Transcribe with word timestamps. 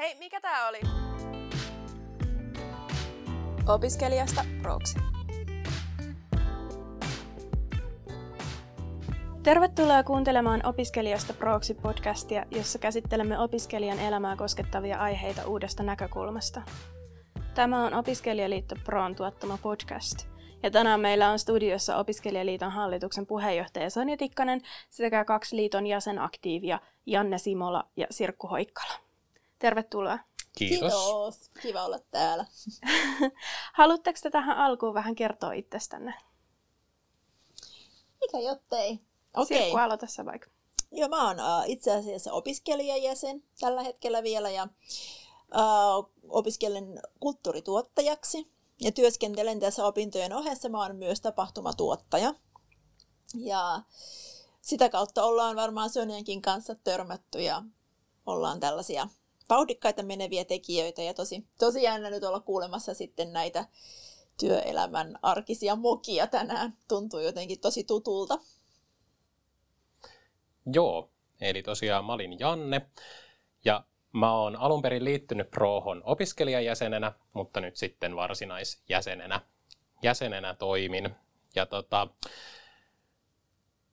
Hei, 0.00 0.14
mikä 0.18 0.40
tää 0.40 0.68
oli? 0.68 0.80
Opiskelijasta 3.68 4.44
proksi. 4.62 4.98
Tervetuloa 9.42 10.02
kuuntelemaan 10.02 10.66
Opiskelijasta 10.66 11.32
proksi 11.32 11.74
podcastia, 11.74 12.44
jossa 12.50 12.78
käsittelemme 12.78 13.38
opiskelijan 13.38 13.98
elämää 13.98 14.36
koskettavia 14.36 14.98
aiheita 14.98 15.46
uudesta 15.46 15.82
näkökulmasta. 15.82 16.62
Tämä 17.54 17.86
on 17.86 17.94
Opiskelijaliitto 17.94 18.74
Proon 18.84 19.14
tuottama 19.14 19.58
podcast. 19.62 20.28
Ja 20.62 20.70
tänään 20.70 21.00
meillä 21.00 21.30
on 21.30 21.38
studiossa 21.38 21.96
Opiskelijaliiton 21.96 22.70
hallituksen 22.70 23.26
puheenjohtaja 23.26 23.90
Sonja 23.90 24.16
Tikkanen 24.16 24.60
sekä 24.90 25.24
kaksi 25.24 25.56
liiton 25.56 25.86
jäsenaktiivia 25.86 26.80
Janne 27.06 27.38
Simola 27.38 27.84
ja 27.96 28.06
Sirkku 28.10 28.46
Hoikkala. 28.46 29.09
Tervetuloa. 29.60 30.18
Kiitos. 30.58 30.92
Kiitos. 30.92 31.50
Kiva 31.62 31.84
olla 31.84 31.98
täällä. 32.10 32.46
Haluatteko 33.78 34.18
te 34.22 34.30
tähän 34.30 34.56
alkuun 34.56 34.94
vähän 34.94 35.14
kertoa 35.14 35.52
itsestänne? 35.52 36.14
Mikä 38.20 38.38
jottei? 38.38 39.00
Okei. 39.36 39.58
Sirkku, 39.58 39.76
aloita 39.76 40.06
sä 40.06 40.24
vaikka. 40.24 40.50
Joo, 40.92 41.08
mä 41.08 41.26
oon 41.26 41.36
uh, 41.36 41.70
itse 41.70 41.92
asiassa 41.92 42.32
opiskelijajäsen 42.32 43.42
tällä 43.60 43.82
hetkellä 43.82 44.22
vielä 44.22 44.50
ja 44.50 44.68
uh, 45.54 46.10
opiskelen 46.28 47.00
kulttuurituottajaksi 47.20 48.52
ja 48.80 48.92
työskentelen 48.92 49.60
tässä 49.60 49.86
opintojen 49.86 50.32
ohessa. 50.32 50.68
Mä 50.68 50.82
oon 50.82 50.96
myös 50.96 51.20
tapahtumatuottaja. 51.20 52.34
Ja 53.34 53.82
sitä 54.60 54.88
kautta 54.88 55.24
ollaan 55.24 55.56
varmaan 55.56 55.90
Sonjankin 55.90 56.42
kanssa 56.42 56.74
törmätty 56.74 57.42
ja 57.42 57.62
ollaan 58.26 58.60
tällaisia 58.60 59.08
vauhdikkaita 59.50 60.02
meneviä 60.02 60.44
tekijöitä 60.44 61.02
ja 61.02 61.14
tosi, 61.14 61.46
tosi 61.58 61.82
jännä 61.82 62.10
nyt 62.10 62.24
olla 62.24 62.40
kuulemassa 62.40 62.94
sitten 62.94 63.32
näitä 63.32 63.64
työelämän 64.40 65.18
arkisia 65.22 65.76
mokia 65.76 66.26
tänään. 66.26 66.76
Tuntuu 66.88 67.20
jotenkin 67.20 67.60
tosi 67.60 67.84
tutulta. 67.84 68.38
Joo, 70.72 71.10
eli 71.40 71.62
tosiaan 71.62 72.04
mä 72.04 72.12
olin 72.12 72.38
Janne 72.38 72.80
ja 73.64 73.84
mä 74.12 74.34
oon 74.34 74.56
alun 74.56 74.82
perin 74.82 75.04
liittynyt 75.04 75.50
Prohon 75.50 76.02
opiskelijajäsenenä, 76.04 77.12
mutta 77.34 77.60
nyt 77.60 77.76
sitten 77.76 78.16
varsinaisjäsenenä 78.16 79.40
jäsenenä 80.02 80.54
toimin. 80.54 81.16
Ja 81.54 81.66
tota, 81.66 82.08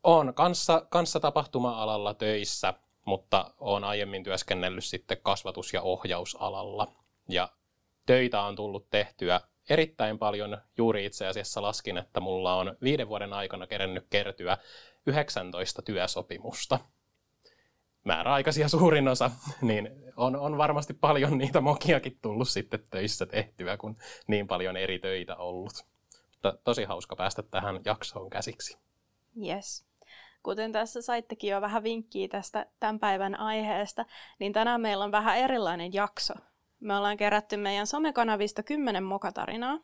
oon 0.04 0.34
kanssa, 0.34 0.86
kanssa 0.90 1.20
tapahtuma-alalla 1.20 2.14
töissä 2.14 2.74
mutta 3.08 3.54
olen 3.58 3.84
aiemmin 3.84 4.24
työskennellyt 4.24 4.84
sitten 4.84 5.18
kasvatus- 5.24 5.74
ja 5.74 5.82
ohjausalalla. 5.82 6.88
Ja 7.30 7.50
töitä 8.06 8.42
on 8.42 8.56
tullut 8.56 8.90
tehtyä 8.90 9.42
erittäin 9.70 10.20
paljon. 10.20 10.58
Juuri 10.78 11.06
itse 11.06 11.28
asiassa 11.28 11.62
laskin, 11.62 11.98
että 11.98 12.20
mulla 12.20 12.56
on 12.56 12.78
viiden 12.82 13.08
vuoden 13.08 13.34
aikana 13.34 13.68
kerennyt 13.68 14.08
kertyä 14.10 14.58
19 15.06 15.82
työsopimusta. 15.82 16.80
Määräaikaisia 18.04 18.70
suurin 18.78 19.08
osa, 19.08 19.32
niin 19.62 19.90
on, 20.18 20.36
on 20.36 20.58
varmasti 20.58 20.94
paljon 20.94 21.38
niitä 21.38 21.62
mokiakin 21.62 22.20
tullut 22.22 22.50
sitten 22.50 22.84
töissä 22.90 23.26
tehtyä, 23.26 23.78
kun 23.78 23.98
niin 24.28 24.48
paljon 24.48 24.78
eri 24.78 25.00
töitä 25.00 25.36
ollut. 25.36 25.86
Mutta 26.32 26.58
tosi 26.64 26.84
hauska 26.84 27.16
päästä 27.16 27.44
tähän 27.44 27.80
jaksoon 27.86 28.30
käsiksi. 28.30 28.78
Yes. 29.46 29.87
Kuten 30.44 30.72
tässä 30.72 31.02
saittekin 31.02 31.50
jo 31.50 31.62
vähän 31.62 31.84
vinkkiä 31.84 32.28
tästä 32.28 32.66
tämän 32.80 33.00
päivän 33.00 33.40
aiheesta, 33.40 34.06
niin 34.40 34.54
tänään 34.54 34.82
meillä 34.82 35.04
on 35.04 35.12
vähän 35.12 35.38
erilainen 35.38 35.94
jakso. 35.94 36.34
Me 36.80 36.98
ollaan 36.98 37.18
kerätty 37.18 37.58
meidän 37.58 37.88
somekanavista 37.88 38.64
kymmenen 38.64 39.04
mokatarinaa. 39.04 39.80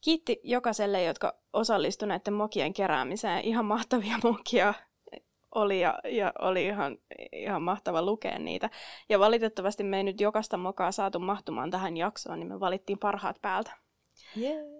Kiitti 0.00 0.40
jokaiselle, 0.44 1.02
jotka 1.02 1.38
osallistuivat 1.52 2.08
näiden 2.08 2.34
mokien 2.34 2.72
keräämiseen. 2.72 3.44
Ihan 3.44 3.64
mahtavia 3.64 4.18
mokia 4.22 4.74
oli 5.54 5.80
ja, 5.80 5.98
ja 6.04 6.32
oli 6.38 6.66
ihan, 6.66 6.98
ihan 7.32 7.62
mahtava 7.62 8.02
lukea 8.02 8.38
niitä. 8.38 8.70
Ja 9.08 9.18
valitettavasti 9.18 9.84
me 9.84 9.96
ei 9.96 10.04
nyt 10.04 10.20
jokaista 10.20 10.56
mokaa 10.56 10.92
saatu 10.92 11.18
mahtumaan 11.18 11.70
tähän 11.70 11.96
jaksoon, 11.96 12.40
niin 12.40 12.48
me 12.48 12.60
valittiin 12.60 12.98
parhaat 12.98 13.36
päältä. 13.42 13.72
Yeah 14.36 14.75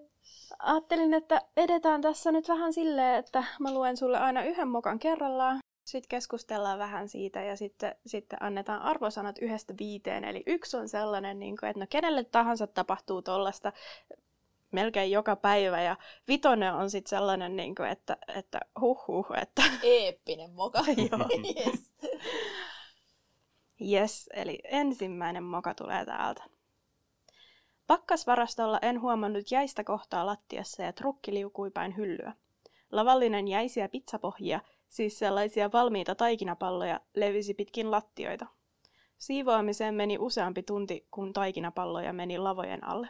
ajattelin, 0.59 1.15
että 1.15 1.43
edetään 1.57 2.01
tässä 2.01 2.33
nyt 2.33 2.49
vähän 2.49 2.73
silleen, 2.73 3.19
että 3.19 3.45
mä 3.61 3.75
luen 3.75 3.97
sulle 3.97 4.19
aina 4.19 4.45
yhden 4.45 4.69
mokan 4.69 4.99
kerrallaan. 4.99 5.59
Sitten 5.85 6.09
keskustellaan 6.09 6.79
vähän 6.79 7.09
siitä 7.09 7.43
ja 7.43 7.57
sitten, 7.57 7.95
sitten 8.07 8.43
annetaan 8.43 8.83
arvosanat 8.83 9.39
yhdestä 9.39 9.75
viiteen. 9.79 10.25
Eli 10.25 10.43
yksi 10.47 10.77
on 10.77 10.89
sellainen, 10.89 11.39
niin 11.39 11.57
kuin, 11.57 11.71
että 11.71 11.81
no 11.81 11.87
kenelle 11.91 12.25
tahansa 12.25 12.67
tapahtuu 12.67 13.23
tuollaista 13.23 13.73
melkein 14.73 15.11
joka 15.11 15.37
päivä. 15.37 15.83
Ja 15.83 15.97
vitonen 16.29 16.75
on 16.75 16.91
sitten 16.91 17.11
sellainen, 17.11 17.57
niin 17.57 17.75
kuin, 17.75 17.89
että, 17.89 18.17
että 18.37 18.61
huh 18.81 19.07
huh. 19.07 19.27
Että... 19.43 19.63
Eeppinen 19.83 20.51
moka. 20.51 20.85
yes. 21.67 21.93
yes, 23.81 24.31
eli 24.33 24.59
ensimmäinen 24.65 25.45
moka 25.45 25.75
tulee 25.75 26.05
täältä. 26.05 26.56
Pakkasvarastolla 27.87 28.79
en 28.83 29.01
huomannut 29.01 29.51
jäistä 29.51 29.85
kohtaa 29.85 30.27
lattiassa 30.27 30.83
ja 30.83 30.93
trukki 30.93 31.35
liukui 31.35 31.71
päin 31.71 31.97
hyllyä. 31.97 32.33
Lavallinen 32.93 33.49
jäisiä 33.49 33.89
pizzapohjia, 33.89 34.61
siis 34.89 35.19
sellaisia 35.19 35.73
valmiita 35.73 36.15
taikinapalloja, 36.15 37.01
levisi 37.15 37.55
pitkin 37.55 37.91
lattioita. 37.91 38.47
Siivoamiseen 39.19 39.95
meni 39.95 40.19
useampi 40.19 40.63
tunti, 40.63 41.07
kun 41.11 41.33
taikinapalloja 41.33 42.13
meni 42.13 42.39
lavojen 42.39 42.85
alle. 42.85 43.09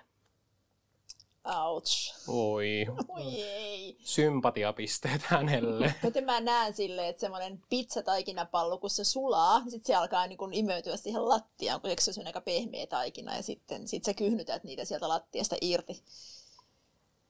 Ouch. 1.46 2.14
Oi. 2.28 2.86
Oi 3.08 3.42
ei. 3.42 3.96
Sympatiapisteet 4.00 5.22
hänelle. 5.22 5.94
Joten 6.04 6.24
mä 6.24 6.40
näen 6.40 6.74
silleen, 6.74 7.08
että 7.08 7.20
semmoinen 7.20 7.60
pizzataikinapallo, 7.70 8.78
kun 8.78 8.90
se 8.90 9.04
sulaa, 9.04 9.60
niin 9.60 9.70
sitten 9.70 9.86
se 9.86 9.94
alkaa 9.94 10.26
niin 10.26 10.38
kun 10.38 10.54
imeytyä 10.54 10.96
siihen 10.96 11.28
lattiaan, 11.28 11.80
kun 11.80 11.90
se 11.98 12.20
on 12.20 12.26
aika 12.26 12.40
pehmeä 12.40 12.86
taikina, 12.86 13.36
ja 13.36 13.42
sitten 13.42 13.88
sit 13.88 14.04
sä 14.04 14.14
kyhnytät 14.14 14.64
niitä 14.64 14.84
sieltä 14.84 15.08
lattiasta 15.08 15.56
irti. 15.60 16.02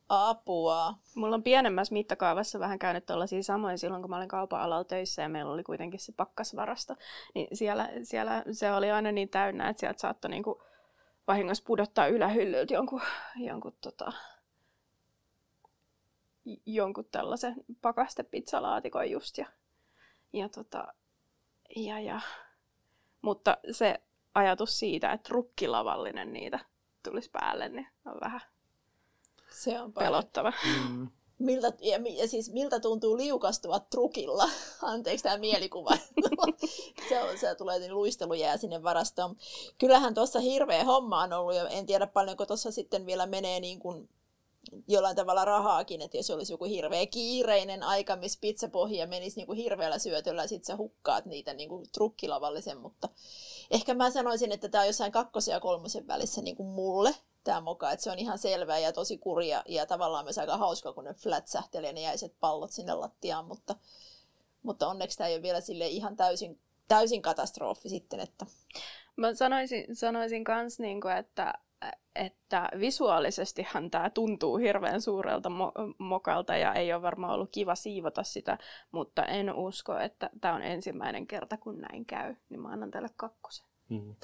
Apua. 0.09 0.94
Mulla 1.15 1.34
on 1.34 1.43
pienemmässä 1.43 1.93
mittakaavassa 1.93 2.60
vähän 2.60 2.78
käynyt 2.78 3.06
tuollaisia 3.06 3.43
samoin 3.43 3.78
silloin, 3.78 4.03
kun 4.03 4.10
mä 4.10 4.16
olin 4.16 4.28
kaupan 4.28 4.60
alalla 4.60 4.84
töissä 4.84 5.22
ja 5.22 5.28
meillä 5.28 5.53
oli 5.53 5.62
kuitenkin 5.62 6.00
se 6.00 6.12
pakkasvarasto. 6.12 6.94
Niin 7.34 7.48
siellä, 7.53 7.88
siellä 8.03 8.44
se 8.53 8.72
oli 8.72 8.91
aina 8.91 9.12
niin 9.12 9.28
täynnä, 9.28 9.69
että 9.69 9.81
sieltä 9.81 10.00
saattoi 10.00 10.31
niinku 10.31 10.62
vahingossa 11.28 11.64
pudottaa 11.66 12.06
ylähyllyltä 12.06 12.75
jonkun, 12.75 13.03
jonkun, 13.37 13.76
tota, 13.81 14.12
jonkun 16.66 17.09
tällaisen 17.12 17.54
pakastepizzalaatikon 17.82 19.10
just. 19.10 19.38
Ja, 19.38 19.47
ja, 20.32 20.48
tota, 20.48 20.94
ja, 21.76 22.00
ja. 22.00 22.20
Mutta 23.22 23.56
se 23.70 24.00
ajatus 24.34 24.78
siitä, 24.78 25.12
että 25.12 25.28
rukkilavallinen 25.32 26.32
niitä 26.32 26.59
tulisi 27.03 27.31
päälle, 27.31 27.69
niin 27.69 27.88
on 28.04 28.19
vähän 28.20 28.41
se 29.50 29.81
on 29.81 29.92
pelottava. 29.92 30.53
Mm. 30.88 31.09
Miltä, 31.38 31.72
ja, 31.80 31.98
ja 32.16 32.28
siis 32.28 32.52
miltä 32.52 32.80
tuntuu 32.80 33.16
liukastua 33.16 33.80
trukilla? 33.80 34.48
Anteeksi 34.82 35.22
tämä 35.22 35.38
mielikuva. 35.38 35.91
se, 37.08 37.22
on, 37.22 37.38
se 37.38 37.54
tulee 37.54 37.78
niin 37.78 37.94
luistelu 37.94 38.34
jää 38.34 38.56
sinne 38.56 38.82
varastoon. 38.82 39.36
Kyllähän 39.78 40.14
tuossa 40.14 40.41
hirveä 40.41 40.84
homma 40.84 41.22
on 41.22 41.32
ollut 41.32 41.54
ja 41.54 41.69
en 41.69 41.86
tiedä 41.86 42.06
paljonko 42.06 42.47
tuossa 42.47 42.70
sitten 42.70 43.06
vielä 43.06 43.26
menee 43.26 43.60
niin 43.60 43.78
kuin 43.78 44.08
jollain 44.88 45.16
tavalla 45.16 45.44
rahaakin, 45.44 46.03
että 46.03 46.16
jos 46.16 46.31
olisi 46.31 46.53
joku 46.53 46.65
hirveä 46.65 47.06
kiireinen 47.06 47.82
aika, 47.82 48.16
missä 48.16 48.38
pizzapohja 48.41 49.06
menisi 49.06 49.37
niin 49.37 49.47
kuin 49.47 49.59
hirveällä 49.59 49.99
syötöllä 49.99 50.43
ja 50.43 50.49
sitten 50.49 50.66
sä 50.66 50.77
hukkaat 50.77 51.27
niitä 51.27 51.54
niin 51.54 51.69
kuin 51.69 51.87
trukkilavallisen, 51.93 52.78
mutta 52.78 53.09
ehkä 53.71 53.94
mä 53.94 54.10
sanoisin, 54.10 54.53
että 54.53 54.69
tämä 54.69 54.82
on 54.82 54.87
jossain 54.87 55.12
kakkosen 55.12 55.53
ja 55.53 55.60
kolmosen 55.60 56.07
välissä 56.07 56.42
niin 56.42 56.57
kuin 56.57 56.68
mulle, 56.68 57.15
tämä 57.45 57.60
moka, 57.60 57.92
että 57.92 58.04
se 58.04 58.10
on 58.10 58.18
ihan 58.18 58.39
selvää 58.39 58.78
ja 58.78 58.92
tosi 58.92 59.18
kurja 59.18 59.63
ja 59.68 59.86
tavallaan 59.86 60.24
myös 60.24 60.39
aika 60.39 60.57
hauska, 60.57 60.92
kun 60.92 61.04
ne 61.04 61.15
flätsähtelee 61.15 61.92
ne 61.92 62.01
jäiset 62.01 62.34
pallot 62.41 62.71
sinne 62.71 62.95
lattiaan, 62.95 63.45
mutta, 63.45 63.77
mutta 64.62 64.89
onneksi 64.89 65.19
tämä 65.19 65.28
ei 65.28 65.34
ole 65.34 65.42
vielä 65.42 65.60
sille 65.60 65.86
ihan 65.86 66.16
täysin, 66.16 66.60
täysin 66.89 67.22
katastrofi 67.22 67.89
sitten. 67.89 68.21
Että... 68.21 68.47
Mä 69.16 69.34
sanoisin, 69.34 69.97
sanoisin 69.97 70.45
kans, 70.45 70.78
niin 70.78 71.01
kuin, 71.01 71.16
että, 71.16 71.54
että 72.14 72.68
visuaalisestihan 72.80 73.90
tämä 73.90 74.10
tuntuu 74.10 74.56
hirveän 74.56 75.00
suurelta 75.00 75.48
mo- 75.48 75.94
mokalta 75.98 76.56
ja 76.56 76.74
ei 76.74 76.92
ole 76.92 77.02
varmaan 77.02 77.34
ollut 77.34 77.50
kiva 77.52 77.74
siivota 77.74 78.22
sitä, 78.22 78.58
mutta 78.92 79.24
en 79.24 79.54
usko, 79.54 79.98
että 79.98 80.30
tämä 80.40 80.54
on 80.54 80.62
ensimmäinen 80.62 81.26
kerta, 81.26 81.56
kun 81.56 81.80
näin 81.80 82.06
käy, 82.06 82.34
niin 82.48 82.60
mä 82.60 82.68
annan 82.68 82.90
tälle 82.90 83.08
kakkosen. 83.16 83.66
Mm. 83.88 84.14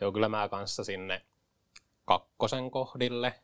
Joo, 0.00 0.12
kyllä 0.12 0.28
mä 0.28 0.48
kanssa 0.48 0.84
sinne 0.84 1.22
kakkosen 2.04 2.70
kohdille. 2.70 3.34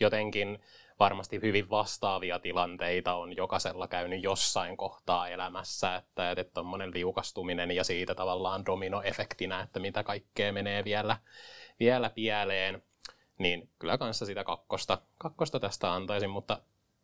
jotenkin 0.00 0.58
varmasti 1.00 1.40
hyvin 1.42 1.70
vastaavia 1.70 2.38
tilanteita 2.38 3.14
on 3.14 3.36
jokaisella 3.36 3.88
käynyt 3.88 4.22
jossain 4.22 4.76
kohtaa 4.76 5.28
elämässä, 5.28 5.96
että 5.96 6.44
tuommoinen 6.54 6.94
liukastuminen 6.94 7.70
ja 7.70 7.84
siitä 7.84 8.14
tavallaan 8.14 8.66
dominoefektinä, 8.66 9.60
että 9.60 9.80
mitä 9.80 10.02
kaikkea 10.02 10.52
menee 10.52 10.84
vielä, 10.84 11.16
vielä 11.80 12.10
pieleen, 12.10 12.82
niin 13.38 13.68
kyllä 13.78 13.98
kanssa 13.98 14.26
sitä 14.26 14.44
kakkosta, 14.44 14.98
kakkosta 15.18 15.60
tästä 15.60 15.92
antaisin, 15.92 16.30
mutta 16.30 16.60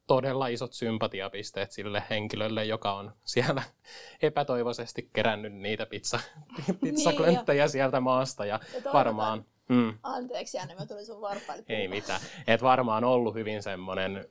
todella 0.06 0.46
isot 0.46 0.72
sympatiapisteet 0.72 1.72
sille 1.72 2.02
henkilölle, 2.10 2.64
joka 2.64 2.92
on 2.92 3.12
siellä 3.24 3.62
epätoivoisesti 4.22 5.10
kerännyt 5.12 5.52
niitä 5.52 5.86
pizza, 5.86 6.20
pizzaklönttejä 6.82 7.64
niin, 7.64 7.70
sieltä 7.70 8.00
maasta 8.00 8.46
ja, 8.46 8.60
ja 8.84 8.92
varmaan 8.92 9.44
Mm. 9.68 9.98
Anteeksi, 10.02 10.56
Janne, 10.56 10.74
mä 10.74 10.86
tulin 10.86 11.06
sun 11.06 11.20
varpaille. 11.20 11.64
Ei 11.68 11.88
mitään. 11.88 12.20
Et 12.46 12.62
varmaan 12.62 13.04
ollut 13.04 13.34
hyvin 13.34 13.62
semmoinen 13.62 14.28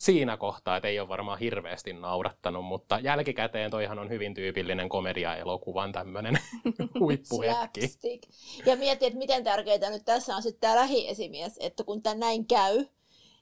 siinä 0.00 0.36
kohtaa, 0.36 0.76
että 0.76 0.88
ei 0.88 1.00
ole 1.00 1.08
varmaan 1.08 1.38
hirveästi 1.38 1.92
naurattanut, 1.92 2.64
mutta 2.64 2.98
jälkikäteen 2.98 3.70
toihan 3.70 3.98
on 3.98 4.10
hyvin 4.10 4.34
tyypillinen 4.34 4.88
komedia-elokuvan 4.88 5.92
tämmöinen 5.92 6.38
huippuhetki. 7.00 8.20
Ja 8.66 8.76
mietti, 8.76 9.06
että 9.06 9.18
miten 9.18 9.44
tärkeää 9.44 9.90
nyt 9.90 10.04
tässä 10.04 10.36
on 10.36 10.42
sitten 10.42 10.60
tämä 10.60 10.76
lähiesimies, 10.76 11.56
että 11.60 11.84
kun 11.84 12.02
tämä 12.02 12.14
näin 12.14 12.46
käy, 12.46 12.86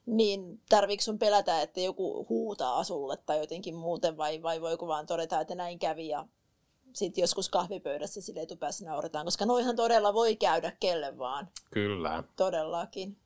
niin 0.05 0.61
tarviiko 0.69 1.01
sun 1.01 1.19
pelätä, 1.19 1.61
että 1.61 1.79
joku 1.79 2.25
huutaa 2.29 2.83
sulle 2.83 3.17
tai 3.17 3.39
jotenkin 3.39 3.75
muuten, 3.75 4.17
vai, 4.17 4.43
vai 4.43 4.61
voiko 4.61 4.87
vaan 4.87 5.05
todeta, 5.05 5.41
että 5.41 5.55
näin 5.55 5.79
kävi 5.79 6.07
ja 6.07 6.27
sitten 6.93 7.21
joskus 7.21 7.49
kahvipöydässä 7.49 8.21
sille 8.21 8.41
etupäässä 8.41 8.85
nauretaan, 8.85 9.25
koska 9.25 9.45
noihan 9.45 9.75
todella 9.75 10.13
voi 10.13 10.35
käydä 10.35 10.71
kelle 10.79 11.17
vaan. 11.17 11.49
Kyllä. 11.71 12.23
Todellakin. 12.35 13.17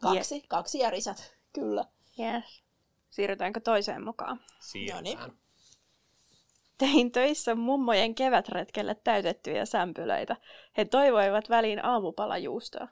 Kaksi, 0.00 0.34
yes. 0.34 0.44
kaksi 0.48 0.78
järisät, 0.78 1.37
kyllä. 1.58 1.84
Yes. 2.18 2.62
Siirrytäänkö 3.10 3.60
toiseen 3.60 4.04
mukaan? 4.04 4.40
Siirrytään. 4.60 5.32
Tein 6.78 7.12
töissä 7.12 7.54
mummojen 7.54 8.14
kevätretkelle 8.14 8.94
täytettyjä 8.94 9.64
sämpylöitä. 9.64 10.36
He 10.76 10.84
toivoivat 10.84 11.50
väliin 11.50 11.84
aamupalajuustoa. 11.84 12.88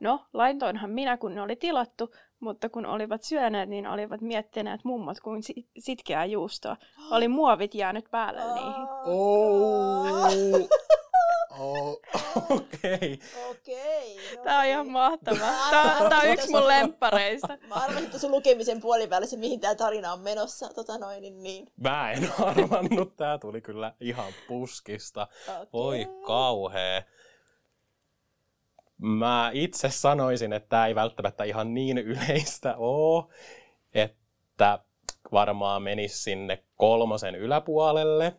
No, 0.00 0.26
laitoinhan 0.32 0.90
minä, 0.90 1.16
kun 1.16 1.34
ne 1.34 1.42
oli 1.42 1.56
tilattu, 1.56 2.14
mutta 2.40 2.68
kun 2.68 2.86
olivat 2.86 3.22
syöneet, 3.22 3.68
niin 3.68 3.86
olivat 3.86 4.20
miettineet 4.20 4.84
mummot 4.84 5.20
kuin 5.20 5.42
sitkeää 5.78 6.24
juustoa. 6.24 6.76
Oli 7.10 7.28
muovit 7.28 7.74
jäänyt 7.74 8.04
päälle 8.10 8.40
niihin. 8.54 8.88
Oh. 9.04 10.68
Oh, 11.62 12.00
okei. 12.50 12.94
Okay. 12.94 13.18
Okei. 13.50 14.16
Okay, 14.16 14.36
no 14.36 14.44
Tämä 14.44 14.58
on 14.58 14.66
ihan 14.66 14.84
niin. 14.84 14.92
mahtavaa. 14.92 15.70
Tämä, 15.70 16.08
tämä 16.08 16.20
on 16.20 16.28
yksi 16.28 16.50
mun 16.50 16.68
lemppareista. 16.68 17.58
Mä 17.68 17.74
arvasin 17.74 18.10
tuossa 18.10 18.28
lukemisen 18.28 18.80
puolivälissä, 18.80 19.36
mihin 19.36 19.60
tämä 19.60 19.74
tarina 19.74 20.12
on 20.12 20.20
menossa. 20.20 20.68
Tota 20.74 20.98
noin, 20.98 21.22
niin, 21.22 21.42
niin. 21.42 21.66
Mä 21.76 22.12
en 22.12 22.32
arvannut. 22.46 23.16
Tämä 23.16 23.38
tuli 23.38 23.60
kyllä 23.60 23.94
ihan 24.00 24.32
puskista. 24.48 25.28
Okay. 25.48 25.66
Voi 25.72 26.08
kauhea. 26.26 27.02
Mä 28.98 29.50
itse 29.54 29.90
sanoisin, 29.90 30.52
että 30.52 30.68
tämä 30.68 30.86
ei 30.86 30.94
välttämättä 30.94 31.44
ihan 31.44 31.74
niin 31.74 31.98
yleistä 31.98 32.74
ole, 32.76 33.24
että 33.94 34.78
varmaan 35.32 35.82
menisi 35.82 36.22
sinne 36.22 36.64
kolmosen 36.76 37.34
yläpuolelle. 37.34 38.36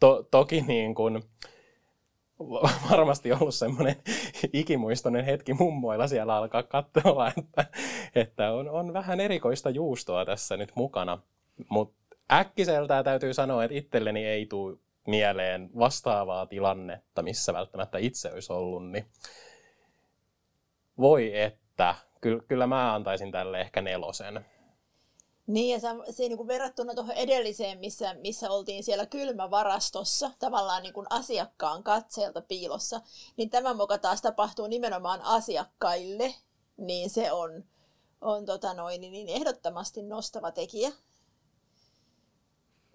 To- 0.00 0.22
toki 0.30 0.60
niin 0.60 0.94
kuin, 0.94 1.22
varmasti 2.90 3.32
ollut 3.32 3.54
semmoinen 3.54 3.96
ikimuistoinen 4.52 5.24
hetki 5.24 5.54
mummoilla 5.54 6.08
siellä 6.08 6.36
alkaa 6.36 6.62
katsoa, 6.62 7.32
että, 7.36 7.64
että 8.14 8.52
on, 8.52 8.68
on 8.68 8.92
vähän 8.92 9.20
erikoista 9.20 9.70
juustoa 9.70 10.24
tässä 10.24 10.56
nyt 10.56 10.72
mukana. 10.74 11.18
Mutta 11.68 12.16
äkkiseltään 12.32 13.04
täytyy 13.04 13.34
sanoa, 13.34 13.64
että 13.64 13.76
itselleni 13.76 14.26
ei 14.26 14.46
tule 14.46 14.76
mieleen 15.06 15.70
vastaavaa 15.78 16.46
tilannetta, 16.46 17.22
missä 17.22 17.52
välttämättä 17.52 17.98
itse 17.98 18.32
olisi 18.32 18.52
ollut, 18.52 18.90
niin 18.90 19.06
voi 20.98 21.40
että, 21.40 21.94
kyllä, 22.20 22.42
kyllä 22.48 22.66
mä 22.66 22.94
antaisin 22.94 23.32
tälle 23.32 23.60
ehkä 23.60 23.82
nelosen. 23.82 24.44
Niin, 25.48 25.70
ja 25.70 25.80
se, 26.10 26.22
niin 26.22 26.36
kuin 26.36 26.46
verrattuna 26.46 26.94
tuohon 26.94 27.14
edelliseen, 27.14 27.78
missä, 27.78 28.14
missä 28.14 28.50
oltiin 28.50 28.84
siellä 28.84 29.06
kylmävarastossa, 29.06 30.30
tavallaan 30.38 30.82
niin 30.82 30.92
kuin 30.92 31.06
asiakkaan 31.10 31.82
katseelta 31.82 32.42
piilossa, 32.42 33.00
niin 33.36 33.50
tämä 33.50 33.74
moka 33.74 33.98
taas 33.98 34.22
tapahtuu 34.22 34.66
nimenomaan 34.66 35.22
asiakkaille, 35.22 36.34
niin 36.76 37.10
se 37.10 37.32
on, 37.32 37.64
on 38.20 38.46
tota 38.46 38.74
noin, 38.74 39.00
niin 39.00 39.28
ehdottomasti 39.28 40.02
nostava 40.02 40.52
tekijä. 40.52 40.92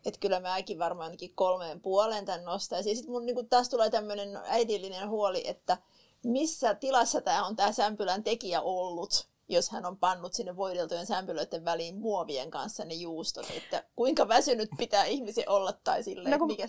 Että 0.06 0.20
kyllä 0.20 0.40
mäkin 0.40 0.80
varmaankin 0.80 1.36
kolmeen 1.36 1.82
puolen 1.82 2.26
tämän 2.26 2.46
nostaisin. 2.46 2.96
Sitten 2.96 3.12
mun 3.12 3.26
niin 3.26 3.36
kuin 3.36 3.50
taas 3.50 3.70
tulee 3.70 3.90
tämmöinen 3.90 4.40
äidillinen 4.46 5.10
huoli, 5.10 5.48
että– 5.48 5.78
missä 6.24 6.76
tilassa 6.76 7.22
tämä 7.22 7.46
on 7.46 7.56
tämä 7.56 7.72
sämpylän 7.72 8.24
tekijä 8.24 8.62
ollut, 8.62 9.28
jos 9.54 9.70
hän 9.70 9.86
on 9.86 9.98
pannut 9.98 10.34
sinne 10.34 10.56
voideltujen 10.56 11.06
sämpylöiden 11.06 11.66
väliin 11.66 11.98
muovien 11.98 12.52
kanssa 12.52 12.86
ne 12.86 12.94
juustot, 12.94 13.46
että 13.58 13.84
kuinka 13.96 14.28
väsynyt 14.28 14.70
pitää 14.78 15.06
ihmisen 15.06 15.50
olla 15.50 15.74
tai 15.84 16.04
silleen, 16.04 16.32
no, 16.32 16.38
kun, 16.38 16.48
mikä... 16.48 16.68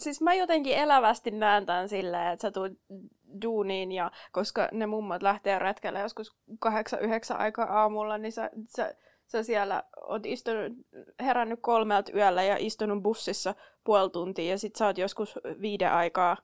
Siis 0.00 0.20
mä 0.20 0.34
jotenkin 0.34 0.76
elävästi 0.76 1.30
näen 1.30 1.66
tämän 1.66 1.88
silleen, 1.88 2.32
että 2.32 2.42
sä 2.42 2.50
tulet 2.50 2.72
duuniin 3.42 3.92
ja 3.92 4.10
koska 4.32 4.68
ne 4.72 4.86
mummot 4.86 5.22
lähtee 5.22 5.58
retkelle 5.58 6.00
joskus 6.00 6.36
8-9 6.66 7.36
aikaa 7.38 7.80
aamulla, 7.80 8.18
niin 8.18 8.32
sä, 8.32 8.50
sä, 8.76 8.94
sä 9.26 9.42
siellä 9.42 9.82
oot 10.08 10.26
istunut, 10.26 10.72
herännyt 11.20 11.58
kolmelta 11.62 12.12
yöllä 12.14 12.42
ja 12.42 12.56
istunut 12.58 13.02
bussissa 13.02 13.54
puoli 13.84 14.10
tuntia 14.10 14.50
ja 14.50 14.58
sit 14.58 14.76
sä 14.76 14.86
oot 14.86 14.98
joskus 14.98 15.38
viiden 15.60 15.92
aikaa 15.92 16.36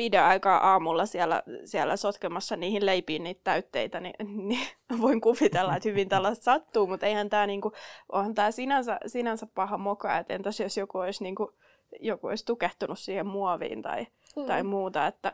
viiden 0.00 0.22
aikaa 0.22 0.70
aamulla 0.70 1.06
siellä, 1.06 1.42
siellä 1.64 1.96
sotkemassa 1.96 2.56
niihin 2.56 2.86
leipiin 2.86 3.24
niitä 3.24 3.40
täytteitä, 3.44 4.00
niin, 4.00 4.48
niin 4.48 4.66
voin 5.02 5.20
kuvitella, 5.20 5.76
että 5.76 5.88
hyvin 5.88 6.08
tällaista 6.08 6.44
sattuu, 6.44 6.86
mutta 6.86 7.06
eihän 7.06 7.30
tämä 7.30 7.46
niinku, 7.46 7.72
onhan 8.12 8.34
tämä 8.34 8.50
sinänsä, 8.50 8.98
sinänsä 9.06 9.46
paha 9.54 9.78
moka, 9.78 10.18
että 10.18 10.34
entäs 10.34 10.60
jos 10.60 10.76
joku 10.76 10.98
olisi, 10.98 11.24
niinku, 11.24 11.52
joku 12.00 12.26
olisi 12.26 12.46
tukehtunut 12.46 12.98
siihen 12.98 13.26
muoviin 13.26 13.82
tai, 13.82 14.06
mm. 14.36 14.46
tai 14.46 14.62
muuta, 14.62 15.06
että 15.06 15.32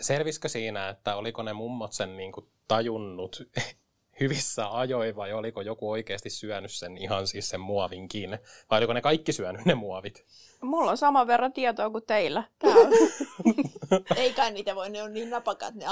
Selvisikö 0.00 0.48
siinä, 0.48 0.88
että 0.88 1.16
oliko 1.16 1.42
ne 1.42 1.52
mummot 1.52 1.92
sen 1.92 2.16
niinku 2.16 2.48
tajunnut 2.68 3.42
hyvissä 4.20 4.78
ajoin 4.78 5.16
vai 5.16 5.32
oliko 5.32 5.60
joku 5.60 5.90
oikeasti 5.90 6.30
syönyt 6.30 6.72
sen 6.72 6.98
ihan 6.98 7.26
siis 7.26 7.48
sen 7.48 7.60
muovinkin? 7.60 8.38
Vai 8.70 8.78
oliko 8.78 8.92
ne 8.92 9.00
kaikki 9.00 9.32
syönyt 9.32 9.64
ne 9.64 9.74
muovit? 9.74 10.24
Mulla 10.62 10.90
on 10.90 10.96
saman 10.96 11.26
verran 11.26 11.52
tietoa 11.52 11.90
kuin 11.90 12.04
teillä. 12.06 12.44
Ei 14.16 14.32
kai 14.32 14.50
niitä 14.50 14.74
voi, 14.74 14.90
ne 14.90 15.02
on 15.02 15.14
niin 15.14 15.30
napakat 15.30 15.74
ne 15.74 15.84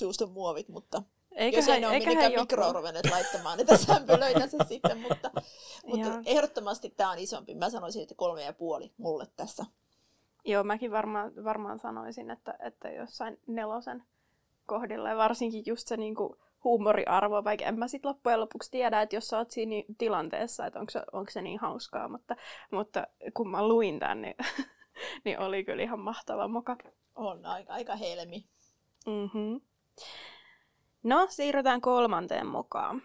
just 0.00 0.02
muovit, 0.32 0.68
mutta 0.68 1.02
eikä 1.36 1.58
jos 1.58 1.68
ei 1.68 1.80
ne 1.80 1.86
ole 1.86 1.98
minnekään 1.98 2.32
mikroon 2.40 2.74
ruvenneet 2.74 3.10
laittamaan 3.10 3.58
niitä 3.58 3.76
sämpylöitänsä 3.76 4.58
sitten, 4.68 4.98
mutta, 4.98 5.30
mutta 5.86 6.22
ehdottomasti 6.26 6.94
tämä 6.96 7.10
on 7.10 7.18
isompi. 7.18 7.54
Mä 7.54 7.70
sanoisin, 7.70 8.02
että 8.02 8.14
kolme 8.14 8.42
ja 8.42 8.52
puoli 8.52 8.92
mulle 8.96 9.26
tässä. 9.36 9.64
Joo, 10.44 10.64
mäkin 10.64 10.90
varmaan, 10.90 11.32
varmaan 11.44 11.78
sanoisin, 11.78 12.30
että, 12.30 12.54
että 12.58 12.90
jossain 12.90 13.38
nelosen 13.46 14.02
kohdilla 14.66 15.08
ja 15.08 15.16
varsinkin 15.16 15.62
just 15.66 15.88
se 15.88 15.96
niin 15.96 16.14
kuin, 16.14 16.38
huumoriarvo, 16.66 17.44
vaikka 17.44 17.64
en 17.64 17.78
mä 17.78 17.88
sitten 17.88 18.08
loppujen 18.08 18.40
lopuksi 18.40 18.70
tiedä, 18.70 19.02
että 19.02 19.16
jos 19.16 19.28
sä 19.28 19.38
oot 19.38 19.50
siinä 19.50 19.74
tilanteessa, 19.98 20.66
että 20.66 20.78
onko 20.80 20.90
se, 20.90 21.02
onko 21.12 21.30
se 21.30 21.42
niin 21.42 21.58
hauskaa, 21.58 22.08
mutta, 22.08 22.36
mutta 22.72 23.06
kun 23.34 23.50
mä 23.50 23.68
luin 23.68 23.98
tämän, 23.98 24.22
niin, 24.22 24.34
niin 25.24 25.38
oli 25.38 25.64
kyllä 25.64 25.82
ihan 25.82 26.00
mahtava 26.00 26.48
moka. 26.48 26.76
On, 27.14 27.46
aika, 27.46 27.72
aika 27.72 27.96
helmi. 27.96 28.46
Mm-hmm. 29.06 29.60
No, 31.02 31.26
siirrytään 31.30 31.80
kolmanteen 31.80 32.46
mukaan. 32.46 33.02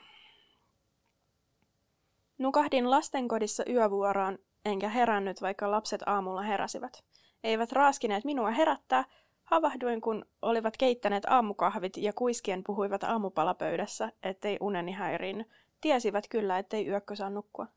Nukahdin 2.37 2.91
lastenkodissa 2.91 3.63
yövuoroon, 3.69 4.37
enkä 4.65 4.89
herännyt, 4.89 5.41
vaikka 5.41 5.71
lapset 5.71 6.01
aamulla 6.05 6.41
heräsivät. 6.41 7.03
Eivät 7.43 7.71
raaskineet 7.71 8.23
minua 8.23 8.51
herättää, 8.51 9.05
Havahduin, 9.51 10.01
kun 10.01 10.25
olivat 10.41 10.77
keittäneet 10.77 11.25
aamukahvit 11.25 11.97
ja 11.97 12.13
kuiskien 12.13 12.63
puhuivat 12.63 13.03
aamupalapöydässä, 13.03 14.11
ettei 14.23 14.57
uneni 14.61 14.91
häiriin. 14.91 15.49
Tiesivät 15.81 16.27
kyllä, 16.29 16.59
ettei 16.59 16.87
yökkö 16.87 17.15
saa 17.15 17.29
nukkua. 17.29 17.67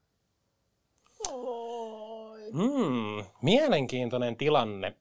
Hmm, 2.53 3.25
mielenkiintoinen 3.43 4.37
tilanne. 4.37 4.97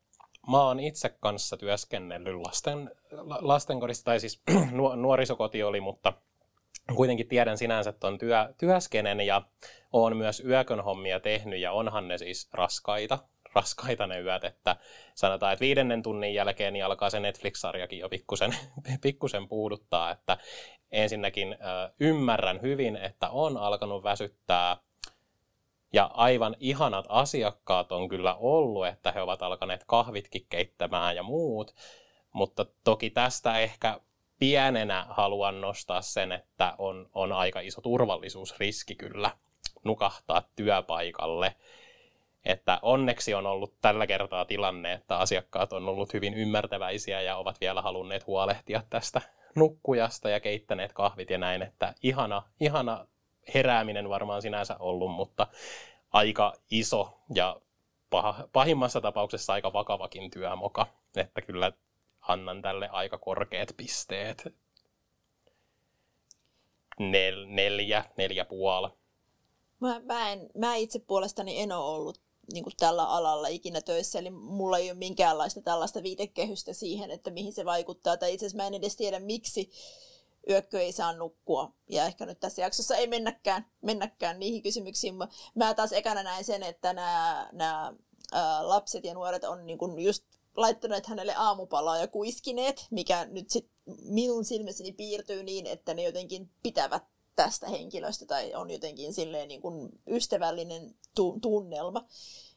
Mä 0.51 0.63
oon 0.63 0.79
itse 0.79 1.09
kanssa 1.09 1.57
työskennellyt 1.57 2.35
lasten, 2.35 2.91
lastenkodissa, 3.41 4.05
tai 4.05 4.19
siis 4.19 4.41
nuorisokoti 4.95 5.63
oli, 5.63 5.81
mutta 5.81 6.13
kuitenkin 6.95 7.27
tiedän 7.27 7.57
sinänsä 7.57 7.91
tuon 7.91 8.17
työ, 8.17 8.53
työskenen 8.57 9.21
ja 9.21 9.41
oon 9.91 10.17
myös 10.17 10.43
yökön 10.45 10.81
hommia 10.81 11.19
tehnyt 11.19 11.59
ja 11.59 11.71
onhan 11.71 12.07
ne 12.07 12.17
siis 12.17 12.49
raskaita, 12.53 13.19
raskaita 13.55 14.07
ne 14.07 14.19
yöt, 14.19 14.43
että 14.43 14.75
sanotaan, 15.15 15.53
että 15.53 15.63
viidennen 15.63 16.03
tunnin 16.03 16.33
jälkeen 16.33 16.73
niin 16.73 16.85
alkaa 16.85 17.09
se 17.09 17.19
Netflix-sarjakin 17.19 17.99
jo 17.99 18.09
pikkusen, 18.09 18.55
pikkusen 19.01 19.47
puuduttaa, 19.47 20.11
että 20.11 20.37
ensinnäkin 20.91 21.55
ymmärrän 21.99 22.61
hyvin, 22.61 22.95
että 22.95 23.29
on 23.29 23.57
alkanut 23.57 24.03
väsyttää 24.03 24.77
ja 25.93 26.11
aivan 26.13 26.55
ihanat 26.59 27.05
asiakkaat 27.09 27.91
on 27.91 28.09
kyllä 28.09 28.35
ollut, 28.35 28.87
että 28.87 29.11
he 29.11 29.21
ovat 29.21 29.41
alkaneet 29.41 29.83
kahvitkin 29.87 30.45
keittämään 30.49 31.15
ja 31.15 31.23
muut, 31.23 31.75
mutta 32.33 32.65
toki 32.83 33.09
tästä 33.09 33.59
ehkä 33.59 33.99
pienenä 34.39 35.05
haluan 35.09 35.61
nostaa 35.61 36.01
sen, 36.01 36.31
että 36.31 36.75
on, 36.77 37.09
on 37.13 37.31
aika 37.31 37.59
iso 37.59 37.81
turvallisuusriski 37.81 38.95
kyllä 38.95 39.31
nukahtaa 39.83 40.41
työpaikalle. 40.55 41.55
Että 42.45 42.79
onneksi 42.81 43.33
on 43.33 43.45
ollut 43.45 43.73
tällä 43.81 44.07
kertaa 44.07 44.45
tilanne, 44.45 44.93
että 44.93 45.17
asiakkaat 45.17 45.73
on 45.73 45.89
ollut 45.89 46.13
hyvin 46.13 46.33
ymmärtäväisiä 46.33 47.21
ja 47.21 47.37
ovat 47.37 47.61
vielä 47.61 47.81
halunneet 47.81 48.27
huolehtia 48.27 48.83
tästä 48.89 49.21
nukkujasta 49.55 50.29
ja 50.29 50.39
keittäneet 50.39 50.93
kahvit 50.93 51.29
ja 51.29 51.37
näin, 51.37 51.61
että 51.61 51.93
ihana, 52.03 52.43
ihana 52.59 53.07
herääminen 53.53 54.09
varmaan 54.09 54.41
sinänsä 54.41 54.77
ollut, 54.79 55.11
mutta 55.11 55.47
aika 56.13 56.53
iso 56.71 57.17
ja 57.35 57.61
pahimmassa 58.53 59.01
tapauksessa 59.01 59.53
aika 59.53 59.73
vakavakin 59.73 60.31
työmoka, 60.31 60.87
että 61.15 61.41
kyllä 61.41 61.71
annan 62.21 62.61
tälle 62.61 62.89
aika 62.89 63.17
korkeat 63.17 63.73
pisteet. 63.77 64.55
Nel, 66.99 67.45
neljä, 67.47 68.03
neljä 68.17 68.45
puoli. 68.45 68.89
Mä, 69.79 69.99
mä, 69.99 70.31
en, 70.31 70.49
mä 70.57 70.75
itse 70.75 70.99
puolestani 70.99 71.61
en 71.61 71.71
ole 71.71 71.95
ollut 71.95 72.21
niin 72.53 72.63
kuin 72.63 72.73
tällä 72.77 73.05
alalla 73.05 73.47
ikinä 73.47 73.81
töissä, 73.81 74.19
eli 74.19 74.29
mulla 74.29 74.77
ei 74.77 74.91
ole 74.91 74.97
minkäänlaista 74.97 75.61
tällaista 75.61 76.03
viitekehystä 76.03 76.73
siihen, 76.73 77.11
että 77.11 77.31
mihin 77.31 77.53
se 77.53 77.65
vaikuttaa, 77.65 78.17
tai 78.17 78.33
itse 78.33 78.45
asiassa 78.45 78.63
mä 78.63 78.67
en 78.67 78.73
edes 78.73 78.95
tiedä, 78.95 79.19
miksi 79.19 79.71
yökkö 80.49 80.81
ei 80.81 80.91
saa 80.91 81.13
nukkua. 81.13 81.73
Ja 81.89 82.05
ehkä 82.05 82.25
nyt 82.25 82.39
tässä 82.39 82.61
jaksossa 82.61 82.95
ei 82.95 83.07
mennäkään, 83.07 83.65
mennäkään 83.81 84.39
niihin 84.39 84.61
kysymyksiin. 84.61 85.15
Mä 85.55 85.73
taas 85.73 85.93
ekana 85.93 86.23
näin 86.23 86.45
sen, 86.45 86.63
että 86.63 86.93
nämä, 86.93 87.49
nämä 87.51 87.93
lapset 88.61 89.03
ja 89.03 89.13
nuoret 89.13 89.43
on 89.43 89.65
niin 89.65 89.77
kuin 89.77 89.99
just 89.99 90.23
laittaneet 90.57 91.05
hänelle 91.05 91.35
aamupalaa 91.35 91.97
ja 91.97 92.07
kuiskineet, 92.07 92.87
mikä 92.91 93.25
nyt 93.25 93.49
sit 93.49 93.69
minun 94.03 94.45
silmissäni 94.45 94.91
piirtyy 94.91 95.43
niin, 95.43 95.67
että 95.67 95.93
ne 95.93 96.03
jotenkin 96.03 96.49
pitävät 96.63 97.03
tästä 97.35 97.69
henkilöstä 97.69 98.25
tai 98.25 98.53
on 98.53 98.69
jotenkin 98.69 99.13
silleen 99.13 99.47
niin 99.47 99.61
kuin 99.61 99.89
ystävällinen 100.07 100.95
tu- 101.15 101.39
tunnelma, 101.41 102.05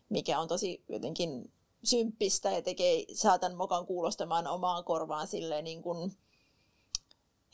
mikä 0.09 0.41
on 0.41 0.49
tosi 0.49 0.85
jotenkin 0.89 1.53
symppistä 1.85 2.51
ja 2.51 2.63
tekee 2.63 3.05
saatan 3.15 3.57
mokan 3.57 3.87
kuulostamaan 3.87 4.47
omaan 4.47 4.85
korvaan 4.85 5.27
silleen 5.27 5.65
niin 5.65 5.83
kuin 5.83 6.13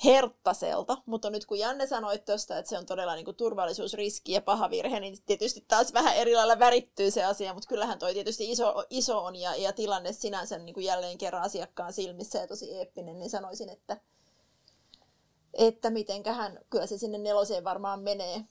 herttaselta, 0.04 1.02
mutta 1.06 1.30
nyt 1.30 1.46
kun 1.46 1.58
Janne 1.58 1.86
sanoi 1.86 2.18
tuosta, 2.18 2.58
että 2.58 2.68
se 2.68 2.78
on 2.78 2.86
todella 2.86 3.14
niin 3.14 3.24
kuin 3.24 3.36
turvallisuusriski 3.36 4.32
ja 4.32 4.42
paha 4.42 4.70
virhe, 4.70 5.00
niin 5.00 5.16
tietysti 5.26 5.64
taas 5.68 5.92
vähän 5.92 6.16
eri 6.16 6.34
lailla 6.34 6.58
värittyy 6.58 7.10
se 7.10 7.24
asia, 7.24 7.54
mutta 7.54 7.68
kyllähän 7.68 7.98
toi 7.98 8.14
tietysti 8.14 8.50
iso, 8.50 8.84
iso 8.90 9.24
on 9.24 9.36
ja, 9.36 9.56
ja 9.56 9.72
tilanne 9.72 10.12
sinänsä 10.12 10.58
niin 10.58 10.74
kuin 10.74 10.86
jälleen 10.86 11.18
kerran 11.18 11.42
asiakkaan 11.42 11.92
silmissä 11.92 12.38
ja 12.38 12.46
tosi 12.46 12.74
eeppinen, 12.74 13.18
niin 13.18 13.30
sanoisin, 13.30 13.68
että, 13.68 14.00
että 15.54 15.90
mitenköhän, 15.90 16.58
kyllä 16.70 16.86
se 16.86 16.98
sinne 16.98 17.18
neloseen 17.18 17.64
varmaan 17.64 18.00
menee. 18.00 18.44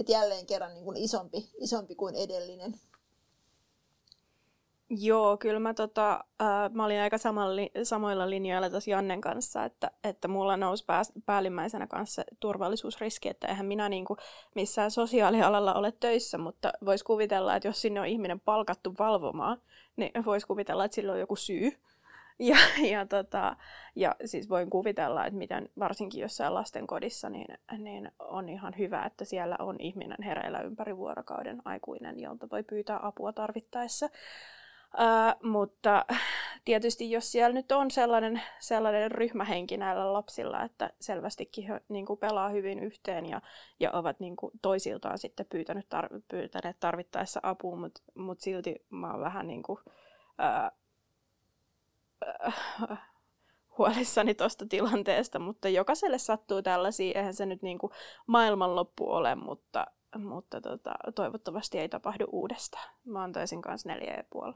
Että 0.00 0.12
jälleen 0.12 0.46
kerran 0.46 0.74
niin 0.74 0.84
kuin 0.84 0.96
isompi, 0.96 1.50
isompi 1.60 1.94
kuin 1.94 2.14
edellinen. 2.14 2.80
Joo, 4.90 5.36
kyllä 5.36 5.60
mä, 5.60 5.74
tota, 5.74 6.24
äh, 6.42 6.70
mä 6.72 6.84
olin 6.84 7.00
aika 7.00 7.18
samalli, 7.18 7.70
samoilla 7.82 8.30
linjoilla 8.30 8.70
tuossa 8.70 8.90
Jannen 8.90 9.20
kanssa, 9.20 9.64
että, 9.64 9.90
että 10.04 10.28
mulla 10.28 10.56
nousi 10.56 10.84
pää, 10.84 11.02
päällimmäisenä 11.26 11.86
kanssa 11.86 12.24
turvallisuusriski, 12.40 13.28
että 13.28 13.46
eihän 13.48 13.66
minä 13.66 13.88
niinku 13.88 14.16
missään 14.54 14.90
sosiaalialalla 14.90 15.74
ole 15.74 15.92
töissä, 15.92 16.38
mutta 16.38 16.72
voisi 16.84 17.04
kuvitella, 17.04 17.56
että 17.56 17.68
jos 17.68 17.80
sinne 17.80 18.00
on 18.00 18.06
ihminen 18.06 18.40
palkattu 18.40 18.94
valvomaan, 18.98 19.62
niin 19.96 20.12
voisi 20.24 20.46
kuvitella, 20.46 20.84
että 20.84 20.94
sillä 20.94 21.12
on 21.12 21.20
joku 21.20 21.36
syy. 21.36 21.72
Ja, 22.38 22.56
ja, 22.92 23.06
tota, 23.06 23.56
ja 23.96 24.14
siis 24.24 24.48
voin 24.48 24.70
kuvitella, 24.70 25.26
että 25.26 25.38
miten 25.38 25.68
varsinkin 25.78 26.20
jossain 26.20 26.54
lastenkodissa, 26.54 27.30
niin, 27.30 27.58
niin 27.78 28.12
on 28.18 28.48
ihan 28.48 28.74
hyvä, 28.78 29.04
että 29.04 29.24
siellä 29.24 29.56
on 29.58 29.76
ihminen 29.80 30.22
hereillä 30.24 30.60
ympäri 30.60 30.96
vuorokauden 30.96 31.62
aikuinen, 31.64 32.20
jolta 32.20 32.50
voi 32.50 32.62
pyytää 32.62 32.98
apua 33.02 33.32
tarvittaessa. 33.32 34.08
Uh, 34.94 35.50
mutta 35.50 36.06
tietysti 36.64 37.10
jos 37.10 37.32
siellä 37.32 37.54
nyt 37.54 37.72
on 37.72 37.90
sellainen, 37.90 38.42
sellainen 38.58 39.10
ryhmähenki 39.10 39.76
näillä 39.76 40.12
lapsilla, 40.12 40.62
että 40.62 40.90
selvästikin 41.00 41.64
he 41.64 41.80
niin 41.88 42.06
kuin 42.06 42.18
pelaa 42.18 42.48
hyvin 42.48 42.78
yhteen 42.78 43.26
ja, 43.26 43.40
ja 43.80 43.90
ovat 43.92 44.20
niin 44.20 44.36
kuin 44.36 44.52
toisiltaan 44.62 45.18
sitten 45.18 45.46
pyytänyt 45.48 45.86
tar- 45.94 46.20
pyytäneet 46.28 46.76
tarvittaessa 46.80 47.40
apua, 47.42 47.76
mutta 47.76 48.02
mut 48.14 48.40
silti 48.40 48.84
mä 48.90 49.10
oon 49.10 49.20
vähän 49.20 49.46
niin 49.46 49.62
kuin, 49.62 49.78
uh, 49.86 50.83
uh, 52.90 52.96
huolissani 53.78 54.34
tuosta 54.34 54.66
tilanteesta, 54.68 55.38
mutta 55.38 55.68
jokaiselle 55.68 56.18
sattuu 56.18 56.62
tällaisia, 56.62 57.18
eihän 57.18 57.34
se 57.34 57.46
nyt 57.46 57.62
niin 57.62 57.78
kuin 57.78 57.92
maailmanloppu 58.26 59.10
ole, 59.10 59.34
mutta, 59.34 59.86
mutta 60.18 60.60
tota, 60.60 60.94
toivottavasti 61.14 61.78
ei 61.78 61.88
tapahdu 61.88 62.24
uudestaan. 62.32 62.94
Mä 63.04 63.22
antaisin 63.22 63.62
kanssa 63.62 63.88
neljä 63.88 64.14
ja 64.14 64.24
puoli. 64.30 64.54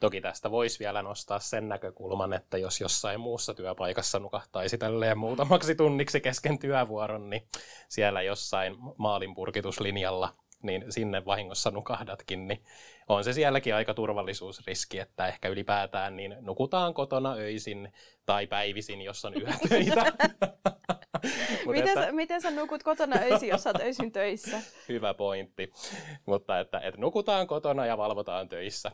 Toki 0.00 0.20
tästä 0.20 0.50
voisi 0.50 0.78
vielä 0.78 1.02
nostaa 1.02 1.38
sen 1.38 1.68
näkökulman, 1.68 2.32
että 2.32 2.58
jos 2.58 2.80
jossain 2.80 3.20
muussa 3.20 3.54
työpaikassa 3.54 4.18
nukahtaisi 4.18 4.78
tälleen 4.78 5.18
muutamaksi 5.18 5.74
tunniksi 5.74 6.20
kesken 6.20 6.58
työvuoron, 6.58 7.30
niin 7.30 7.48
siellä 7.88 8.22
jossain 8.22 8.76
maalinpurkituslinjalla 8.96 10.34
niin 10.66 10.84
sinne 10.92 11.24
vahingossa 11.24 11.70
nukahdatkin, 11.70 12.48
niin 12.48 12.62
on 13.08 13.24
se 13.24 13.32
sielläkin 13.32 13.74
aika 13.74 13.94
turvallisuusriski, 13.94 14.98
että 14.98 15.26
ehkä 15.26 15.48
ylipäätään 15.48 16.16
niin 16.16 16.36
nukutaan 16.40 16.94
kotona 16.94 17.32
öisin 17.32 17.92
tai 18.26 18.46
päivisin, 18.46 19.02
jos 19.02 19.24
on 19.24 19.34
yötöitä. 19.42 20.04
miten, 21.66 21.88
että, 21.88 22.06
sä, 22.06 22.12
miten 22.12 22.42
sä 22.42 22.50
nukut 22.50 22.82
kotona 22.82 23.16
öisin, 23.22 23.48
jos 23.48 23.66
olet 23.66 23.80
öisin 23.80 24.12
töissä? 24.12 24.60
Hyvä 24.88 25.14
pointti. 25.14 25.72
Mutta 26.26 26.60
että, 26.60 26.80
että 26.80 27.00
nukutaan 27.00 27.46
kotona 27.46 27.86
ja 27.86 27.98
valvotaan 27.98 28.48
töissä. 28.48 28.92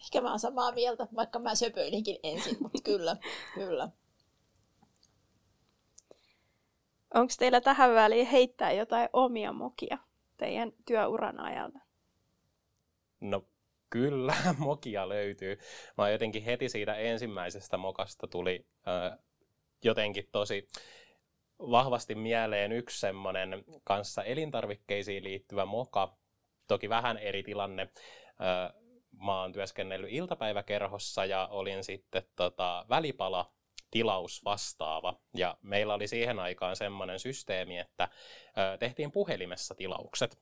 Ehkä 0.00 0.20
mä 0.20 0.30
oon 0.30 0.40
samaa 0.40 0.72
mieltä, 0.72 1.06
vaikka 1.16 1.38
mä 1.38 1.54
söpöilinkin 1.54 2.18
ensin, 2.22 2.56
mutta 2.60 2.82
kyllä, 2.84 3.16
kyllä. 3.54 3.88
Onko 7.14 7.32
teillä 7.38 7.60
tähän 7.60 7.94
väliin 7.94 8.26
heittää 8.26 8.72
jotain 8.72 9.08
omia 9.12 9.52
mokia 9.52 9.98
teidän 10.36 10.72
työuran 10.86 11.40
ajalta? 11.40 11.78
No 13.20 13.46
kyllä, 13.90 14.34
mokia 14.58 15.08
löytyy. 15.08 15.58
Mä 15.98 16.10
jotenkin 16.10 16.42
heti 16.42 16.68
siitä 16.68 16.94
ensimmäisestä 16.94 17.76
mokasta 17.76 18.26
tuli 18.26 18.66
äh, 18.88 19.18
jotenkin 19.84 20.28
tosi 20.32 20.68
vahvasti 21.58 22.14
mieleen 22.14 22.72
yksi 22.72 23.00
semmoinen 23.00 23.64
kanssa 23.84 24.24
elintarvikkeisiin 24.24 25.24
liittyvä 25.24 25.64
moka. 25.64 26.16
Toki 26.66 26.88
vähän 26.88 27.18
eri 27.18 27.42
tilanne. 27.42 27.82
Äh, 27.82 28.82
mä 29.24 29.40
oon 29.40 29.52
työskennellyt 29.52 30.12
iltapäiväkerhossa 30.12 31.24
ja 31.24 31.48
olin 31.50 31.84
sitten 31.84 32.22
tota, 32.36 32.86
välipala 32.88 33.53
tilaus 33.94 34.44
vastaava. 34.44 35.20
Ja 35.34 35.56
meillä 35.62 35.94
oli 35.94 36.06
siihen 36.08 36.38
aikaan 36.38 36.76
semmoinen 36.76 37.18
systeemi, 37.20 37.78
että 37.78 38.08
tehtiin 38.78 39.12
puhelimessa 39.12 39.74
tilaukset. 39.74 40.38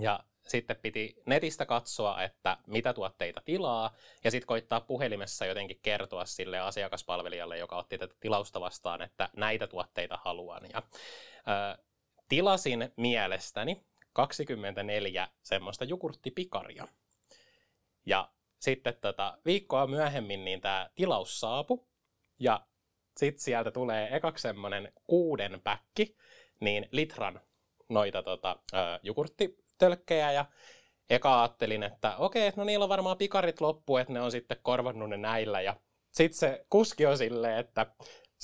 Ja 0.00 0.20
sitten 0.48 0.76
piti 0.76 1.16
netistä 1.26 1.66
katsoa, 1.66 2.22
että 2.22 2.56
mitä 2.66 2.92
tuotteita 2.92 3.42
tilaa, 3.44 3.94
ja 4.24 4.30
sitten 4.30 4.46
koittaa 4.46 4.80
puhelimessa 4.80 5.46
jotenkin 5.46 5.78
kertoa 5.82 6.24
sille 6.24 6.60
asiakaspalvelijalle, 6.60 7.58
joka 7.58 7.76
otti 7.76 7.98
tätä 7.98 8.14
tilausta 8.20 8.60
vastaan, 8.60 9.02
että 9.02 9.28
näitä 9.36 9.66
tuotteita 9.66 10.18
haluan. 10.24 10.62
Ja, 10.72 10.82
ö, 11.38 11.82
tilasin 12.28 12.92
mielestäni 12.96 13.84
24 14.12 15.28
semmoista 15.42 15.84
jukurttipikaria. 15.84 16.88
Ja 18.06 18.30
sitten 18.58 18.96
tota, 19.00 19.38
viikkoa 19.46 19.86
myöhemmin 19.86 20.44
niin 20.44 20.60
tämä 20.60 20.90
tilaus 20.94 21.40
saapu 21.40 21.93
ja 22.38 22.66
sitten 23.16 23.42
sieltä 23.42 23.70
tulee 23.70 24.16
ekaksi 24.16 24.42
semmoinen 24.42 24.92
kuuden 25.06 25.60
päkki, 25.64 26.16
niin 26.60 26.88
litran 26.90 27.40
noita 27.88 28.22
tota, 28.22 28.56
ö, 28.72 28.76
jukurttitölkkejä 29.02 30.32
ja 30.32 30.44
eka 31.10 31.42
ajattelin, 31.42 31.82
että 31.82 32.16
okei, 32.16 32.52
no 32.56 32.64
niillä 32.64 32.82
on 32.82 32.88
varmaan 32.88 33.18
pikarit 33.18 33.60
loppu, 33.60 33.96
että 33.96 34.12
ne 34.12 34.20
on 34.20 34.30
sitten 34.30 34.56
korvannut 34.62 35.10
ne 35.10 35.16
näillä. 35.16 35.60
Ja 35.60 35.76
sitten 36.10 36.38
se 36.38 36.66
kuski 36.70 37.06
on 37.06 37.18
silleen, 37.18 37.58
että 37.58 37.86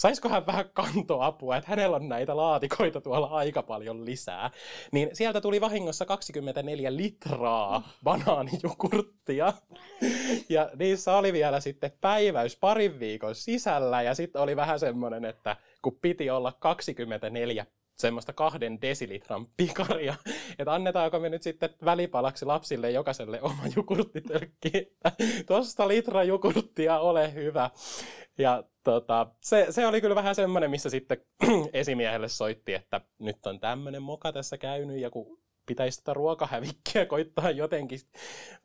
saisiko 0.00 0.28
hän 0.28 0.46
vähän 0.46 0.70
kantoapua, 0.72 1.56
että 1.56 1.70
hänellä 1.70 1.96
on 1.96 2.08
näitä 2.08 2.36
laatikoita 2.36 3.00
tuolla 3.00 3.26
aika 3.26 3.62
paljon 3.62 4.04
lisää. 4.04 4.50
Niin 4.92 5.10
sieltä 5.12 5.40
tuli 5.40 5.60
vahingossa 5.60 6.06
24 6.06 6.96
litraa 6.96 7.88
banaanijukurttia. 8.04 9.52
Ja 10.48 10.70
niissä 10.78 11.16
oli 11.16 11.32
vielä 11.32 11.60
sitten 11.60 11.92
päiväys 12.00 12.56
parin 12.56 13.00
viikon 13.00 13.34
sisällä 13.34 14.02
ja 14.02 14.14
sitten 14.14 14.42
oli 14.42 14.56
vähän 14.56 14.80
semmoinen, 14.80 15.24
että 15.24 15.56
kun 15.82 15.98
piti 16.02 16.30
olla 16.30 16.52
24 16.52 17.66
semmoista 18.00 18.32
kahden 18.32 18.80
desilitran 18.82 19.46
pikaria, 19.56 20.14
että 20.58 20.74
annetaanko 20.74 21.20
me 21.20 21.28
nyt 21.28 21.42
sitten 21.42 21.70
välipalaksi 21.84 22.44
lapsille 22.44 22.90
jokaiselle 22.90 23.42
oma 23.42 23.62
jukurttitölkki, 23.76 24.96
tuosta 25.46 25.88
litra 25.88 26.24
jukurttia 26.24 26.98
ole 26.98 27.34
hyvä. 27.34 27.70
Ja 28.38 28.64
tota, 28.84 29.26
se, 29.40 29.66
se, 29.70 29.86
oli 29.86 30.00
kyllä 30.00 30.14
vähän 30.14 30.34
semmoinen, 30.34 30.70
missä 30.70 30.90
sitten 30.90 31.18
esimiehelle 31.72 32.28
soitti, 32.28 32.74
että 32.74 33.00
nyt 33.18 33.46
on 33.46 33.60
tämmöinen 33.60 34.02
moka 34.02 34.32
tässä 34.32 34.58
käynyt 34.58 34.98
ja 34.98 35.10
kun 35.10 35.38
pitäisi 35.70 35.98
tätä 35.98 36.14
ruokahävikkiä 36.14 37.06
koittaa 37.06 37.50
jotenkin 37.50 38.00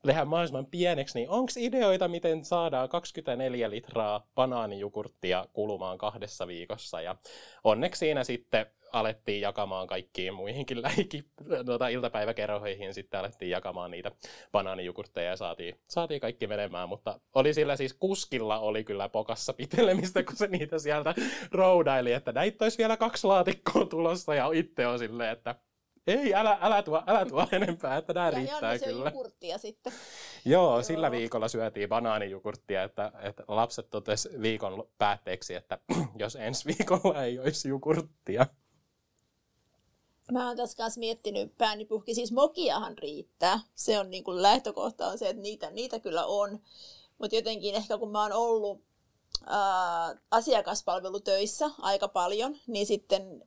tehdä 0.05 0.25
mahdollisimman 0.25 0.65
pieneksi, 0.65 1.19
niin 1.19 1.29
onko 1.29 1.51
ideoita, 1.57 2.07
miten 2.07 2.45
saadaan 2.45 2.89
24 2.89 3.69
litraa 3.69 4.27
banaanijukurttia 4.35 5.45
kulumaan 5.53 5.97
kahdessa 5.97 6.47
viikossa? 6.47 7.01
Ja 7.01 7.15
onneksi 7.63 7.99
siinä 7.99 8.23
sitten 8.23 8.65
alettiin 8.93 9.41
jakamaan 9.41 9.87
kaikkiin 9.87 10.33
muihinkin 10.33 10.81
lähikin 10.81 11.23
tuota, 11.65 11.87
iltapäiväkerhoihin, 11.87 12.93
sitten 12.93 13.19
alettiin 13.19 13.51
jakamaan 13.51 13.91
niitä 13.91 14.11
banaanijukurtteja 14.51 15.29
ja 15.29 15.37
saatiin, 15.37 15.79
saatiin 15.87 16.21
kaikki 16.21 16.47
menemään, 16.47 16.89
mutta 16.89 17.19
oli 17.35 17.53
sillä 17.53 17.75
siis 17.75 17.93
kuskilla 17.93 18.59
oli 18.59 18.83
kyllä 18.83 19.09
pokassa 19.09 19.53
pitelemistä, 19.53 20.23
kun 20.23 20.35
se 20.35 20.47
niitä 20.47 20.79
sieltä 20.79 21.15
roudaili, 21.51 22.13
että 22.13 22.31
näitä 22.31 22.65
olisi 22.65 22.77
vielä 22.77 22.97
kaksi 22.97 23.27
laatikkoa 23.27 23.85
tulossa 23.85 24.35
ja 24.35 24.49
itse 24.53 24.87
on 24.87 24.99
silleen, 24.99 25.31
että 25.31 25.55
ei, 26.07 26.35
älä, 26.35 26.57
älä, 26.61 26.83
tuo, 26.83 27.03
älä 27.07 27.25
tuo 27.25 27.47
enempää, 27.51 27.97
että 27.97 28.13
nämä 28.13 28.25
ja 28.25 28.31
riittää 28.31 28.73
ja 28.73 28.79
kyllä. 28.79 29.11
Ja 29.41 29.57
sitten. 29.57 29.93
Joo, 30.45 30.83
sillä 30.83 31.11
viikolla 31.11 31.47
syötiin 31.47 31.89
banaanijukurttia, 31.89 32.83
että, 32.83 33.11
että 33.21 33.43
lapset 33.47 33.89
totesi 33.89 34.29
viikon 34.41 34.87
päätteeksi, 34.97 35.55
että 35.55 35.79
jos 36.19 36.35
ensi 36.35 36.65
viikolla 36.65 37.23
ei 37.23 37.39
olisi 37.39 37.69
jukurttia. 37.69 38.45
Mä 40.31 40.47
oon 40.47 40.57
tässä 40.57 40.77
kanssa 40.77 40.99
miettinyt 40.99 41.57
pääni 41.57 41.85
puhki, 41.85 42.15
siis 42.15 42.31
mokiahan 42.31 42.97
riittää. 42.97 43.59
Se 43.75 43.99
on 43.99 44.09
niin 44.09 44.23
kuin 44.23 44.41
lähtökohta 44.41 45.07
on 45.07 45.17
se, 45.17 45.29
että 45.29 45.41
niitä, 45.41 45.71
niitä 45.71 45.99
kyllä 45.99 46.25
on. 46.25 46.59
Mutta 47.17 47.35
jotenkin 47.35 47.75
ehkä 47.75 47.97
kun 47.97 48.11
mä 48.11 48.21
oon 48.21 48.33
ollut 48.33 48.83
ää, 49.45 50.15
asiakaspalvelutöissä 50.31 51.69
aika 51.79 52.07
paljon, 52.07 52.57
niin 52.67 52.85
sitten 52.85 53.43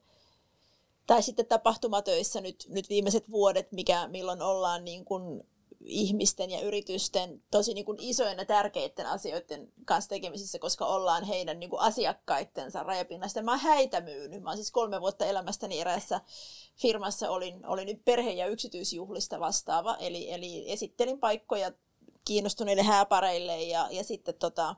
tai 1.08 1.22
sitten 1.22 1.46
tapahtumatöissä 1.46 2.40
nyt, 2.40 2.66
nyt 2.68 2.88
viimeiset 2.88 3.30
vuodet, 3.30 3.72
mikä, 3.72 4.08
milloin 4.08 4.42
ollaan 4.42 4.84
niin 4.84 5.04
kuin 5.04 5.42
ihmisten 5.80 6.50
ja 6.50 6.60
yritysten 6.60 7.42
tosi 7.50 7.74
niin 7.74 7.84
kuin 7.84 7.98
isojen 8.00 8.38
ja 8.38 8.44
tärkeiden 8.44 9.06
asioiden 9.06 9.72
kanssa 9.84 10.08
tekemisissä, 10.08 10.58
koska 10.58 10.86
ollaan 10.86 11.24
heidän 11.24 11.60
niin 11.60 11.70
kuin 11.70 11.80
asiakkaittensa 11.80 12.82
rajapinnasta. 12.82 13.42
Mä 13.42 13.50
oon 13.50 13.60
häitä 13.60 14.00
myynyt. 14.00 14.42
Mä 14.42 14.50
oon 14.50 14.56
siis 14.56 14.70
kolme 14.70 15.00
vuotta 15.00 15.26
elämästäni 15.26 15.80
eräässä 15.80 16.20
firmassa 16.76 17.30
olin, 17.30 17.66
olin 17.66 18.02
perhe- 18.04 18.32
ja 18.32 18.46
yksityisjuhlista 18.46 19.40
vastaava, 19.40 19.96
eli, 19.96 20.32
eli 20.32 20.72
esittelin 20.72 21.18
paikkoja 21.18 21.72
kiinnostuneille 22.24 22.82
hääpareille 22.82 23.62
ja, 23.62 23.88
ja 23.90 24.04
sitten 24.04 24.34
tota, 24.34 24.76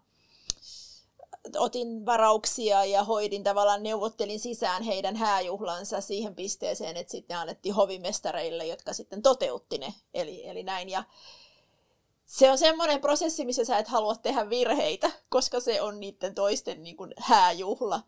otin 1.56 2.06
varauksia 2.06 2.84
ja 2.84 3.04
hoidin 3.04 3.44
tavallaan, 3.44 3.82
neuvottelin 3.82 4.40
sisään 4.40 4.82
heidän 4.82 5.16
hääjuhlansa 5.16 6.00
siihen 6.00 6.34
pisteeseen, 6.34 6.96
että 6.96 7.10
sitten 7.10 7.34
ne 7.34 7.40
annettiin 7.40 7.74
hovimestareille, 7.74 8.66
jotka 8.66 8.92
sitten 8.92 9.22
toteutti 9.22 9.78
ne. 9.78 9.94
Eli, 10.14 10.48
eli 10.48 10.62
näin. 10.62 10.88
Ja 10.88 11.04
se 12.26 12.50
on 12.50 12.58
semmoinen 12.58 13.00
prosessi, 13.00 13.44
missä 13.44 13.64
sä 13.64 13.78
et 13.78 13.88
halua 13.88 14.16
tehdä 14.16 14.50
virheitä, 14.50 15.10
koska 15.28 15.60
se 15.60 15.82
on 15.82 16.00
niiden 16.00 16.34
toisten 16.34 16.82
niin 16.82 16.96
kuin, 16.96 17.14
hääjuhla. 17.18 18.02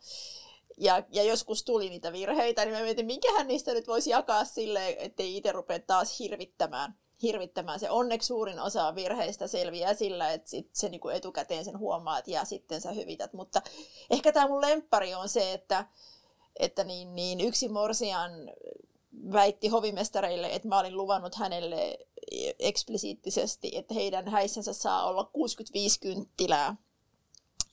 Ja, 0.79 1.03
ja 1.11 1.23
joskus 1.23 1.65
tuli 1.65 1.91
niitä 1.91 2.13
virheitä, 2.13 2.65
niin 2.65 2.75
mä 2.75 2.83
mietin, 2.83 3.07
minkähän 3.07 3.49
niistä 3.49 3.73
nyt 3.73 3.89
voisi 3.89 4.11
jakaa 4.11 4.45
silleen, 4.45 4.95
ettei 4.99 5.37
itse 5.37 5.53
rupea 5.53 5.79
taas 5.79 6.19
hirvittämään 6.19 6.95
hirvittämään. 7.23 7.81
Se 7.81 7.91
onneksi 7.91 8.27
suurin 8.27 8.61
osa 8.61 8.95
virheistä 8.95 9.47
selviää 9.47 9.95
sillä, 9.95 10.33
että 10.33 10.51
sit 10.51 10.69
se 10.73 10.89
niinku 10.89 11.09
etukäteen 11.09 11.65
sen 11.65 11.79
huomaat 11.79 12.29
ja 12.29 12.45
sitten 12.45 12.81
sä 12.81 12.93
hyvität. 12.93 13.33
Mutta 13.33 13.63
ehkä 14.11 14.33
tämä 14.33 14.49
mun 14.49 14.61
lemppari 14.61 15.15
on 15.15 15.29
se, 15.29 15.53
että, 15.53 15.87
että 16.57 16.85
niin, 16.85 17.17
niin 17.17 17.41
yksi 17.41 17.69
morsian 17.69 18.33
väitti 19.33 19.69
hovimestareille, 19.69 20.55
että 20.55 20.69
mä 20.69 20.79
olin 20.79 20.97
luvannut 20.97 21.35
hänelle 21.35 21.99
eksplisiittisesti, 22.59 23.71
että 23.75 23.95
heidän 23.95 24.29
häissänsä 24.29 24.73
saa 24.73 25.09
olla 25.09 25.25
65 25.25 26.01
kynttilää 26.01 26.77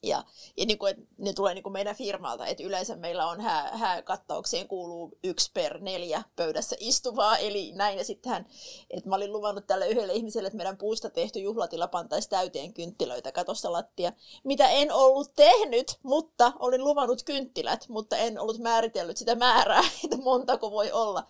ja, 0.03 0.23
ja 0.57 0.65
niin 0.65 0.77
kuin, 0.77 0.91
että 0.91 1.03
ne 1.17 1.33
tulee 1.33 1.53
niin 1.53 1.63
kuin 1.63 1.73
meidän 1.73 1.95
firmalta, 1.95 2.45
että 2.45 2.63
yleensä 2.63 2.95
meillä 2.95 3.27
on 3.27 3.41
hää, 3.41 3.77
hääkattaukseen 3.77 4.67
kuuluu 4.67 5.17
yksi 5.23 5.51
per 5.53 5.81
neljä 5.81 6.23
pöydässä 6.35 6.75
istuvaa, 6.79 7.37
eli 7.37 7.71
näin. 7.75 7.97
Ja 7.97 8.03
sittenhän, 8.03 8.45
että 8.89 9.09
mä 9.09 9.15
olin 9.15 9.33
luvannut 9.33 9.67
tälle 9.67 9.87
yhdelle 9.87 10.13
ihmiselle, 10.13 10.47
että 10.47 10.57
meidän 10.57 10.77
puusta 10.77 11.09
tehty 11.09 11.39
juhlatila 11.39 11.87
pantaisi 11.87 12.29
täyteen 12.29 12.73
kynttilöitä. 12.73 13.31
Katossa 13.31 13.71
lattia, 13.71 14.13
mitä 14.43 14.69
en 14.69 14.91
ollut 14.91 15.31
tehnyt, 15.35 15.99
mutta 16.03 16.53
olin 16.59 16.83
luvannut 16.83 17.23
kynttilät, 17.23 17.89
mutta 17.89 18.17
en 18.17 18.39
ollut 18.39 18.59
määritellyt 18.59 19.17
sitä 19.17 19.35
määrää, 19.35 19.83
että 20.03 20.17
montako 20.17 20.71
voi 20.71 20.91
olla 20.91 21.27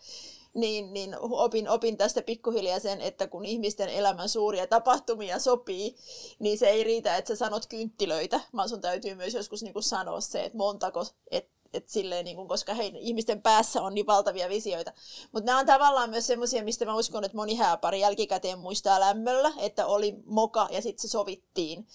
niin, 0.54 0.94
niin 0.94 1.16
opin, 1.20 1.70
opin 1.70 1.98
tästä 1.98 2.22
pikkuhiljaa 2.22 2.80
sen, 2.80 3.02
että 3.02 3.28
kun 3.28 3.46
ihmisten 3.46 3.90
elämän 3.90 4.30
suuria 4.30 4.68
tapahtumia 4.68 5.40
sopii, 5.40 5.96
niin 6.40 6.58
se 6.58 6.70
ei 6.70 6.84
riitä, 6.84 7.18
että 7.18 7.28
sä 7.28 7.36
sanot 7.36 7.66
kynttilöitä, 7.66 8.40
vaan 8.56 8.70
sun 8.70 8.82
täytyy 8.82 9.16
myös 9.16 9.34
joskus 9.34 9.64
niin 9.64 9.74
kuin 9.74 9.84
sanoa 9.84 10.22
se, 10.22 10.46
että 10.46 10.58
montako, 10.58 11.06
että 11.32 11.60
et 11.74 11.90
silleen, 11.90 12.26
niin 12.26 12.36
kuin, 12.36 12.48
koska 12.48 12.74
hei, 12.74 12.92
ihmisten 13.00 13.42
päässä 13.42 13.82
on 13.82 13.94
niin 13.94 14.06
valtavia 14.06 14.50
visioita. 14.50 14.94
Mutta 15.32 15.46
nämä 15.46 15.60
on 15.60 15.66
tavallaan 15.66 16.10
myös 16.10 16.28
semmoisia, 16.28 16.64
mistä 16.64 16.86
mä 16.86 16.96
uskon, 16.96 17.24
että 17.24 17.38
moni 17.38 17.56
hääpari 17.56 18.00
jälkikäteen 18.00 18.60
muistaa 18.60 19.00
lämmöllä, 19.00 19.52
että 19.58 19.86
oli 19.86 20.16
moka 20.26 20.68
ja 20.72 20.82
sitten 20.82 21.02
se 21.02 21.12
sovittiin. 21.12 21.88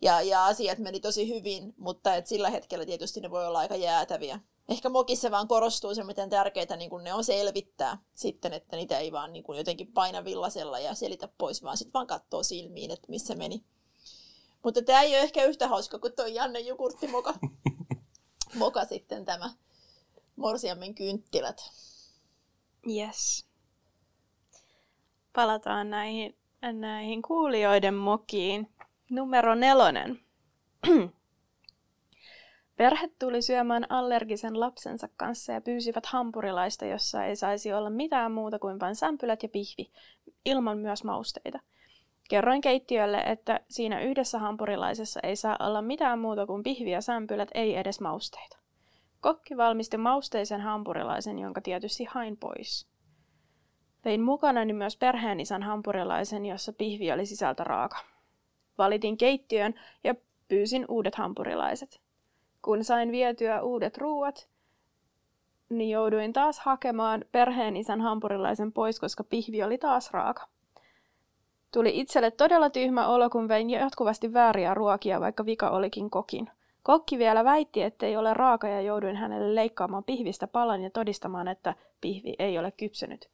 Ja, 0.00 0.22
ja 0.22 0.44
asiat 0.44 0.78
meni 0.78 1.00
tosi 1.00 1.28
hyvin, 1.28 1.74
mutta 1.76 2.14
et 2.14 2.26
sillä 2.26 2.50
hetkellä 2.50 2.86
tietysti 2.86 3.20
ne 3.20 3.30
voi 3.30 3.46
olla 3.46 3.58
aika 3.58 3.76
jäätäviä 3.76 4.40
ehkä 4.68 4.88
mokissa 4.88 5.30
vaan 5.30 5.48
korostuu 5.48 5.94
se, 5.94 6.04
miten 6.04 6.30
tärkeitä 6.30 6.76
niin 6.76 6.90
ne 7.02 7.14
on 7.14 7.24
selvittää 7.24 7.98
sitten, 8.14 8.52
että 8.52 8.76
niitä 8.76 8.98
ei 8.98 9.12
vaan 9.12 9.32
niin 9.32 9.42
kuin 9.42 9.58
jotenkin 9.58 9.92
paina 9.92 10.24
villasella 10.24 10.78
ja 10.78 10.94
selitä 10.94 11.28
pois, 11.38 11.62
vaan 11.62 11.76
sitten 11.76 11.92
vaan 11.92 12.06
katsoo 12.06 12.42
silmiin, 12.42 12.90
että 12.90 13.06
missä 13.08 13.34
meni. 13.34 13.64
Mutta 14.62 14.82
tämä 14.82 15.02
ei 15.02 15.14
ole 15.14 15.22
ehkä 15.22 15.44
yhtä 15.44 15.68
hauska 15.68 15.98
kuin 15.98 16.12
tuo 16.16 16.26
Janne 16.26 16.60
Jukurtti 16.60 17.08
moka, 17.08 17.34
moka 18.54 18.84
sitten 18.84 19.24
tämä 19.24 19.50
Morsiammen 20.36 20.94
kynttilät. 20.94 21.70
Yes. 22.90 23.46
Palataan 25.32 25.90
näihin, 25.90 26.36
näihin 26.72 27.22
kuulijoiden 27.22 27.94
mokiin. 27.94 28.75
Numero 29.10 29.54
nelonen. 29.54 30.20
Perhe 32.76 33.10
tuli 33.18 33.42
syömään 33.42 33.86
allergisen 33.88 34.60
lapsensa 34.60 35.08
kanssa 35.16 35.52
ja 35.52 35.60
pyysivät 35.60 36.06
hampurilaista, 36.06 36.84
jossa 36.86 37.24
ei 37.24 37.36
saisi 37.36 37.72
olla 37.72 37.90
mitään 37.90 38.32
muuta 38.32 38.58
kuin 38.58 38.80
vain 38.80 38.96
sämpylät 38.96 39.42
ja 39.42 39.48
pihvi, 39.48 39.90
ilman 40.44 40.78
myös 40.78 41.04
mausteita. 41.04 41.60
Kerroin 42.28 42.60
keittiölle, 42.60 43.18
että 43.18 43.60
siinä 43.70 44.00
yhdessä 44.00 44.38
hampurilaisessa 44.38 45.20
ei 45.22 45.36
saa 45.36 45.56
olla 45.60 45.82
mitään 45.82 46.18
muuta 46.18 46.46
kuin 46.46 46.62
pihvi 46.62 46.90
ja 46.90 47.00
sämpylät, 47.00 47.48
ei 47.54 47.76
edes 47.76 48.00
mausteita. 48.00 48.58
Kokki 49.20 49.56
valmisti 49.56 49.96
mausteisen 49.96 50.60
hampurilaisen, 50.60 51.38
jonka 51.38 51.60
tietysti 51.60 52.04
hain 52.04 52.36
pois. 52.36 52.88
Vein 54.04 54.20
mukanani 54.20 54.72
myös 54.72 54.96
perheenisän 54.96 55.62
hampurilaisen, 55.62 56.46
jossa 56.46 56.72
pihvi 56.72 57.12
oli 57.12 57.26
sisältä 57.26 57.64
raaka. 57.64 58.15
Valitin 58.78 59.16
keittiön 59.16 59.74
ja 60.04 60.14
pyysin 60.48 60.84
uudet 60.88 61.14
hampurilaiset. 61.14 62.00
Kun 62.62 62.84
sain 62.84 63.12
vietyä 63.12 63.62
uudet 63.62 63.98
ruuat, 63.98 64.48
niin 65.68 65.90
jouduin 65.90 66.32
taas 66.32 66.58
hakemaan 66.58 67.24
perheen 67.32 67.76
isän 67.76 68.00
hampurilaisen 68.00 68.72
pois, 68.72 69.00
koska 69.00 69.24
pihvi 69.24 69.62
oli 69.62 69.78
taas 69.78 70.10
raaka. 70.10 70.48
Tuli 71.72 72.00
itselle 72.00 72.30
todella 72.30 72.70
tyhmä 72.70 73.08
olo, 73.08 73.30
kun 73.30 73.48
vein 73.48 73.70
jatkuvasti 73.70 74.32
vääriä 74.32 74.74
ruokia, 74.74 75.20
vaikka 75.20 75.46
vika 75.46 75.70
olikin 75.70 76.10
kokin. 76.10 76.50
Kokki 76.82 77.18
vielä 77.18 77.44
väitti, 77.44 77.82
ettei 77.82 78.16
ole 78.16 78.34
raaka 78.34 78.68
ja 78.68 78.80
jouduin 78.80 79.16
hänelle 79.16 79.54
leikkaamaan 79.54 80.04
pihvistä 80.04 80.46
palan 80.46 80.82
ja 80.82 80.90
todistamaan, 80.90 81.48
että 81.48 81.74
pihvi 82.00 82.34
ei 82.38 82.58
ole 82.58 82.70
kypsynyt. 82.70 83.28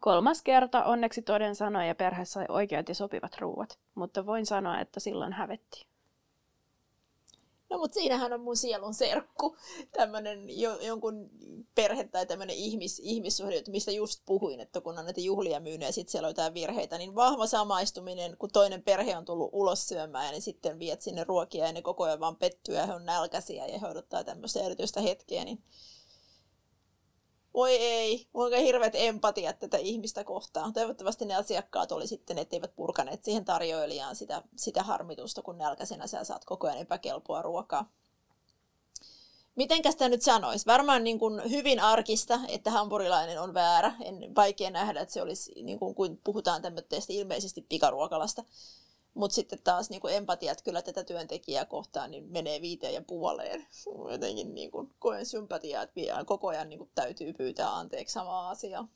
Kolmas 0.00 0.42
kerta 0.42 0.84
onneksi 0.84 1.22
toden 1.22 1.56
sanoi 1.56 1.88
ja 1.88 1.94
perhe 1.94 2.24
sai 2.24 2.44
oikeat 2.48 2.88
ja 2.88 2.94
sopivat 2.94 3.38
ruuat, 3.38 3.78
mutta 3.94 4.26
voin 4.26 4.46
sanoa, 4.46 4.80
että 4.80 5.00
silloin 5.00 5.32
hävetti. 5.32 5.86
No 7.70 7.78
mutta 7.78 7.94
siinähän 7.94 8.32
on 8.32 8.40
mun 8.40 8.56
sielun 8.56 8.94
serkku, 8.94 9.56
tämmöinen 9.92 10.60
jo, 10.60 10.78
jonkun 10.80 11.30
perhe 11.74 12.04
tai 12.04 12.26
tämmöinen 12.26 12.56
ihmis, 12.56 13.00
ihmissuhde, 13.04 13.62
mistä 13.68 13.90
just 13.90 14.22
puhuin, 14.26 14.60
että 14.60 14.80
kun 14.80 14.98
on 14.98 15.04
näitä 15.04 15.20
juhlia 15.20 15.60
myynyt 15.60 15.86
ja 15.86 15.92
sitten 15.92 16.12
siellä 16.12 16.26
on 16.26 16.30
jotain 16.30 16.54
virheitä, 16.54 16.98
niin 16.98 17.14
vahva 17.14 17.46
samaistuminen, 17.46 18.36
kun 18.36 18.50
toinen 18.52 18.82
perhe 18.82 19.16
on 19.16 19.24
tullut 19.24 19.50
ulos 19.52 19.88
syömään 19.88 20.26
ja 20.26 20.30
niin 20.30 20.42
sitten 20.42 20.78
viet 20.78 21.00
sinne 21.00 21.24
ruokia 21.24 21.66
ja 21.66 21.72
ne 21.72 21.82
koko 21.82 22.04
ajan 22.04 22.20
vaan 22.20 22.36
pettyy 22.36 22.74
ja 22.74 22.86
he 22.86 22.94
on 22.94 23.04
nälkäisiä 23.04 23.66
ja 23.66 23.78
he 23.78 23.86
odottaa 23.86 24.24
tämmöistä 24.24 24.60
erityistä 24.60 25.00
hetkeä, 25.00 25.44
niin 25.44 25.62
voi 27.54 27.76
ei, 27.76 28.26
kuinka 28.32 28.56
hirveät 28.56 28.94
empatiat 28.94 29.58
tätä 29.58 29.76
ihmistä 29.76 30.24
kohtaan. 30.24 30.72
Toivottavasti 30.72 31.24
ne 31.24 31.34
asiakkaat 31.34 31.92
oli 31.92 32.06
sitten, 32.06 32.38
etteivät 32.38 32.76
purkaneet 32.76 33.24
siihen 33.24 33.44
tarjoilijaan 33.44 34.16
sitä, 34.16 34.42
sitä 34.56 34.82
harmitusta, 34.82 35.42
kun 35.42 35.58
nälkäisenä 35.58 36.06
sä 36.06 36.24
saat 36.24 36.44
koko 36.44 36.66
ajan 36.66 36.78
epäkelpoa 36.78 37.42
ruokaa. 37.42 37.90
Mitenkäs 39.54 39.96
tämä 39.96 40.08
nyt 40.08 40.22
sanoisi? 40.22 40.66
Varmaan 40.66 41.04
niin 41.04 41.18
kuin 41.18 41.50
hyvin 41.50 41.80
arkista, 41.80 42.40
että 42.48 42.70
hampurilainen 42.70 43.40
on 43.40 43.54
väärä. 43.54 43.92
En 44.00 44.34
vaikea 44.36 44.70
nähdä, 44.70 45.00
että 45.00 45.12
se 45.12 45.22
olisi, 45.22 45.62
niin 45.62 45.78
kuin, 45.78 45.94
kun 45.94 46.18
puhutaan 46.24 46.62
tämmöistä 46.62 46.96
ilmeisesti 47.08 47.66
pikaruokalasta. 47.68 48.44
Mutta 49.14 49.34
sitten 49.34 49.62
taas 49.64 49.90
niin 49.90 50.00
kuin 50.00 50.14
empatiat 50.14 50.62
kyllä 50.62 50.82
tätä 50.82 51.04
työntekijää 51.04 51.64
kohtaan 51.64 52.10
niin 52.10 52.32
menee 52.32 52.60
viiteen 52.60 52.94
ja 52.94 53.02
puoleen. 53.02 53.66
Jotenkin 54.12 54.54
niin 54.54 54.70
kuin, 54.70 54.94
koen 54.98 55.26
sympatiaa, 55.26 55.82
että 55.82 56.24
koko 56.26 56.48
ajan 56.48 56.68
niin 56.68 56.78
kuin, 56.78 56.90
täytyy 56.94 57.32
pyytää 57.32 57.76
anteeksi 57.76 58.12
samaa 58.12 58.50
asiaa. 58.50 58.88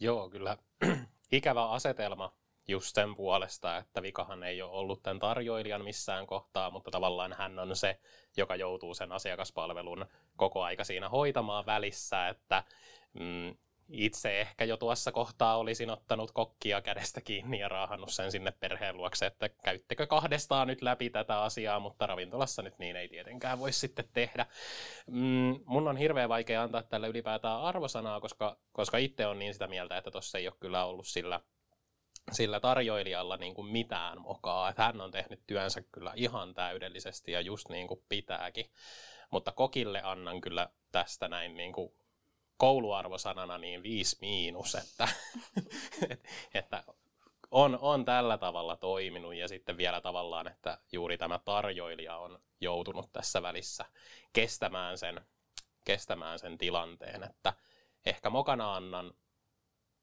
Joo, 0.00 0.30
kyllä 0.30 0.56
ikävä 1.32 1.70
asetelma 1.70 2.32
just 2.68 2.94
sen 2.94 3.14
puolesta, 3.14 3.76
että 3.76 4.02
vikahan 4.02 4.42
ei 4.42 4.62
ole 4.62 4.72
ollut 4.72 5.02
tämän 5.02 5.18
tarjoilijan 5.18 5.84
missään 5.84 6.26
kohtaa, 6.26 6.70
mutta 6.70 6.90
tavallaan 6.90 7.32
hän 7.32 7.58
on 7.58 7.76
se, 7.76 8.00
joka 8.36 8.56
joutuu 8.56 8.94
sen 8.94 9.12
asiakaspalvelun 9.12 10.06
koko 10.36 10.62
aika 10.62 10.84
siinä 10.84 11.08
hoitamaan 11.08 11.66
välissä, 11.66 12.28
että 12.28 12.64
mm, 13.12 13.56
itse 13.88 14.40
ehkä 14.40 14.64
jo 14.64 14.76
tuossa 14.76 15.12
kohtaa 15.12 15.56
olisin 15.56 15.90
ottanut 15.90 16.32
kokkia 16.32 16.80
kädestä 16.80 17.20
kiinni 17.20 17.58
ja 17.58 17.68
raahannut 17.68 18.12
sen 18.12 18.32
sinne 18.32 18.50
perheen 18.50 18.96
luokse, 18.96 19.26
että 19.26 19.48
käyttekö 19.48 20.06
kahdestaan 20.06 20.68
nyt 20.68 20.82
läpi 20.82 21.10
tätä 21.10 21.42
asiaa, 21.42 21.80
mutta 21.80 22.06
ravintolassa 22.06 22.62
nyt 22.62 22.78
niin 22.78 22.96
ei 22.96 23.08
tietenkään 23.08 23.58
voi 23.58 23.72
sitten 23.72 24.08
tehdä. 24.12 24.46
Mm, 25.10 25.60
mun 25.64 25.88
on 25.88 25.96
hirveän 25.96 26.28
vaikea 26.28 26.62
antaa 26.62 26.82
tälle 26.82 27.08
ylipäätään 27.08 27.60
arvosanaa, 27.60 28.20
koska, 28.20 28.56
koska 28.72 28.98
itse 28.98 29.26
on 29.26 29.38
niin 29.38 29.52
sitä 29.52 29.66
mieltä, 29.66 29.96
että 29.96 30.10
tuossa 30.10 30.38
ei 30.38 30.48
ole 30.48 30.56
kyllä 30.60 30.84
ollut 30.84 31.06
sillä 31.06 31.40
sillä 32.32 32.60
tarjoilijalla 32.60 33.36
niin 33.36 33.54
kuin 33.54 33.66
mitään 33.66 34.20
mokaa. 34.20 34.68
Että 34.68 34.82
hän 34.82 35.00
on 35.00 35.10
tehnyt 35.10 35.40
työnsä 35.46 35.82
kyllä 35.82 36.12
ihan 36.16 36.54
täydellisesti 36.54 37.32
ja 37.32 37.40
just 37.40 37.68
niin 37.68 37.88
kuin 37.88 38.04
pitääkin. 38.08 38.70
Mutta 39.30 39.52
kokille 39.52 40.02
annan 40.02 40.40
kyllä 40.40 40.68
tästä 40.92 41.28
näin 41.28 41.56
niin 41.56 41.72
kuin 41.72 41.92
kouluarvosanana 42.56 43.58
niin 43.58 43.82
viisi 43.82 44.16
miinus, 44.20 44.74
että, 44.74 45.08
että 46.54 46.84
on, 47.50 47.78
on 47.80 48.04
tällä 48.04 48.38
tavalla 48.38 48.76
toiminut 48.76 49.34
ja 49.34 49.48
sitten 49.48 49.76
vielä 49.76 50.00
tavallaan, 50.00 50.48
että 50.48 50.78
juuri 50.92 51.18
tämä 51.18 51.40
tarjoilija 51.44 52.16
on 52.16 52.38
joutunut 52.60 53.12
tässä 53.12 53.42
välissä 53.42 53.84
kestämään 54.32 54.98
sen, 54.98 55.20
kestämään 55.84 56.38
sen 56.38 56.58
tilanteen, 56.58 57.22
että 57.22 57.52
ehkä 58.06 58.30
mokana 58.30 58.76
annan, 58.76 59.14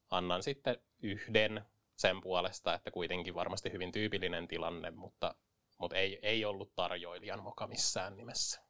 annan 0.09 0.43
sitten 0.43 0.77
yhden 1.01 1.65
sen 1.95 2.21
puolesta, 2.21 2.73
että 2.73 2.91
kuitenkin 2.91 3.35
varmasti 3.35 3.71
hyvin 3.71 3.91
tyypillinen 3.91 4.47
tilanne, 4.47 4.91
mutta, 4.91 5.35
mutta 5.77 5.97
ei, 5.97 6.19
ei 6.21 6.45
ollut 6.45 6.75
tarjoilijan 6.75 7.43
moka 7.43 7.67
missään 7.67 8.17
nimessä. 8.17 8.61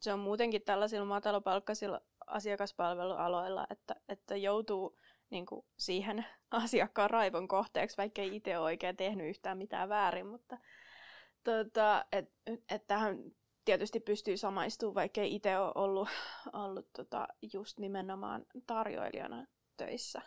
Se 0.00 0.12
on 0.12 0.18
muutenkin 0.18 0.62
tällaisilla 0.62 1.04
matalapalkkaisilla 1.04 2.00
asiakaspalvelualoilla, 2.26 3.66
että, 3.70 3.96
että 4.08 4.36
joutuu 4.36 4.98
niin 5.30 5.46
kuin 5.46 5.66
siihen 5.76 6.26
asiakkaan 6.50 7.10
raivon 7.10 7.48
kohteeksi, 7.48 7.96
vaikka 7.96 8.22
ei 8.22 8.36
itse 8.36 8.58
oikein 8.58 8.96
tehnyt 8.96 9.28
yhtään 9.28 9.58
mitään 9.58 9.88
väärin, 9.88 10.26
mutta 10.26 10.58
tota, 11.44 12.04
et, 12.12 12.32
et 12.70 12.86
tähän 12.86 13.18
tietysti 13.64 14.00
pystyy 14.00 14.36
samaistumaan, 14.36 14.94
vaikka 14.94 15.20
ei 15.20 15.34
itse 15.34 15.58
ole 15.58 15.72
ollut, 15.74 16.08
ollut 16.52 16.88
tota, 16.92 17.28
just 17.52 17.78
nimenomaan 17.78 18.46
tarjoilijana 18.66 19.46
töissä, 19.76 20.22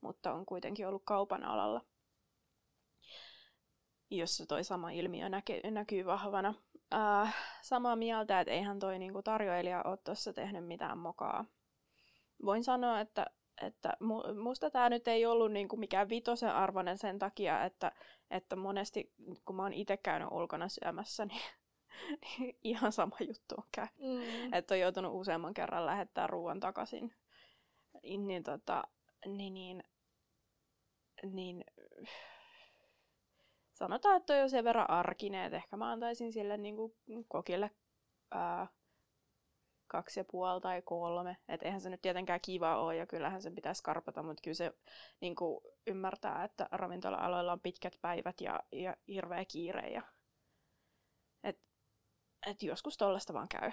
mutta 0.00 0.32
on 0.32 0.46
kuitenkin 0.46 0.86
ollut 0.86 1.02
kaupan 1.04 1.44
alalla, 1.44 1.86
jossa 4.10 4.46
toi 4.46 4.64
sama 4.64 4.90
ilmiö 4.90 5.28
näkyy, 5.28 5.60
näkyy 5.70 6.04
vahvana 6.04 6.54
äh, 6.94 7.34
samaa 7.62 7.96
mieltä, 7.96 8.40
että 8.40 8.52
eihän 8.52 8.78
toi 8.78 8.98
niinku 8.98 9.22
tarjoilija 9.22 9.82
ole 9.84 9.96
tuossa 9.96 10.32
tehnyt 10.32 10.66
mitään 10.66 10.98
mokaa. 10.98 11.44
Voin 12.44 12.64
sanoa, 12.64 13.00
että, 13.00 13.26
että 13.62 13.96
musta 14.42 14.70
tämä 14.70 14.88
nyt 14.88 15.08
ei 15.08 15.26
ollut 15.26 15.52
niinku 15.52 15.76
mikään 15.76 16.08
vitosen 16.08 16.54
arvoinen 16.54 16.98
sen 16.98 17.18
takia, 17.18 17.64
että, 17.64 17.92
että 18.30 18.56
monesti 18.56 19.12
kun 19.44 19.56
mä 19.56 19.62
oon 19.62 19.72
itse 19.72 19.96
käynyt 19.96 20.28
ulkona 20.30 20.68
syömässä, 20.68 21.24
niin, 21.26 21.42
niin 22.38 22.58
ihan 22.64 22.92
sama 22.92 23.16
juttu 23.20 23.54
on 23.58 23.64
käynyt. 23.74 23.98
Mm. 23.98 24.52
Että 24.52 24.74
on 24.74 24.80
joutunut 24.80 25.14
useamman 25.14 25.54
kerran 25.54 25.86
lähettää 25.86 26.26
ruoan 26.26 26.60
takaisin. 26.60 27.14
Niin, 28.02 28.42
tota, 28.42 28.84
niin, 29.26 29.54
niin, 29.54 29.84
niin 31.22 31.64
sanotaan, 33.82 34.16
että 34.16 34.32
on 34.32 34.38
jo 34.38 34.48
sen 34.48 34.64
verran 34.64 34.90
arkinen, 34.90 35.44
että 35.44 35.56
ehkä 35.56 35.76
mä 35.76 35.90
antaisin 35.90 36.32
sille 36.32 36.56
niin 36.56 36.76
kuin 36.76 36.94
kokille 37.28 37.70
ää, 38.30 38.66
kaksi 39.86 40.20
ja 40.20 40.24
puoli 40.24 40.60
tai 40.60 40.82
kolme. 40.82 41.36
Että 41.48 41.66
eihän 41.66 41.80
se 41.80 41.90
nyt 41.90 42.02
tietenkään 42.02 42.40
kiva 42.40 42.76
ole 42.76 42.96
ja 42.96 43.06
kyllähän 43.06 43.42
sen 43.42 43.54
pitäisi 43.54 43.82
karpata, 43.82 44.22
mutta 44.22 44.40
kyllä 44.42 44.54
se 44.54 44.72
niin 45.20 45.36
kuin 45.36 45.60
ymmärtää, 45.86 46.44
että 46.44 46.68
ravintola-aloilla 46.72 47.52
on 47.52 47.60
pitkät 47.60 47.98
päivät 48.00 48.40
ja, 48.40 48.60
ja 48.72 48.96
hirveä 49.08 49.44
kiire. 49.44 49.88
Ja, 49.88 50.02
et, 51.44 51.60
et 52.46 52.62
joskus 52.62 52.96
tollasta 52.96 53.34
vaan 53.34 53.48
käy. 53.48 53.72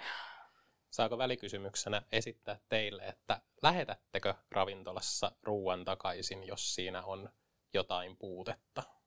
Saako 0.90 1.18
välikysymyksenä 1.18 2.02
esittää 2.12 2.58
teille, 2.68 3.02
että 3.02 3.40
lähetättekö 3.62 4.34
ravintolassa 4.50 5.32
ruoan 5.42 5.84
takaisin, 5.84 6.46
jos 6.46 6.74
siinä 6.74 7.04
on 7.04 7.28
jotain 7.74 8.16
puutetta? 8.16 8.99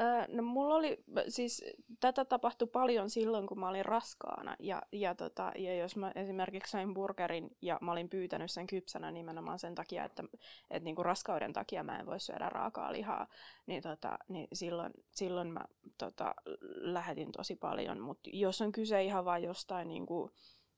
Öö, 0.00 0.24
no 0.28 0.42
mulla 0.42 0.74
oli, 0.74 1.04
siis 1.28 1.64
tätä 2.00 2.24
tapahtui 2.24 2.68
paljon 2.68 3.10
silloin, 3.10 3.46
kun 3.46 3.60
mä 3.60 3.68
olin 3.68 3.84
raskaana. 3.84 4.56
Ja, 4.58 4.82
ja, 4.92 5.14
tota, 5.14 5.52
ja 5.58 5.76
jos 5.76 5.96
mä 5.96 6.12
esimerkiksi 6.14 6.70
sain 6.70 6.94
burgerin 6.94 7.56
ja 7.62 7.78
mä 7.80 7.92
olin 7.92 8.08
pyytänyt 8.08 8.50
sen 8.50 8.66
kypsänä 8.66 9.10
nimenomaan 9.10 9.58
sen 9.58 9.74
takia, 9.74 10.04
että, 10.04 10.24
että 10.70 10.84
niin 10.84 10.96
kuin 10.96 11.04
raskauden 11.04 11.52
takia 11.52 11.82
mä 11.82 11.98
en 11.98 12.06
voi 12.06 12.20
syödä 12.20 12.48
raakaa 12.48 12.92
lihaa, 12.92 13.26
niin, 13.66 13.82
tota, 13.82 14.18
niin 14.28 14.48
silloin, 14.52 14.92
silloin 15.10 15.48
mä 15.48 15.64
tota, 15.98 16.34
lähetin 16.80 17.32
tosi 17.32 17.56
paljon. 17.56 18.00
Mutta 18.00 18.30
jos 18.32 18.60
on 18.60 18.72
kyse 18.72 19.04
ihan 19.04 19.24
vain 19.24 19.44
jostain, 19.44 19.88
niin 19.88 20.06
kuin, 20.06 20.30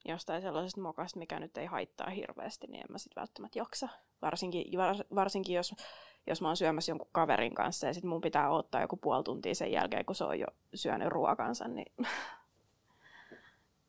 jostain 0.05 0.43
sellaisesta 0.43 0.81
mokasta, 0.81 1.19
mikä 1.19 1.41
nyt 1.41 1.57
ei 1.57 1.67
haittaa 1.67 2.11
hirveästi, 2.11 2.67
niin 2.67 2.81
en 2.81 2.93
mä 2.93 2.99
sitten 2.99 3.21
välttämättä 3.21 3.59
jaksa. 3.59 3.89
Varsinkin, 4.23 4.65
varsinkin 5.15 5.57
jos 5.57 5.75
jos 6.27 6.41
mä 6.41 6.49
oon 6.49 6.57
syömässä 6.57 6.91
jonkun 6.91 7.09
kaverin 7.13 7.55
kanssa 7.55 7.87
ja 7.87 7.95
sitten 7.95 8.11
mun 8.11 8.21
pitää 8.21 8.51
ottaa 8.51 8.81
joku 8.81 8.97
puoli 8.97 9.25
tuntia 9.25 9.55
sen 9.55 9.73
jälkeen, 9.73 10.05
kun 10.05 10.15
se 10.15 10.25
on 10.25 10.41
jo 10.41 10.47
syönyt 10.75 11.09
ruokansa, 11.09 11.69
niin, 11.69 11.93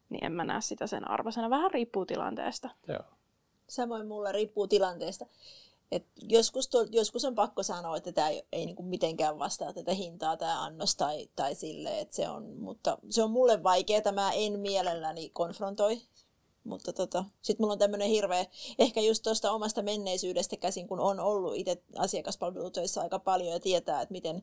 niin 0.10 0.26
en 0.26 0.32
mä 0.32 0.44
näe 0.44 0.62
sitä 0.62 0.88
sen 0.88 1.10
arvoisena. 1.10 1.50
Vähän 1.50 1.72
riippuu 1.72 2.06
tilanteesta. 2.06 2.70
Joo. 2.88 3.04
Samoin 3.68 4.08
mulla 4.08 4.32
riippuu 4.32 4.68
tilanteesta. 4.68 5.26
Et 5.92 6.06
joskus, 6.22 6.68
to, 6.68 6.86
joskus 6.90 7.26
on 7.26 7.36
pakko 7.36 7.64
sanoa, 7.64 7.98
että 7.98 8.12
tämä 8.12 8.30
ei, 8.30 8.48
ei 8.52 8.66
niinku 8.66 8.84
mitenkään 8.84 9.40
vastaa 9.40 9.74
tätä 9.74 9.94
hintaa, 9.94 10.38
tämä 10.38 10.64
annos 10.64 10.96
tai, 10.96 11.30
tai 11.36 11.56
sille, 11.56 12.00
että 12.00 12.16
se 12.16 12.30
on, 12.30 12.58
mutta 12.58 12.98
se 13.10 13.24
on 13.24 13.32
mulle 13.32 13.64
vaikeaa, 13.64 14.12
mä 14.12 14.32
en 14.32 14.60
mielelläni 14.60 15.30
konfrontoi 15.30 16.02
mutta 16.64 16.94
tota, 16.94 17.26
sitten 17.42 17.64
mulla 17.64 17.74
on 17.74 17.80
tämmöinen 17.80 18.10
hirveä, 18.10 18.46
ehkä 18.80 19.02
just 19.02 19.24
tuosta 19.24 19.52
omasta 19.52 19.82
menneisyydestä 19.82 20.58
käsin, 20.58 20.88
kun 20.88 21.00
on 21.00 21.20
ollut 21.20 21.56
itse 21.56 21.84
asiakaspalvelutöissä 21.98 23.02
aika 23.02 23.20
paljon 23.20 23.54
ja 23.54 23.60
tietää, 23.60 24.02
että 24.02 24.12
miten 24.12 24.42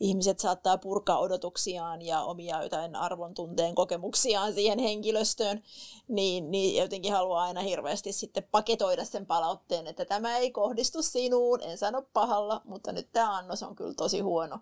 ihmiset 0.00 0.40
saattaa 0.40 0.78
purkaa 0.78 1.18
odotuksiaan 1.18 2.02
ja 2.02 2.22
omia 2.22 2.62
jotain 2.62 2.96
arvon 2.96 3.34
tunteen 3.34 3.74
kokemuksiaan 3.74 4.54
siihen 4.54 4.78
henkilöstöön, 4.78 5.62
niin, 6.08 6.50
niin 6.50 6.76
jotenkin 6.76 7.12
haluaa 7.12 7.42
aina 7.42 7.60
hirveästi 7.60 8.12
sitten 8.12 8.48
paketoida 8.50 9.04
sen 9.04 9.26
palautteen, 9.26 9.86
että 9.86 10.04
tämä 10.04 10.36
ei 10.36 10.50
kohdistu 10.50 11.02
sinuun, 11.02 11.62
en 11.62 11.78
sano 11.78 12.02
pahalla, 12.12 12.60
mutta 12.64 12.92
nyt 12.92 13.08
tämä 13.12 13.36
annos 13.36 13.62
on 13.62 13.76
kyllä 13.76 13.94
tosi 13.94 14.20
huono. 14.20 14.60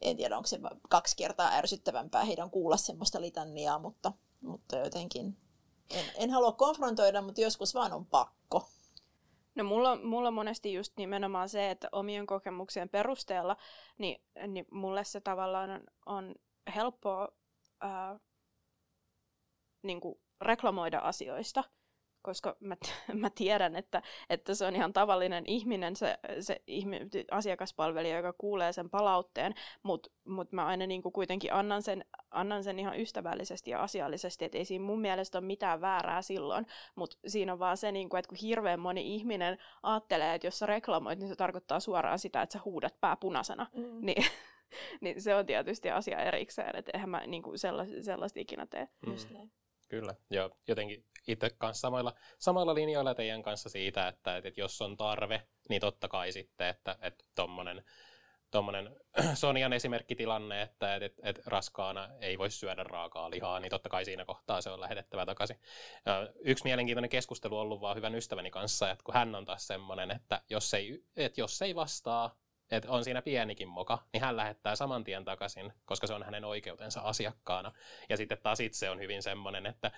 En 0.00 0.16
tiedä, 0.16 0.36
onko 0.36 0.46
se 0.46 0.60
kaksi 0.88 1.16
kertaa 1.16 1.52
ärsyttävämpää 1.52 2.24
heidän 2.24 2.50
kuulla 2.50 2.76
semmoista 2.76 3.20
litanniaa, 3.20 3.78
mutta, 3.78 4.12
mutta 4.40 4.76
jotenkin 4.76 5.36
en, 5.90 6.04
en 6.16 6.30
halua 6.30 6.52
konfrontoida, 6.52 7.22
mutta 7.22 7.40
joskus 7.40 7.74
vaan 7.74 7.92
on 7.92 8.06
pakko. 8.06 8.68
No 9.54 9.64
mulla, 9.64 9.96
mulla 9.96 10.30
monesti 10.30 10.72
just 10.72 10.96
nimenomaan 10.96 11.48
se, 11.48 11.70
että 11.70 11.88
omien 11.92 12.26
kokemuksien 12.26 12.88
perusteella, 12.88 13.56
niin, 13.98 14.22
niin 14.46 14.66
mulle 14.70 15.04
se 15.04 15.20
tavallaan 15.20 15.70
on, 15.70 15.82
on 16.06 16.34
helppoa 16.74 17.28
ää, 17.80 18.20
niin 19.82 20.00
kuin 20.00 20.20
reklamoida 20.40 20.98
asioista, 20.98 21.64
koska 22.22 22.56
mä, 22.60 22.76
mä 23.14 23.30
tiedän, 23.30 23.76
että, 23.76 24.02
että 24.30 24.54
se 24.54 24.66
on 24.66 24.76
ihan 24.76 24.92
tavallinen 24.92 25.44
ihminen, 25.46 25.96
se, 25.96 26.18
se 26.40 26.62
ihmi, 26.66 27.00
asiakaspalvelija, 27.30 28.16
joka 28.16 28.32
kuulee 28.32 28.72
sen 28.72 28.90
palautteen, 28.90 29.54
mutta 29.82 30.10
mut 30.24 30.52
mä 30.52 30.66
aina 30.66 30.86
niin 30.86 31.02
kuin 31.02 31.12
kuitenkin 31.12 31.52
annan 31.52 31.82
sen, 31.82 32.04
annan 32.30 32.64
sen 32.64 32.78
ihan 32.78 33.00
ystävällisesti 33.00 33.70
ja 33.70 33.82
asiallisesti, 33.82 34.44
että 34.44 34.58
ei 34.58 34.64
siinä 34.64 34.84
mun 34.84 35.00
mielestä 35.00 35.38
ole 35.38 35.46
mitään 35.46 35.80
väärää 35.80 36.22
silloin, 36.22 36.66
mutta 36.94 37.16
siinä 37.26 37.52
on 37.52 37.58
vaan 37.58 37.76
se, 37.76 37.92
niin 37.92 38.08
kuin, 38.08 38.18
että 38.18 38.28
kun 38.28 38.38
hirveän 38.42 38.80
moni 38.80 39.14
ihminen 39.14 39.58
ajattelee, 39.82 40.34
että 40.34 40.46
jos 40.46 40.58
sä 40.58 40.66
reklamoit, 40.66 41.18
niin 41.18 41.28
se 41.28 41.36
tarkoittaa 41.36 41.80
suoraan 41.80 42.18
sitä, 42.18 42.42
että 42.42 42.52
sä 42.52 42.60
huudat 42.64 43.00
pää 43.00 43.16
punaisena, 43.16 43.66
mm. 43.74 43.98
niin, 44.06 44.24
niin 45.00 45.22
se 45.22 45.34
on 45.34 45.46
tietysti 45.46 45.90
asia 45.90 46.18
erikseen, 46.18 46.76
että 46.76 46.90
eihän 46.94 47.10
mä 47.10 47.26
niin 47.26 47.42
kuin 47.42 47.58
sellaista, 47.58 48.02
sellaista 48.02 48.40
ikinä 48.40 48.66
tee. 48.66 48.88
Mm. 49.06 49.12
Just 49.12 49.30
näin. 49.30 49.52
Kyllä, 49.90 50.14
ja 50.30 50.50
jotenkin 50.68 51.04
itse 51.28 51.50
kanssa 51.58 51.80
samoilla, 51.80 52.14
samoilla 52.38 52.74
linjoilla 52.74 53.14
teidän 53.14 53.42
kanssa 53.42 53.68
siitä, 53.68 54.08
että, 54.08 54.36
että 54.36 54.60
jos 54.60 54.82
on 54.82 54.96
tarve, 54.96 55.42
niin 55.68 55.80
totta 55.80 56.08
kai 56.08 56.32
sitten, 56.32 56.68
että, 56.68 56.98
että 57.00 57.24
tommonen, 57.34 58.96
Sonian 59.34 59.72
esimerkkitilanne, 59.72 60.62
että 60.62 60.96
et, 60.96 61.02
et, 61.02 61.14
et 61.22 61.46
raskaana 61.46 62.08
ei 62.20 62.38
voi 62.38 62.50
syödä 62.50 62.84
raakaa 62.84 63.30
lihaa, 63.30 63.60
niin 63.60 63.70
totta 63.70 63.88
kai 63.88 64.04
siinä 64.04 64.24
kohtaa 64.24 64.60
se 64.60 64.70
on 64.70 64.80
lähetettävä 64.80 65.26
takaisin. 65.26 65.60
Yksi 66.44 66.64
mielenkiintoinen 66.64 67.10
keskustelu 67.10 67.56
on 67.56 67.62
ollut 67.62 67.80
vaan 67.80 67.96
hyvän 67.96 68.14
ystäväni 68.14 68.50
kanssa, 68.50 68.90
että 68.90 69.04
kun 69.04 69.14
hän 69.14 69.34
on 69.34 69.44
taas 69.44 69.66
semmoinen, 69.66 70.10
että 70.10 70.42
jos 70.50 70.74
ei, 70.74 71.04
että 71.16 71.40
jos 71.40 71.62
ei 71.62 71.74
vastaa 71.74 72.39
että 72.70 72.90
on 72.90 73.04
siinä 73.04 73.22
pienikin 73.22 73.68
moka, 73.68 73.98
niin 74.12 74.20
hän 74.20 74.36
lähettää 74.36 74.76
saman 74.76 75.04
tien 75.04 75.24
takaisin, 75.24 75.72
koska 75.84 76.06
se 76.06 76.14
on 76.14 76.22
hänen 76.22 76.44
oikeutensa 76.44 77.00
asiakkaana. 77.00 77.72
Ja 78.08 78.16
sitten 78.16 78.38
taas 78.42 78.60
itse 78.60 78.90
on 78.90 79.00
hyvin 79.00 79.22
semmoinen, 79.22 79.66
että 79.66 79.90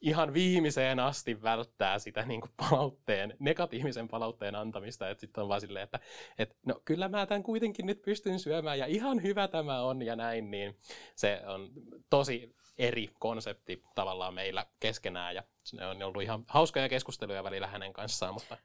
ihan 0.00 0.34
viimeiseen 0.34 1.00
asti 1.00 1.42
välttää 1.42 1.98
sitä 1.98 2.22
niin 2.22 2.40
kuin 2.40 2.52
palautteen, 2.56 3.36
negatiivisen 3.38 4.08
palautteen 4.08 4.54
antamista, 4.54 5.10
että 5.10 5.20
sitten 5.20 5.42
on 5.42 5.48
vaan 5.48 5.60
silleen, 5.60 5.84
että, 5.84 6.00
että 6.38 6.54
no 6.66 6.80
kyllä 6.84 7.08
mä 7.08 7.26
tämän 7.26 7.42
kuitenkin 7.42 7.86
nyt 7.86 8.02
pystyn 8.02 8.38
syömään 8.38 8.78
ja 8.78 8.86
ihan 8.86 9.22
hyvä 9.22 9.48
tämä 9.48 9.82
on 9.82 10.02
ja 10.02 10.16
näin, 10.16 10.50
niin 10.50 10.76
se 11.14 11.42
on 11.46 11.70
tosi 12.10 12.54
eri 12.78 13.10
konsepti 13.18 13.82
tavallaan 13.94 14.34
meillä 14.34 14.66
keskenään 14.80 15.34
ja 15.34 15.42
ne 15.72 15.86
on 15.86 16.02
ollut 16.02 16.22
ihan 16.22 16.44
hauskoja 16.48 16.88
keskusteluja 16.88 17.44
välillä 17.44 17.66
hänen 17.66 17.92
kanssaan, 17.92 18.34
mutta 18.34 18.56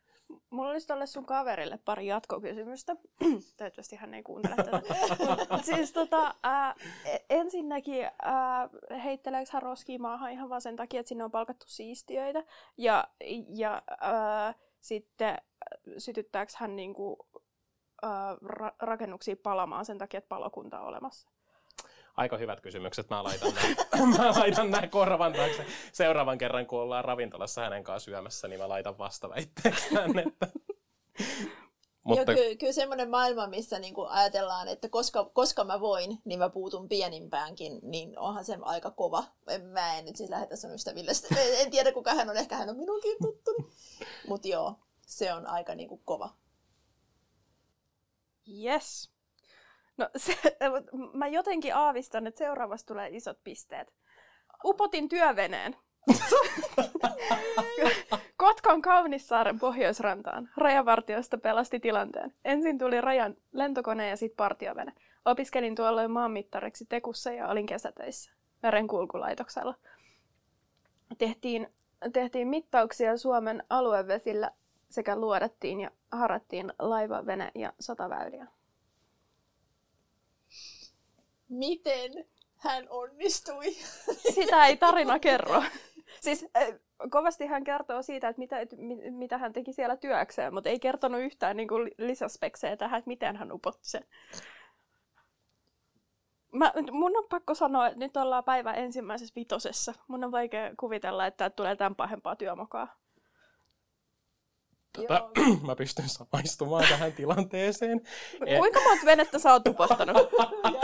Mulla 0.49 0.69
olisi 0.69 0.87
tolle 0.87 1.05
sun 1.05 1.25
kaverille 1.25 1.79
pari 1.85 2.07
jatkokysymystä. 2.07 2.95
Toivottavasti 3.57 3.95
hän 3.95 4.13
ei 4.13 4.23
kuuntele 4.23 4.55
tätä. 4.55 4.81
siis 5.75 5.91
tota, 5.91 6.35
ää, 6.43 6.75
e, 7.05 7.17
ensinnäkin 7.29 8.09
ää, 8.21 8.69
heitteleekö 9.03 9.49
hän 9.53 9.61
roskiin 9.61 10.01
maahan 10.01 10.31
ihan 10.31 10.49
vaan 10.49 10.61
sen 10.61 10.75
takia, 10.75 10.99
että 10.99 11.07
sinne 11.07 11.23
on 11.23 11.31
palkattu 11.31 11.65
siistiöitä? 11.69 12.43
Ja, 12.77 13.07
ja 13.55 13.81
ää, 13.99 14.53
sitten 14.79 15.37
sytyttääkö 15.97 16.51
hän 16.57 16.75
niinku, 16.75 17.27
ää, 18.01 18.35
ra- 18.35 18.75
rakennuksia 18.79 19.35
palamaan 19.43 19.85
sen 19.85 19.97
takia, 19.97 20.17
että 20.17 20.29
palokunta 20.29 20.79
on 20.79 20.87
olemassa? 20.87 21.29
Aika 22.17 22.37
hyvät 22.37 22.61
kysymykset. 22.61 23.09
Mä 23.09 23.23
laitan 23.23 23.53
nämä, 23.53 23.75
mä 24.17 24.31
laitan 24.39 24.71
nämä 24.71 24.87
korvan 24.87 25.33
taakse. 25.33 25.65
Seuraavan 25.91 26.37
kerran, 26.37 26.65
kun 26.65 26.79
ollaan 26.79 27.05
ravintolassa 27.05 27.61
hänen 27.61 27.83
kanssa 27.83 28.05
syömässä, 28.05 28.47
niin 28.47 28.59
mä 28.59 28.69
laitan 28.69 28.97
vastaväitteeksi 28.97 29.93
tänne. 29.93 30.21
Että... 30.27 30.47
Mutta... 32.03 32.31
Joo, 32.31 32.43
ky- 32.43 32.55
kyllä 32.55 32.73
semmoinen 32.73 33.09
maailma, 33.09 33.47
missä 33.47 33.79
niinku 33.79 34.05
ajatellaan, 34.09 34.67
että 34.67 34.89
koska, 34.89 35.25
koska 35.33 35.63
mä 35.63 35.79
voin, 35.79 36.21
niin 36.25 36.39
mä 36.39 36.49
puutun 36.49 36.89
pienimpäänkin, 36.89 37.79
niin 37.81 38.19
onhan 38.19 38.45
se 38.45 38.57
aika 38.61 38.91
kova. 38.91 39.23
En, 39.47 39.65
mä 39.65 39.97
en 39.97 40.05
nyt 40.05 40.15
siis 40.15 40.29
lähetä 40.29 40.55
sun 40.55 40.73
ystäville. 40.73 41.11
En, 41.11 41.65
en 41.65 41.71
tiedä, 41.71 41.91
kuka 41.91 42.13
hän 42.13 42.29
on. 42.29 42.37
Ehkä 42.37 42.55
hän 42.55 42.69
on 42.69 42.77
minunkin 42.77 43.17
tuttu. 43.21 43.51
Mutta 44.27 44.47
joo, 44.47 44.75
se 45.07 45.33
on 45.33 45.47
aika 45.47 45.75
niinku 45.75 46.01
kova. 46.05 46.29
Yes. 48.63 49.10
No 50.01 50.09
se, 50.25 50.37
mä 51.13 51.27
jotenkin 51.27 51.75
aavistan, 51.75 52.27
että 52.27 52.37
seuraavassa 52.37 52.87
tulee 52.87 53.09
isot 53.11 53.37
pisteet. 53.43 53.93
Upotin 54.65 55.09
työveneen. 55.09 55.75
Kotkan 58.37 58.81
Kaunissaaren 58.81 59.59
pohjoisrantaan. 59.59 60.49
Rajavartiosta 60.57 61.37
pelasti 61.37 61.79
tilanteen. 61.79 62.33
Ensin 62.45 62.77
tuli 62.77 63.01
rajan 63.01 63.35
lentokone 63.51 64.09
ja 64.09 64.17
sitten 64.17 64.37
partiovene. 64.37 64.93
Opiskelin 65.25 65.75
tuolloin 65.75 66.11
maanmittariksi 66.11 66.85
Tekussa 66.89 67.31
ja 67.31 67.47
olin 67.47 67.65
kesätöissä 67.65 68.31
merenkulkulaitoksella. 68.63 69.75
Tehtiin, 71.17 71.67
tehtiin 72.13 72.47
mittauksia 72.47 73.17
Suomen 73.17 73.63
aluevesillä 73.69 74.51
sekä 74.89 75.15
luodattiin 75.15 75.79
ja 75.79 75.91
harattiin 76.11 76.73
laiva, 76.79 77.25
vene 77.25 77.51
ja 77.55 77.73
sotaväyliä 77.79 78.47
miten 81.51 82.11
hän 82.55 82.87
onnistui. 82.89 83.71
Sitä 84.33 84.65
ei 84.65 84.77
tarina 84.77 85.19
kerro. 85.19 85.63
Siis 86.21 86.45
kovasti 87.09 87.45
hän 87.45 87.63
kertoo 87.63 88.01
siitä, 88.01 88.29
että 88.29 88.39
mitä, 88.39 88.59
että 88.59 88.75
mitä 89.11 89.37
hän 89.37 89.53
teki 89.53 89.73
siellä 89.73 89.97
työkseen, 89.97 90.53
mutta 90.53 90.69
ei 90.69 90.79
kertonut 90.79 91.21
yhtään 91.21 91.57
niin 91.57 91.67
kuin 91.67 91.91
lisäspeksejä 91.97 92.77
tähän, 92.77 92.97
että 92.99 93.07
miten 93.07 93.35
hän 93.35 93.51
upotti 93.51 93.89
sen. 93.89 94.05
Mä, 96.51 96.73
mun 96.91 97.17
on 97.17 97.27
pakko 97.29 97.55
sanoa, 97.55 97.87
että 97.87 97.99
nyt 97.99 98.17
ollaan 98.17 98.43
päivän 98.43 98.75
ensimmäisessä 98.75 99.33
vitosessa. 99.35 99.93
Mun 100.07 100.23
on 100.23 100.31
vaikea 100.31 100.71
kuvitella, 100.79 101.27
että 101.27 101.49
tulee 101.49 101.75
tämän 101.75 101.95
pahempaa 101.95 102.35
työmokaa. 102.35 103.00
Tota, 104.95 105.29
mä 105.67 105.75
pystyn 105.75 106.09
samaistumaan 106.09 106.85
tähän 106.89 107.13
tilanteeseen. 107.13 108.01
Kuinka 108.59 108.79
monta 108.83 109.05
venettä 109.05 109.39
sä 109.39 109.53
oot 109.53 109.67
upottanut? 109.67 110.29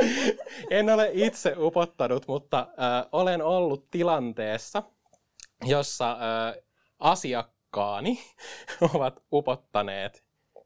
en 0.70 0.90
ole 0.90 1.10
itse 1.14 1.54
upottanut, 1.58 2.28
mutta 2.28 2.60
äh, 2.60 3.10
olen 3.12 3.42
ollut 3.42 3.92
tilanteessa, 3.92 4.84
jossa 5.66 6.12
äh, 6.12 6.64
asiakkaani 7.00 8.20
ovat 8.94 9.24
upottaneet 9.34 10.24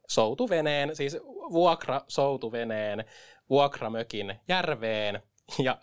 soutuveneen, 0.08 0.96
siis 0.96 1.18
vuokra-soutuveneen, 1.52 3.04
vuokramökin 3.50 4.40
järveen 4.48 5.22
ja 5.58 5.78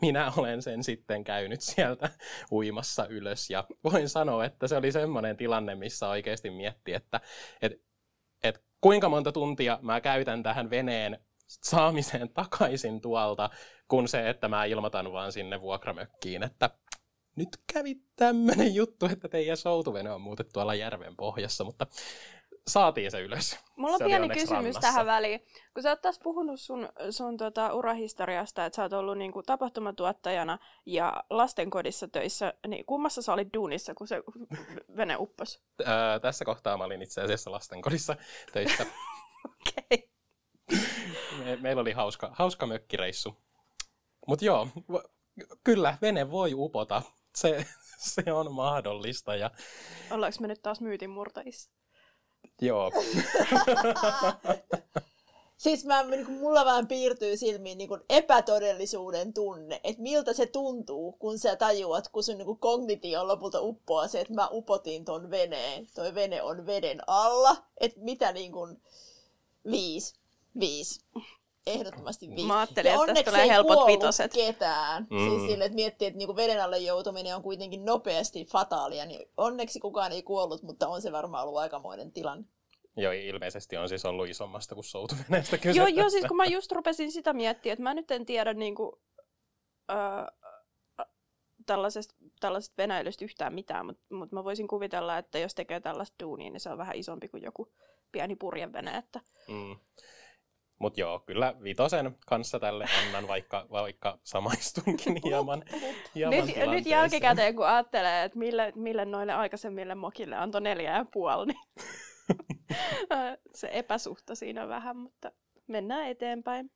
minä 0.00 0.32
olen 0.36 0.62
sen 0.62 0.84
sitten 0.84 1.24
käynyt 1.24 1.60
sieltä 1.60 2.10
uimassa 2.52 3.06
ylös. 3.06 3.50
Ja 3.50 3.64
voin 3.84 4.08
sanoa, 4.08 4.44
että 4.44 4.68
se 4.68 4.76
oli 4.76 4.92
semmoinen 4.92 5.36
tilanne, 5.36 5.74
missä 5.74 6.08
oikeasti 6.08 6.50
mietti, 6.50 6.94
että 6.94 7.20
et, 7.62 7.72
et 8.42 8.64
kuinka 8.80 9.08
monta 9.08 9.32
tuntia 9.32 9.78
mä 9.82 10.00
käytän 10.00 10.42
tähän 10.42 10.70
veneen 10.70 11.18
saamiseen 11.48 12.28
takaisin 12.28 13.00
tuolta, 13.00 13.50
kun 13.88 14.08
se, 14.08 14.28
että 14.28 14.48
mä 14.48 14.64
ilmoitan 14.64 15.12
vaan 15.12 15.32
sinne 15.32 15.60
vuokramökkiin, 15.60 16.42
että 16.42 16.70
nyt 17.36 17.48
kävi 17.72 17.96
tämmöinen 18.16 18.74
juttu, 18.74 19.06
että 19.06 19.28
teidän 19.28 19.56
soutuvene 19.56 20.10
on 20.10 20.20
muutettu 20.20 20.52
tuolla 20.52 20.74
järven 20.74 21.16
pohjassa, 21.16 21.64
mutta 21.64 21.86
saatiin 22.68 23.10
se 23.10 23.20
ylös. 23.20 23.58
Mulla 23.76 23.94
on 23.94 24.00
pieni 24.04 24.28
kysymys 24.28 24.50
rannassa. 24.50 24.80
tähän 24.80 25.06
väliin. 25.06 25.40
Kun 25.74 25.82
sä 25.82 25.90
oot 25.90 26.02
taas 26.02 26.18
puhunut 26.22 26.60
sun, 26.60 26.88
sun 27.10 27.36
tota 27.36 27.74
urahistoriasta, 27.74 28.64
että 28.64 28.76
sä 28.76 28.82
oot 28.82 28.92
ollut 28.92 29.18
niinku 29.18 29.42
tapahtumatuottajana 29.42 30.58
ja 30.86 31.24
lastenkodissa 31.30 32.08
töissä, 32.08 32.54
niin 32.66 32.84
kummassa 32.84 33.22
sä 33.22 33.32
olit 33.32 33.48
duunissa, 33.54 33.94
kun 33.94 34.08
se 34.08 34.22
vene 34.96 35.16
uppos? 35.18 35.62
Öö, 35.80 36.20
tässä 36.22 36.44
kohtaa 36.44 36.76
mä 36.76 36.84
olin 36.84 37.02
itse 37.02 37.20
asiassa 37.20 37.52
lastenkodissa 37.52 38.16
töissä. 38.52 38.86
Okei. 39.50 40.10
Me, 41.38 41.56
meillä 41.56 41.82
oli 41.82 41.92
hauska, 41.92 42.30
hauska 42.32 42.66
mökkireissu. 42.66 43.36
Mutta 44.26 44.44
joo, 44.44 44.68
kyllä, 45.64 45.98
vene 46.02 46.30
voi 46.30 46.54
upota. 46.54 47.02
Se, 47.34 47.66
se 48.14 48.32
on 48.32 48.52
mahdollista. 48.52 49.34
Ja... 49.34 49.50
Ollaanko 50.10 50.38
me 50.40 50.48
nyt 50.48 50.62
taas 50.62 50.80
myytin 50.80 51.10
murtajissa? 51.10 51.70
Joo. 52.60 52.92
siis 55.56 55.84
mä, 55.84 56.02
niin 56.02 56.26
kuin, 56.26 56.38
mulla 56.38 56.64
vaan 56.64 56.88
piirtyy 56.88 57.36
silmiin 57.36 57.78
niin 57.78 57.88
kuin 57.88 58.00
epätodellisuuden 58.08 59.34
tunne, 59.34 59.80
että 59.84 60.02
miltä 60.02 60.32
se 60.32 60.46
tuntuu, 60.46 61.12
kun 61.12 61.38
sä 61.38 61.56
tajuat, 61.56 62.08
kun 62.08 62.22
sun 62.22 62.38
niin 62.38 62.46
kuin 62.46 62.58
kognitio 62.58 63.28
lopulta 63.28 63.60
uppoaa 63.60 64.08
se, 64.08 64.20
että 64.20 64.34
mä 64.34 64.48
upotin 64.52 65.04
ton 65.04 65.30
veneen, 65.30 65.86
toi 65.94 66.14
vene 66.14 66.42
on 66.42 66.66
veden 66.66 67.00
alla, 67.06 67.56
että 67.80 68.00
mitä 68.00 68.32
niin 68.32 68.52
kuin, 68.52 68.82
viisi, 69.70 70.14
viisi 70.60 71.00
ehdottomasti 71.68 72.30
viisi. 72.30 72.46
Mä 72.46 72.58
ajattelin, 72.58 72.92
ja 72.92 72.94
että 72.94 73.14
tästä 73.14 73.30
tulee 73.30 73.48
helpot 73.48 73.86
vitoset. 73.86 74.32
ketään. 74.32 75.06
Mm. 75.10 75.28
Siis 75.28 75.50
sille, 75.50 75.64
että 75.64 75.74
miettii, 75.74 76.08
että 76.08 76.18
niinku 76.18 76.36
veden 76.36 76.64
alle 76.64 76.78
joutuminen 76.78 77.36
on 77.36 77.42
kuitenkin 77.42 77.84
nopeasti 77.84 78.44
fataalia, 78.44 79.06
niin 79.06 79.28
onneksi 79.36 79.80
kukaan 79.80 80.12
ei 80.12 80.22
kuollut, 80.22 80.62
mutta 80.62 80.88
on 80.88 81.02
se 81.02 81.12
varmaan 81.12 81.44
ollut 81.44 81.58
aikamoinen 81.58 82.12
tilanne. 82.12 82.44
Joo, 82.96 83.12
ilmeisesti 83.12 83.76
on 83.76 83.88
siis 83.88 84.04
ollut 84.04 84.28
isommasta 84.28 84.74
kuin 84.74 84.84
soutuveneestä 84.84 85.58
kyse. 85.58 85.78
Joo, 85.78 85.86
joo, 85.86 86.10
siis 86.10 86.24
kun 86.24 86.36
mä 86.36 86.44
just 86.44 86.72
rupesin 86.72 87.12
sitä 87.12 87.32
miettimään, 87.32 87.72
että 87.72 87.82
mä 87.82 87.94
nyt 87.94 88.10
en 88.10 88.26
tiedä, 88.26 88.54
niin 88.54 88.74
kuin, 88.74 88.92
öö, 89.90 89.96
tällaisesta, 91.66 92.14
tällaisesta 92.40 92.74
venäilystä 92.78 93.24
yhtään 93.24 93.54
mitään, 93.54 93.86
mutta 93.86 94.14
mut 94.14 94.32
mä 94.32 94.44
voisin 94.44 94.68
kuvitella, 94.68 95.18
että 95.18 95.38
jos 95.38 95.54
tekee 95.54 95.80
tällaista 95.80 96.16
duunia, 96.22 96.50
niin 96.50 96.60
se 96.60 96.70
on 96.70 96.78
vähän 96.78 96.96
isompi 96.96 97.28
kuin 97.28 97.42
joku 97.42 97.72
pieni 98.12 98.36
purjevene. 98.36 98.96
Että... 98.96 99.20
Mm. 99.48 99.76
Mutta 100.78 101.00
joo, 101.00 101.18
kyllä 101.18 101.54
vitosen 101.62 102.16
kanssa 102.26 102.60
tälle 102.60 102.86
annan, 103.06 103.28
vaikka, 103.28 103.66
vaikka 103.70 104.18
samaistunkin 104.24 105.20
hieman, 105.24 105.62
hieman 106.14 106.46
nyt, 106.46 106.56
nyt 106.70 106.86
jälkikäteen, 106.86 107.56
kun 107.56 107.66
ajattelee, 107.66 108.24
että 108.24 108.38
mille, 108.38 108.72
mille 108.76 109.04
noille 109.04 109.32
aikaisemmille 109.32 109.94
mokille 109.94 110.36
antoi 110.36 110.60
neljä 110.60 110.96
ja 110.96 111.04
puoli, 111.12 111.46
niin 111.46 111.60
se 113.54 113.68
epäsuhta 113.72 114.34
siinä 114.34 114.68
vähän, 114.68 114.96
mutta 114.96 115.32
mennään 115.66 116.06
eteenpäin. 116.06 116.70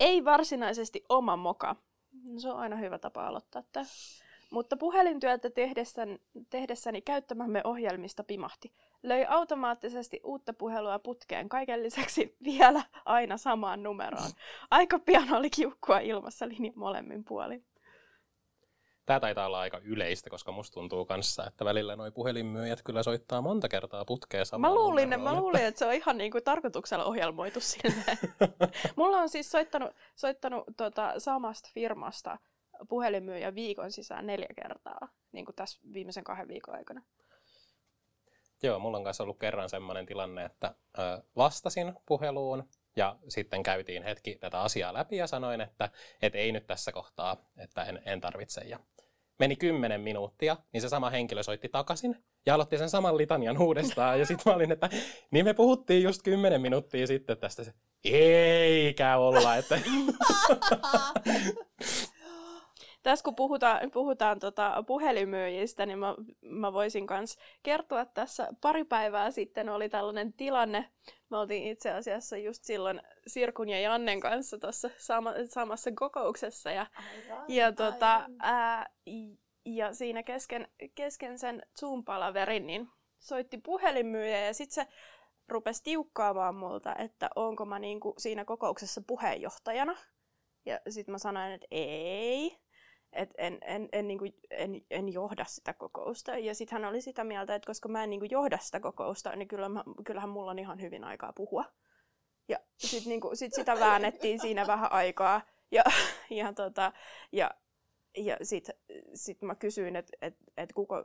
Ei 0.00 0.24
varsinaisesti 0.24 1.04
oma 1.08 1.36
moka. 1.36 1.76
Se 2.38 2.48
on 2.48 2.58
aina 2.58 2.76
hyvä 2.76 2.98
tapa 2.98 3.26
aloittaa 3.26 3.62
tämä. 3.72 3.86
Mutta 4.50 4.76
puhelintyötä 4.76 5.50
tehdessäni, 5.50 6.18
tehdessäni 6.50 7.00
käyttämämme 7.02 7.60
ohjelmista 7.64 8.24
pimahti. 8.24 8.72
Löi 9.02 9.24
automaattisesti 9.28 10.20
uutta 10.24 10.52
puhelua 10.52 10.98
putkeen 10.98 11.48
kaiken 11.48 11.82
lisäksi 11.82 12.36
vielä 12.44 12.82
aina 13.04 13.36
samaan 13.36 13.82
numeroon. 13.82 14.30
Aika 14.70 14.98
pian 14.98 15.32
oli 15.34 15.50
kiukkua 15.50 15.98
ilmassa 15.98 16.48
linja 16.48 16.72
molemmin 16.74 17.24
puolin. 17.24 17.64
Tämä 19.06 19.20
taitaa 19.20 19.46
olla 19.46 19.60
aika 19.60 19.78
yleistä, 19.78 20.30
koska 20.30 20.52
musta 20.52 20.74
tuntuu 20.74 21.04
kanssa, 21.04 21.46
että 21.46 21.64
välillä 21.64 21.96
noi 21.96 22.10
puhelinmyyjät 22.10 22.82
kyllä 22.84 23.02
soittaa 23.02 23.42
monta 23.42 23.68
kertaa 23.68 24.04
putkeen 24.04 24.46
samaan 24.46 24.72
mä 24.72 24.78
luulin, 24.78 25.10
numeroon, 25.10 25.34
mä 25.34 25.40
luulin, 25.40 25.64
että 25.64 25.78
se 25.78 25.86
on 25.86 25.92
ihan 25.92 26.18
niinku 26.18 26.40
tarkoituksella 26.40 27.04
ohjelmoitu 27.04 27.60
silleen. 27.60 28.18
Mulla 28.96 29.16
on 29.16 29.28
siis 29.28 29.50
soittanut, 29.50 29.90
soittanut 30.14 30.64
tota, 30.76 31.14
samasta 31.18 31.70
firmasta 31.74 32.38
puhelinmyyjä 32.88 33.54
viikon 33.54 33.92
sisään 33.92 34.26
neljä 34.26 34.48
kertaa, 34.62 35.08
niin 35.32 35.44
kuin 35.44 35.56
tässä 35.56 35.80
viimeisen 35.92 36.24
kahden 36.24 36.48
viikon 36.48 36.74
aikana. 36.74 37.02
Joo, 38.62 38.78
mulla 38.78 38.96
on 38.96 39.04
kanssa 39.04 39.22
ollut 39.22 39.38
kerran 39.38 39.70
sellainen 39.70 40.06
tilanne, 40.06 40.44
että 40.44 40.74
ö, 40.98 41.22
vastasin 41.36 41.92
puheluun 42.06 42.68
ja 42.96 43.16
sitten 43.28 43.62
käytiin 43.62 44.02
hetki 44.02 44.36
tätä 44.40 44.60
asiaa 44.60 44.94
läpi 44.94 45.16
ja 45.16 45.26
sanoin, 45.26 45.60
että, 45.60 45.90
että 46.22 46.38
ei 46.38 46.52
nyt 46.52 46.66
tässä 46.66 46.92
kohtaa, 46.92 47.36
että 47.56 47.84
en, 47.84 48.02
en 48.06 48.20
tarvitse. 48.20 48.60
Ja 48.60 48.78
meni 49.38 49.56
kymmenen 49.56 50.00
minuuttia, 50.00 50.56
niin 50.72 50.80
se 50.80 50.88
sama 50.88 51.10
henkilö 51.10 51.42
soitti 51.42 51.68
takaisin 51.68 52.24
ja 52.46 52.54
aloitti 52.54 52.78
sen 52.78 52.90
saman 52.90 53.16
litanian 53.16 53.62
uudestaan. 53.62 54.18
Ja 54.18 54.26
sitten 54.26 54.50
mä 54.50 54.56
olin, 54.56 54.72
että 54.72 54.88
niin 55.30 55.44
me 55.44 55.54
puhuttiin 55.54 56.02
just 56.02 56.22
kymmenen 56.22 56.60
minuuttia 56.60 57.06
sitten 57.06 57.38
tästä. 57.38 57.62
Eikä 58.04 59.16
olla, 59.16 59.56
että 59.56 59.78
Tässä 63.02 63.24
kun 63.24 63.34
puhutaan, 63.34 63.90
puhutaan 63.90 64.38
tota 64.38 64.84
puhelimyyjistä, 64.86 65.86
niin 65.86 65.98
mä, 65.98 66.14
mä 66.40 66.72
voisin 66.72 67.06
myös 67.10 67.36
kertoa 67.62 68.04
tässä 68.04 68.48
pari 68.60 68.84
päivää 68.84 69.30
sitten 69.30 69.68
oli 69.68 69.88
tällainen 69.88 70.32
tilanne. 70.32 70.88
Me 71.30 71.36
oltiin 71.36 71.72
itse 71.72 71.92
asiassa 71.92 72.36
just 72.36 72.64
silloin 72.64 73.02
Sirkun 73.26 73.68
ja 73.68 73.80
Jannen 73.80 74.20
kanssa 74.20 74.58
tuossa 74.58 74.90
sama, 74.96 75.32
samassa 75.48 75.90
kokouksessa. 75.94 76.70
Ja, 76.70 76.86
aivan, 76.94 77.44
ja, 77.48 77.72
tota, 77.72 78.26
ää, 78.38 78.86
ja 79.64 79.94
siinä 79.94 80.22
kesken, 80.22 80.68
kesken 80.94 81.38
sen 81.38 81.62
Zoom-palaverin 81.80 82.66
niin 82.66 82.88
soitti 83.18 83.58
puhelinmyyjä 83.58 84.46
ja 84.46 84.54
sitten 84.54 84.74
se 84.74 84.92
rupesi 85.48 85.82
tiukkaamaan 85.82 86.54
multa, 86.54 86.94
että 86.96 87.30
onko 87.36 87.64
mä 87.64 87.78
niinku 87.78 88.14
siinä 88.18 88.44
kokouksessa 88.44 89.02
puheenjohtajana. 89.06 89.96
Ja 90.66 90.80
sitten 90.88 91.12
mä 91.12 91.18
sanoin, 91.18 91.52
että 91.52 91.66
ei 91.70 92.58
että 93.12 93.34
en, 93.38 93.58
en, 93.62 93.88
en, 93.92 94.08
niin 94.08 94.18
kuin, 94.18 94.34
en, 94.50 94.82
en 94.90 95.12
johda 95.12 95.44
sitä 95.44 95.72
kokousta. 95.72 96.38
Ja 96.38 96.54
sitten 96.54 96.82
hän 96.82 96.90
oli 96.90 97.00
sitä 97.00 97.24
mieltä, 97.24 97.54
että 97.54 97.66
koska 97.66 97.88
mä 97.88 98.04
en 98.04 98.10
niin 98.10 98.20
kuin 98.20 98.30
johda 98.30 98.58
sitä 98.58 98.80
kokousta, 98.80 99.36
niin 99.36 99.48
kyllä 99.48 99.68
mä, 99.68 99.84
kyllähän 100.04 100.30
mulla 100.30 100.50
on 100.50 100.58
ihan 100.58 100.80
hyvin 100.80 101.04
aikaa 101.04 101.32
puhua. 101.32 101.64
Ja 102.48 102.58
sitten 102.76 103.10
niin 103.10 103.36
sit 103.36 103.54
sitä 103.54 103.80
väännettiin 103.80 104.40
siinä 104.40 104.66
vähän 104.66 104.92
aikaa. 104.92 105.40
Ja, 105.70 105.82
ja, 106.30 106.52
tota, 106.52 106.92
ja, 107.32 107.50
ja 108.16 108.36
sitten 108.42 108.74
sit 109.14 109.42
mä 109.42 109.54
kysyin, 109.54 109.96
että 109.96 110.12
et, 110.22 110.36
et 110.56 110.72
kuka, 110.72 111.04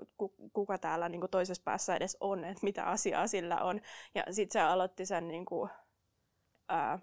kuka 0.54 0.78
täällä 0.78 1.10
niin 1.10 1.22
kuin 1.22 1.32
toisessa 1.32 1.64
päässä 1.66 1.96
edes 1.96 2.18
on, 2.20 2.44
että 2.44 2.64
mitä 2.64 2.84
asiaa 2.84 3.28
sillä 3.28 3.58
on. 3.58 3.82
Ja 4.16 4.24
sitten 4.32 4.54
se 4.54 4.60
aloitti 4.62 5.06
sen 5.06 5.28
niin 5.28 5.46
kuin, 5.46 5.70
ää, 6.70 7.00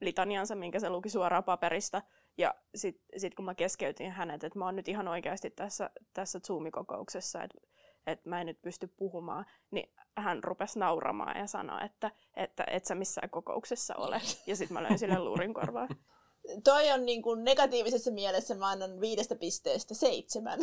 litaniansa, 0.00 0.54
minkä 0.54 0.80
se 0.80 0.90
luki 0.90 1.08
suoraan 1.08 1.44
paperista. 1.44 2.02
Ja 2.38 2.54
sitten 2.74 3.20
sit 3.20 3.34
kun 3.34 3.44
mä 3.44 3.54
keskeytin 3.54 4.10
hänet, 4.10 4.44
että 4.44 4.58
mä 4.58 4.64
oon 4.64 4.76
nyt 4.76 4.88
ihan 4.88 5.08
oikeasti 5.08 5.50
tässä, 5.50 5.90
tässä 6.12 6.38
Zoom-kokouksessa, 6.38 7.42
että 7.42 7.58
että 8.06 8.28
mä 8.28 8.40
en 8.40 8.46
nyt 8.46 8.62
pysty 8.62 8.86
puhumaan, 8.86 9.46
niin 9.70 9.92
hän 10.16 10.44
rupesi 10.44 10.78
nauramaan 10.78 11.36
ja 11.36 11.46
sanoi, 11.46 11.84
että, 11.84 12.10
että 12.36 12.64
et 12.70 12.84
sä 12.84 12.94
missään 12.94 13.30
kokouksessa 13.30 13.94
ole. 13.96 14.20
Ja 14.46 14.56
sitten 14.56 14.74
mä 14.74 14.82
löin 14.82 14.98
sille 14.98 15.18
luurin 15.18 15.54
korvaan. 15.54 15.88
Toi 16.64 16.92
on 16.92 17.06
niin 17.06 17.22
kuin 17.22 17.44
negatiivisessa 17.44 18.10
mielessä 18.10 18.54
mä 18.54 18.68
annan 18.68 19.00
viidestä 19.00 19.34
pisteestä 19.34 19.94
seitsemän. 19.94 20.60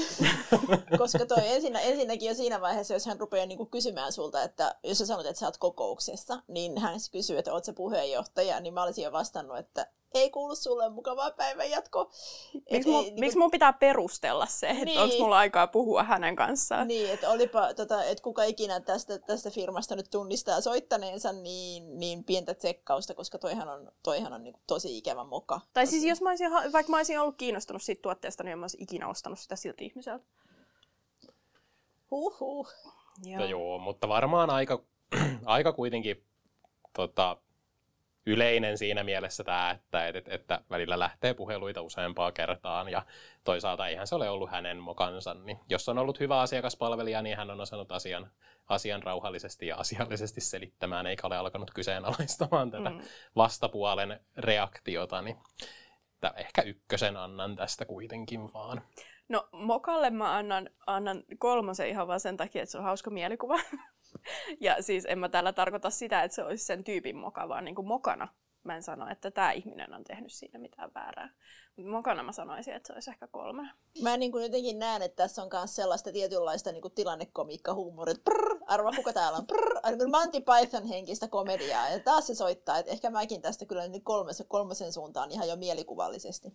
Koska 0.97 1.25
toi 1.25 1.47
ensinnä, 1.47 1.79
ensinnäkin 1.79 2.27
jo 2.27 2.35
siinä 2.35 2.61
vaiheessa, 2.61 2.93
jos 2.93 3.05
hän 3.05 3.19
rupeaa 3.19 3.45
niin 3.45 3.57
kuin 3.57 3.69
kysymään 3.69 4.11
sulta, 4.11 4.43
että 4.43 4.75
jos 4.83 4.97
sä 4.97 5.05
sanot, 5.05 5.25
että 5.25 5.39
sä 5.39 5.45
oot 5.45 5.57
kokouksessa, 5.57 6.43
niin 6.47 6.77
hän 6.77 6.99
kysyy, 7.11 7.37
että 7.37 7.53
oot 7.53 7.65
sä 7.65 7.73
puheenjohtaja, 7.73 8.59
niin 8.59 8.73
mä 8.73 8.83
olisin 8.83 9.03
jo 9.03 9.11
vastannut, 9.11 9.57
että 9.57 9.87
ei 10.13 10.29
kuulu 10.29 10.55
sulle 10.55 10.89
mukavaa 10.89 11.31
päivän 11.31 11.69
jatko. 11.69 12.11
Miksi 12.71 12.89
mun, 12.89 13.03
niin, 13.03 13.19
miksi 13.19 13.37
mun 13.37 13.51
pitää 13.51 13.73
perustella 13.73 14.45
se, 14.45 14.69
että 14.69 14.85
niin, 14.85 14.99
onko 14.99 15.15
mulla 15.19 15.37
aikaa 15.37 15.67
puhua 15.67 16.03
hänen 16.03 16.35
kanssaan? 16.35 16.87
Niin, 16.87 17.09
että 17.09 17.29
olipa, 17.29 17.73
tota, 17.73 18.03
että 18.03 18.23
kuka 18.23 18.43
ikinä 18.43 18.79
tästä, 18.79 19.19
tästä 19.19 19.49
firmasta 19.49 19.95
nyt 19.95 20.09
tunnistaa 20.11 20.61
soittaneensa, 20.61 21.33
niin, 21.33 21.99
niin 21.99 22.23
pientä 22.23 22.53
tsekkausta, 22.53 23.13
koska 23.13 23.37
toihan 23.37 23.69
on, 23.69 23.91
toihan 24.03 24.33
on 24.33 24.43
niin 24.43 24.55
tosi 24.67 24.97
ikävä 24.97 25.23
moka. 25.23 25.61
Tai 25.73 25.87
siis 25.87 26.03
jos 26.03 26.21
mä 26.21 26.29
olisin, 26.29 26.51
vaikka 26.51 26.89
mä 26.89 26.97
olisin 26.97 27.19
ollut 27.19 27.37
kiinnostunut 27.37 27.81
siitä 27.81 28.01
tuotteesta, 28.01 28.43
niin 28.43 28.51
en 28.51 28.59
mä 28.59 28.63
olisin 28.63 28.83
ikinä 28.83 29.07
ostanut 29.07 29.39
sitä 29.39 29.55
silti 29.55 29.85
ihmiseltä. 29.85 30.25
Huhhuh. 32.11 32.69
Joo. 33.23 33.45
joo, 33.45 33.79
mutta 33.79 34.07
varmaan 34.07 34.49
aika, 34.49 34.83
aika 35.45 35.73
kuitenkin 35.73 36.23
tota, 36.93 37.37
yleinen 38.25 38.77
siinä 38.77 39.03
mielessä 39.03 39.43
tämä, 39.43 39.71
että, 39.71 40.07
että, 40.07 40.33
että 40.33 40.61
välillä 40.69 40.99
lähtee 40.99 41.33
puheluita 41.33 41.81
useampaa 41.81 42.31
kertaan 42.31 42.89
ja 42.89 43.05
toisaalta 43.43 43.87
eihän 43.87 44.07
se 44.07 44.15
ole 44.15 44.29
ollut 44.29 44.51
hänen 44.51 44.77
mokansa. 44.77 45.33
Niin 45.33 45.59
jos 45.69 45.89
on 45.89 45.97
ollut 45.97 46.19
hyvä 46.19 46.39
asiakaspalvelija, 46.39 47.21
niin 47.21 47.37
hän 47.37 47.51
on 47.51 47.61
osannut 47.61 47.91
asian, 47.91 48.31
asian 48.67 49.03
rauhallisesti 49.03 49.67
ja 49.67 49.75
asiallisesti 49.75 50.41
selittämään, 50.41 51.07
eikä 51.07 51.27
ole 51.27 51.37
alkanut 51.37 51.71
kyseenalaistamaan 51.71 52.71
tätä 52.71 52.89
mm. 52.89 53.01
vastapuolen 53.35 54.19
reaktiota. 54.37 55.21
Niin 55.21 55.37
että 56.23 56.39
ehkä 56.39 56.61
ykkösen 56.61 57.17
annan 57.17 57.55
tästä 57.55 57.85
kuitenkin 57.85 58.53
vaan. 58.53 58.81
No 59.29 59.49
Mokalle 59.51 60.09
mä 60.09 60.35
annan, 60.35 60.69
annan 60.87 61.23
kolmosen 61.39 61.89
ihan 61.89 62.07
vaan 62.07 62.19
sen 62.19 62.37
takia, 62.37 62.63
että 62.63 62.71
se 62.71 62.77
on 62.77 62.83
hauska 62.83 63.09
mielikuva. 63.09 63.59
ja 64.59 64.81
siis 64.81 65.05
en 65.07 65.19
mä 65.19 65.29
tällä 65.29 65.53
tarkoita 65.53 65.89
sitä, 65.89 66.23
että 66.23 66.35
se 66.35 66.43
olisi 66.43 66.65
sen 66.65 66.83
tyypin 66.83 67.15
moka, 67.15 67.49
vaan 67.49 67.65
niin 67.65 67.75
kuin 67.75 67.87
mokana. 67.87 68.27
Mä 68.63 68.75
en 68.75 68.83
sano, 68.83 69.11
että 69.11 69.31
tämä 69.31 69.51
ihminen 69.51 69.93
on 69.93 70.03
tehnyt 70.03 70.31
siinä 70.31 70.59
mitään 70.59 70.91
väärää. 70.93 71.29
Mutta 71.75 71.91
mokana 71.91 72.23
mä 72.23 72.31
sanoisin, 72.31 72.73
että 72.73 72.87
se 72.87 72.93
olisi 72.93 73.09
ehkä 73.09 73.27
kolme. 73.27 73.69
Mä 74.01 74.17
niin 74.17 74.31
kuin 74.31 74.43
jotenkin 74.43 74.79
näen, 74.79 75.01
että 75.01 75.23
tässä 75.23 75.43
on 75.43 75.49
myös 75.53 75.75
sellaista 75.75 76.11
tietynlaista 76.11 76.71
niin 76.71 76.81
kuin 76.81 76.93
tilannekomiikka-huumoria. 76.93 78.15
arva 78.67 78.91
kuka 78.91 79.13
täällä 79.13 79.37
on. 79.37 79.47
Prrr, 79.47 80.07
Monty 80.11 80.41
Python 80.41 80.87
henkistä 80.87 81.27
komediaa. 81.27 81.89
Ja 81.89 81.99
taas 81.99 82.27
se 82.27 82.35
soittaa, 82.35 82.77
että 82.77 82.91
ehkä 82.91 83.09
mäkin 83.09 83.41
tästä 83.41 83.65
kyllä 83.65 83.87
niin 83.87 84.03
kolmesen, 84.03 84.45
kolmosen 84.47 84.93
suuntaan 84.93 85.31
ihan 85.31 85.47
jo 85.47 85.55
mielikuvallisesti. 85.55 86.53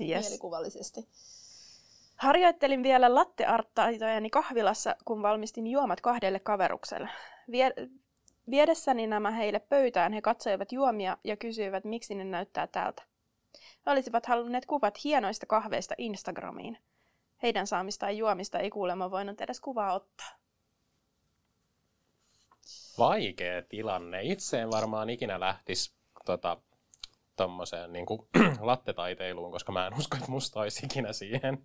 Yes. 0.00 0.26
Mielikuvallisesti. 0.26 1.08
Harjoittelin 2.16 2.82
vielä 2.82 3.14
lattearttaitojani 3.14 4.30
kahvilassa, 4.30 4.96
kun 5.04 5.22
valmistin 5.22 5.66
juomat 5.66 6.00
kahdelle 6.00 6.40
kaverukselle. 6.40 7.08
Vie- 7.50 7.74
viedessäni 8.50 9.06
nämä 9.06 9.30
heille 9.30 9.58
pöytään 9.58 10.12
he 10.12 10.22
katsoivat 10.22 10.72
juomia 10.72 11.16
ja 11.24 11.36
kysyivät, 11.36 11.84
miksi 11.84 12.14
ne 12.14 12.24
näyttää 12.24 12.66
tältä. 12.66 13.02
He 13.86 13.90
olisivat 13.92 14.26
halunneet 14.26 14.66
kuvat 14.66 15.04
hienoista 15.04 15.46
kahveista 15.46 15.94
Instagramiin. 15.98 16.78
Heidän 17.42 17.66
saamistaan 17.66 18.16
juomista 18.16 18.58
ei 18.58 18.70
kuulemma 18.70 19.10
voinut 19.10 19.40
edes 19.40 19.60
kuvaa 19.60 19.92
ottaa. 19.92 20.30
Vaikea 22.98 23.62
tilanne. 23.62 24.22
Itse 24.22 24.60
en 24.60 24.70
varmaan 24.70 25.10
ikinä 25.10 25.40
lähtisi 25.40 25.92
tota, 26.24 26.56
tommoseen 27.36 27.92
niin 27.92 28.06
kuin, 28.06 28.28
lattetaiteiluun, 28.60 29.52
koska 29.52 29.72
mä 29.72 29.86
en 29.86 29.94
usko, 29.98 30.16
että 30.16 30.30
musta 30.30 30.60
olisi 30.60 30.86
ikinä 30.86 31.12
siihen, 31.12 31.62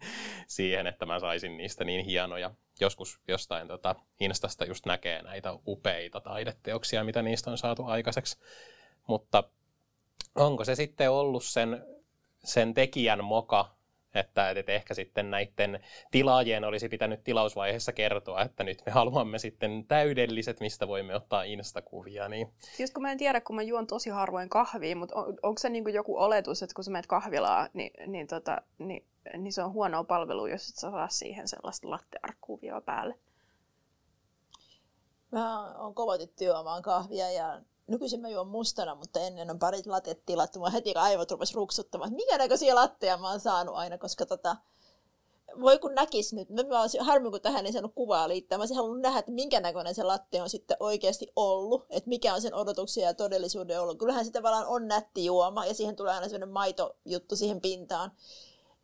siihen, 0.48 0.88
että 0.88 1.06
mä 1.06 1.20
saisin 1.20 1.58
niistä 1.58 1.84
niin 1.84 2.06
hienoja. 2.06 2.52
Joskus 2.80 3.20
jostain 3.28 3.68
tota, 3.68 3.96
Instasta 4.20 4.66
just 4.66 4.86
näkee 4.86 5.22
näitä 5.22 5.54
upeita 5.68 6.22
taideteoksia, 6.22 7.04
mitä 7.04 7.22
niistä 7.22 7.52
on 7.52 7.58
saatu 7.58 7.86
aikaiseksi. 7.86 8.38
Mutta 9.08 9.44
onko 10.36 10.66
se 10.66 10.76
sitten 10.76 11.12
ollut 11.12 11.44
sen 11.44 11.86
sen 12.44 12.74
tekijän 12.74 13.24
moka, 13.24 13.76
että, 14.16 14.50
että 14.50 14.72
ehkä 14.72 14.94
sitten 14.94 15.32
näiden 15.32 15.80
tilaajien 16.12 16.64
olisi 16.64 16.90
pitänyt 16.90 17.24
tilausvaiheessa 17.24 17.94
kertoa, 17.94 18.42
että 18.42 18.64
nyt 18.64 18.82
me 18.86 18.92
haluamme 18.92 19.40
sitten 19.40 19.86
täydelliset, 19.88 20.60
mistä 20.60 20.88
voimme 20.88 21.16
ottaa 21.16 21.44
instakuvia. 21.44 22.30
Niin. 22.30 22.54
Siis 22.60 22.92
kun 22.92 23.02
mä 23.02 23.12
en 23.12 23.18
tiedä, 23.18 23.42
kun 23.42 23.56
mä 23.56 23.62
juon 23.62 23.88
tosi 23.88 24.10
harvoin 24.10 24.50
kahvia, 24.50 24.96
mutta 24.96 25.16
on, 25.16 25.38
onko 25.44 25.60
se 25.60 25.70
niin 25.70 25.94
joku 25.94 26.18
oletus, 26.18 26.64
että 26.64 26.76
kun 26.76 26.84
sä 26.84 26.92
menet 26.92 27.08
kahvilaan, 27.08 27.70
niin, 27.74 28.12
niin, 28.12 28.28
tota, 28.28 28.62
niin, 28.78 29.06
niin 29.38 29.54
se 29.54 29.64
on 29.64 29.74
huonoa 29.74 30.04
palvelua, 30.04 30.50
jos 30.50 30.70
et 30.70 30.76
saa 30.76 31.10
siihen 31.10 31.48
sellaista 31.48 31.90
lattearkkuvia 31.90 32.82
päälle? 32.82 33.16
Mä 35.32 35.76
oon 35.78 35.96
kovatettu 35.96 36.44
juomaan 36.44 36.82
kahvia 36.82 37.32
ja 37.32 37.62
nykyisin 37.92 38.22
mä 38.22 38.30
juon 38.30 38.48
mustana, 38.48 38.96
mutta 38.96 39.20
ennen 39.20 39.50
on 39.50 39.60
parit 39.60 39.88
latet 39.88 40.26
tilattu. 40.26 40.60
Mä 40.60 40.70
heti 40.70 40.96
aivot 40.96 41.32
rupes 41.32 41.56
ruksuttamaan, 41.56 42.08
että 42.08 42.16
mikä 42.16 42.38
näköisiä 42.38 42.76
latteja 42.76 43.18
mä 43.18 43.30
oon 43.30 43.40
saanut 43.40 43.76
aina, 43.76 43.98
koska 43.98 44.26
tota, 44.26 44.56
voi 45.62 45.80
kun 45.80 45.96
näkis 45.96 46.34
nyt, 46.34 46.50
mä 46.50 46.82
olisin, 46.82 47.02
harmi 47.02 47.30
kun 47.30 47.42
tähän 47.42 47.66
ei 47.66 47.72
saanut 47.72 47.96
kuvaa 47.96 48.28
liittää, 48.28 48.58
mä 48.58 48.62
olisin 48.62 48.78
halunnut 48.78 49.02
nähdä, 49.02 49.20
että 49.20 49.32
minkä 49.32 49.60
näköinen 49.60 49.96
se 49.96 50.04
latte 50.04 50.42
on 50.42 50.50
sitten 50.50 50.78
oikeasti 50.80 51.32
ollut, 51.36 51.86
että 51.90 52.10
mikä 52.10 52.34
on 52.34 52.42
sen 52.42 52.54
odotuksia 52.54 53.08
ja 53.08 53.14
todellisuuden 53.14 53.82
ollut. 53.82 54.00
Kyllähän 54.00 54.26
sitä 54.26 54.40
tavallaan 54.40 54.68
on 54.68 54.88
nätti 54.88 55.26
juoma 55.26 55.66
ja 55.66 55.74
siihen 55.74 55.96
tulee 55.96 56.14
aina 56.14 56.26
sellainen 56.26 56.50
maitojuttu 56.50 57.36
siihen 57.36 57.62
pintaan 57.62 58.12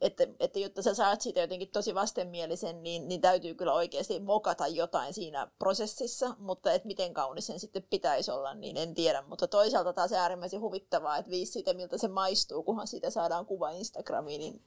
että, 0.02 0.28
että 0.40 0.60
jotta 0.60 0.82
sä 0.82 0.94
saat 0.94 1.22
siitä 1.22 1.40
jotenkin 1.40 1.70
tosi 1.70 1.96
vastenmielisen, 1.96 2.84
niin, 2.84 3.08
niin 3.08 3.22
täytyy 3.22 3.54
kyllä 3.54 3.74
oikeasti 3.74 4.20
mokata 4.20 4.68
jotain 4.68 5.14
siinä 5.14 5.48
prosessissa, 5.60 6.36
mutta 6.40 6.74
että 6.74 6.88
miten 6.88 7.14
kaunis 7.14 7.48
sen 7.48 7.60
sitten 7.60 7.84
pitäisi 7.90 8.32
olla, 8.32 8.54
niin 8.54 8.78
en 8.78 8.94
tiedä. 8.94 9.22
Mutta 9.22 9.48
toisaalta 9.48 9.94
taas 9.94 10.14
äärimmäisen 10.14 10.62
huvittavaa, 10.62 11.18
että 11.18 11.32
viisi 11.32 11.52
siitä, 11.52 11.74
miltä 11.74 11.98
se 11.98 12.08
maistuu, 12.08 12.64
kunhan 12.64 12.88
siitä 12.88 13.10
saadaan 13.10 13.46
kuva 13.46 13.70
Instagramiin, 13.70 14.40
niin 14.40 14.62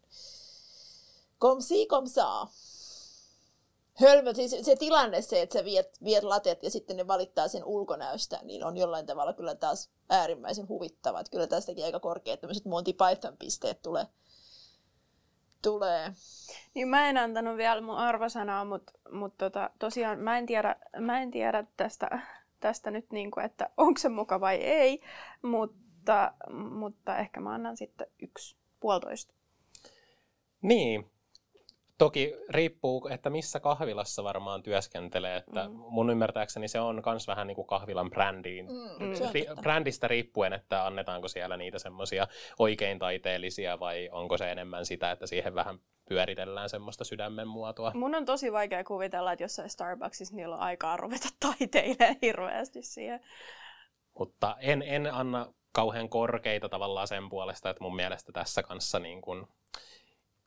komsi 1.39 1.87
komsaa. 1.87 2.53
Hölmö, 3.95 4.35
siis 4.35 4.57
se 4.63 4.77
tilanne 4.77 5.23
se, 5.23 5.43
että 5.43 5.59
sä 5.59 5.65
viet, 5.65 5.99
viet 6.05 6.25
latet 6.25 6.63
ja 6.63 6.71
sitten 6.71 6.97
ne 6.97 7.07
valittaa 7.07 7.49
sen 7.49 7.65
ulkonäöstä, 7.65 8.41
niin 8.43 8.65
on 8.65 8.77
jollain 8.77 9.07
tavalla 9.07 9.33
kyllä 9.33 9.55
taas 9.55 9.91
äärimmäisen 10.09 10.69
huvittava. 10.69 11.21
Että 11.21 11.31
kyllä 11.31 11.47
tästäkin 11.47 11.85
aika 11.85 12.01
korkeat 12.01 12.41
tämmöiset 12.41 12.65
Monty 12.65 12.93
Python 12.93 13.37
pisteet 13.37 13.83
tulee 13.83 14.07
tulee. 15.63 16.13
Niin 16.75 16.89
mä 16.89 17.09
en 17.09 17.17
antanut 17.17 17.57
vielä 17.57 17.81
mun 17.81 17.97
arvosanaa, 17.97 18.65
mutta 18.65 18.93
mut 19.13 19.39
tota, 19.39 19.71
tosiaan 19.79 20.19
mä 20.19 20.39
en 20.39 20.47
tiedä, 20.47 20.77
mä 21.01 21.23
en 21.23 21.31
tiedä 21.31 21.65
tästä, 21.77 22.21
tästä 22.61 22.91
nyt, 22.91 23.11
niinku, 23.11 23.41
että 23.41 23.71
onko 23.77 23.99
se 23.99 24.09
muka 24.09 24.41
vai 24.41 24.57
ei, 24.57 25.03
mutta, 25.43 26.33
mutta 26.71 27.19
ehkä 27.19 27.41
mä 27.41 27.55
annan 27.55 27.77
sitten 27.77 28.07
yksi, 28.23 28.57
puolitoista. 28.81 29.35
Niin, 30.63 31.11
Toki 32.01 32.35
riippuu, 32.49 33.09
että 33.09 33.31
missä 33.31 33.61
kahvilassa 33.61 34.25
varmaan 34.25 34.63
työskentelee. 34.63 35.37
Että 35.37 35.69
mm. 35.69 35.75
Mun 35.75 36.11
ymmärtääkseni 36.11 36.69
se 36.69 36.81
on 36.81 37.03
myös 37.07 37.27
vähän 37.27 37.47
niin 37.47 37.55
kuin 37.55 37.67
kahvilan 37.67 38.11
brändiin. 38.11 38.67
Mm, 38.67 39.13
ri- 39.13 39.61
brändistä 39.61 40.09
riippuen, 40.09 40.53
että 40.53 40.87
annetaanko 40.87 41.29
siellä 41.29 41.57
niitä 41.57 41.79
semmoisia 41.79 42.27
oikein 42.59 42.99
taiteellisia 42.99 43.81
vai 43.81 44.09
onko 44.13 44.39
se 44.39 44.53
enemmän 44.53 44.87
sitä, 44.87 45.11
että 45.11 45.27
siihen 45.27 45.55
vähän 45.55 45.79
pyöritellään 46.09 46.69
semmoista 46.69 47.05
sydämen 47.05 47.49
muotoa. 47.49 47.93
Mun 47.95 48.15
on 48.15 48.25
tosi 48.25 48.53
vaikea 48.53 48.85
kuvitella, 48.85 49.33
että 49.33 49.45
jossain 49.45 49.71
Starbucksissa 49.71 50.37
niillä 50.37 50.55
on 50.55 50.63
aikaa 50.63 50.97
ruveta 50.97 51.29
taiteilemaan 51.47 52.17
hirveästi 52.23 52.83
siihen. 52.83 53.21
Mutta 54.19 54.57
en, 54.61 54.83
en 54.87 55.15
anna 55.15 55.47
kauhean 55.73 56.09
korkeita 56.09 56.69
tavallaan 56.69 57.09
sen 57.09 57.29
puolesta, 57.29 57.71
että 57.71 57.85
mun 57.85 57.97
mielestä 57.97 58.33
tässä 58.33 58.63
kanssa 58.63 58.99
niin 58.99 59.23
kuin 59.23 59.47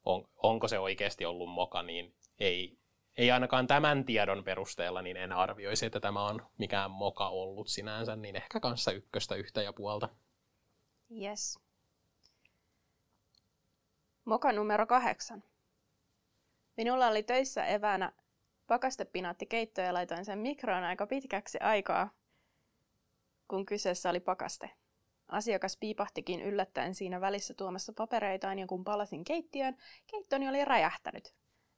on, 0.06 0.28
onko 0.38 0.68
se 0.68 0.80
oikeasti 0.80 1.26
ollut 1.26 1.50
moka, 1.50 1.84
niin 1.84 2.16
ei, 2.40 2.78
ei 3.18 3.32
ainakaan 3.32 3.68
tämän 3.68 4.06
tiedon 4.06 4.44
perusteella 4.44 5.02
niin 5.02 5.18
en 5.18 5.32
arvioisi, 5.32 5.86
että 5.86 6.00
tämä 6.00 6.28
on 6.28 6.46
mikään 6.58 6.92
moka 6.92 7.30
ollut 7.30 7.68
sinänsä, 7.68 8.16
niin 8.16 8.36
ehkä 8.36 8.60
kanssa 8.60 8.92
ykköstä 8.92 9.36
yhtä 9.36 9.62
ja 9.62 9.74
puolta. 9.74 10.10
Yes. 11.22 11.60
Moka 14.26 14.52
numero 14.52 14.88
kahdeksan. 14.88 15.44
Minulla 16.78 17.08
oli 17.08 17.24
töissä 17.24 17.66
eväänä 17.66 18.12
pakastepinaatti 18.68 19.46
keitto 19.46 19.82
ja 19.82 19.94
laitoin 19.94 20.26
sen 20.26 20.40
mikroon 20.40 20.84
aika 20.84 21.08
pitkäksi 21.08 21.60
aikaa, 21.60 22.10
kun 23.48 23.66
kyseessä 23.66 24.10
oli 24.10 24.20
pakaste. 24.20 24.70
Asiakas 25.34 25.78
piipahtikin 25.78 26.42
yllättäen 26.42 26.96
siinä 26.96 27.22
välissä 27.22 27.54
tuomassa 27.54 27.94
papereitaan 27.94 28.60
ja 28.60 28.68
kun 28.68 28.84
palasin 28.84 29.24
keittiöön, 29.24 29.78
keittoni 30.12 30.50
oli 30.50 30.66
räjähtänyt. 30.66 31.34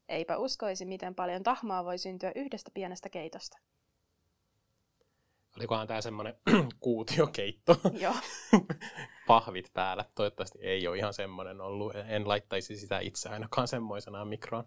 Eipä 0.09 0.37
uskoisi, 0.37 0.85
miten 0.85 1.15
paljon 1.15 1.43
tahmaa 1.43 1.85
voi 1.85 1.97
syntyä 1.97 2.31
yhdestä 2.35 2.71
pienestä 2.73 3.09
keitosta. 3.09 3.57
Olikohan 5.57 5.87
tämä 5.87 6.01
semmoinen 6.01 6.33
kuutiokeitto? 6.79 7.77
Joo. 8.03 8.15
Pahvit 9.27 9.73
päällä. 9.73 10.05
Toivottavasti 10.15 10.59
ei 10.61 10.87
ole 10.87 10.97
ihan 10.97 11.13
semmoinen 11.13 11.61
ollut. 11.61 11.93
En 12.07 12.27
laittaisi 12.27 12.77
sitä 12.77 12.99
itse 12.99 13.29
ainakaan 13.29 13.67
semmoisena 13.67 14.25
mikroon. 14.25 14.63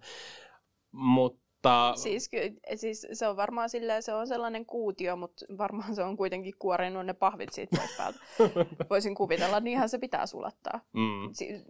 Mutta 0.93 1.48
mutta... 1.59 1.93
Siis, 1.97 2.31
siis 2.75 3.07
se 3.13 3.29
on 3.29 3.37
varmaan 3.37 3.71
silleen, 3.71 4.03
se 4.03 4.15
on 4.15 4.27
sellainen 4.27 4.67
kuutio, 4.67 5.17
mutta 5.17 5.45
varmaan 5.59 5.95
se 5.95 6.03
on 6.03 6.17
kuitenkin 6.17 6.55
kuorinut 6.59 7.07
ne 7.07 7.15
pahvit 7.15 7.53
siitä 7.53 7.77
pois 7.77 7.97
päältä. 7.97 8.19
Voisin 8.91 9.15
kuvitella, 9.15 9.61
niinhän 9.61 9.89
se 9.89 9.99
pitää 9.99 10.27
sulattaa. 10.27 10.81
Mm. 10.93 11.29
Si- 11.33 11.65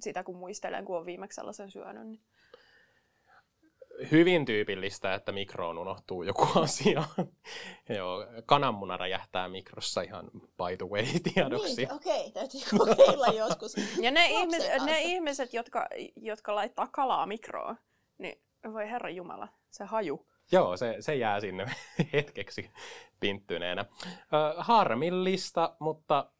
sitä 0.00 0.24
kun 0.24 0.36
muistelen, 0.36 0.84
kun 0.84 0.98
on 0.98 1.06
viimeksi 1.06 1.36
sellaisen 1.36 1.70
syönyt. 1.70 2.06
Niin... 2.06 2.20
Hyvin 4.10 4.44
tyypillistä, 4.44 5.14
että 5.14 5.32
mikroon 5.32 5.78
unohtuu 5.78 6.22
joku 6.22 6.48
asia. 6.60 7.04
Joo, 7.88 8.26
kananmuna 8.46 8.96
räjähtää 8.96 9.48
mikrossa 9.48 10.02
ihan 10.02 10.30
by 10.32 10.76
the 10.78 10.86
way 10.86 11.04
tiedoksi. 11.34 11.76
Niin, 11.76 11.92
okei, 11.92 12.20
okay, 12.20 12.32
täytyy 12.32 12.60
kokeilla 12.78 13.26
joskus. 13.26 13.76
Ja 14.00 14.10
ne, 14.10 14.26
ihmis, 14.30 14.62
ne 14.84 15.02
ihmiset, 15.02 15.54
jotka, 15.54 15.88
jotka 16.16 16.54
laittaa 16.54 16.88
kalaa 16.92 17.26
mikroon, 17.26 17.76
niin 18.18 18.42
voi 18.72 18.90
herra 18.90 19.10
Jumala, 19.10 19.48
se 19.70 19.84
haju. 19.84 20.26
Joo, 20.52 20.76
se, 20.76 20.96
se 21.00 21.14
jää 21.14 21.40
sinne 21.40 21.66
hetkeksi 22.12 22.70
pinttyneenä. 23.20 23.84
Ö, 24.10 24.54
harmillista, 24.56 25.76
mutta 25.78 26.30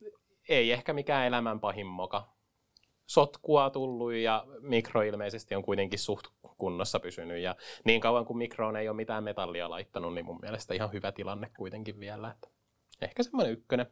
ei 0.49 0.73
ehkä 0.73 0.93
mikään 0.93 1.27
elämän 1.27 1.61
pahin 1.61 1.87
moka. 1.87 2.33
Sotkua 3.07 3.71
tullut 3.71 4.13
ja 4.13 4.47
mikro 4.61 5.03
ilmeisesti 5.03 5.55
on 5.55 5.63
kuitenkin 5.63 5.99
suht 5.99 6.27
kunnossa 6.59 7.01
pysynyt. 7.01 7.43
Ja 7.43 7.57
niin 7.85 8.01
kauan 8.01 8.25
kuin 8.25 8.39
mikroon 8.39 8.77
ei 8.77 8.89
ole 8.89 8.97
mitään 8.97 9.25
metallia 9.25 9.71
laittanut, 9.71 10.15
niin 10.15 10.27
mun 10.27 10.39
mielestä 10.43 10.75
ihan 10.75 10.93
hyvä 10.93 11.13
tilanne 11.13 11.51
kuitenkin 11.57 12.01
vielä. 12.01 12.31
Että 12.31 12.49
ehkä 13.01 13.23
semmoinen 13.23 13.53
ykkönen. 13.53 13.87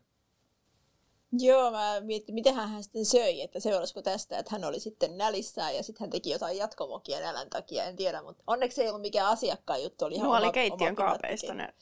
Joo, 1.32 1.70
mä 1.70 2.00
mietin, 2.00 2.34
miten 2.34 2.54
hän 2.54 2.82
sitten 2.82 3.04
söi, 3.04 3.40
että 3.40 3.60
seurasiko 3.60 4.02
tästä, 4.02 4.38
että 4.38 4.50
hän 4.52 4.64
oli 4.64 4.80
sitten 4.80 5.18
nälissään 5.18 5.76
ja 5.76 5.82
sitten 5.82 6.00
hän 6.00 6.10
teki 6.10 6.30
jotain 6.30 6.56
jatkomokia 6.56 7.20
nälän 7.20 7.50
takia, 7.50 7.84
en 7.84 7.96
tiedä, 7.96 8.22
mutta 8.22 8.42
onneksi 8.46 8.82
ei 8.82 8.88
ollut 8.88 9.02
mikään 9.02 9.28
asiakkaan 9.28 9.82
juttu. 9.82 10.04
Oli 10.04 10.14
ihan 10.14 10.28
no, 10.28 10.36
oli 10.36 10.52
keittiön 10.52 10.96
kaapeista 10.96 11.54
ne 11.54 11.74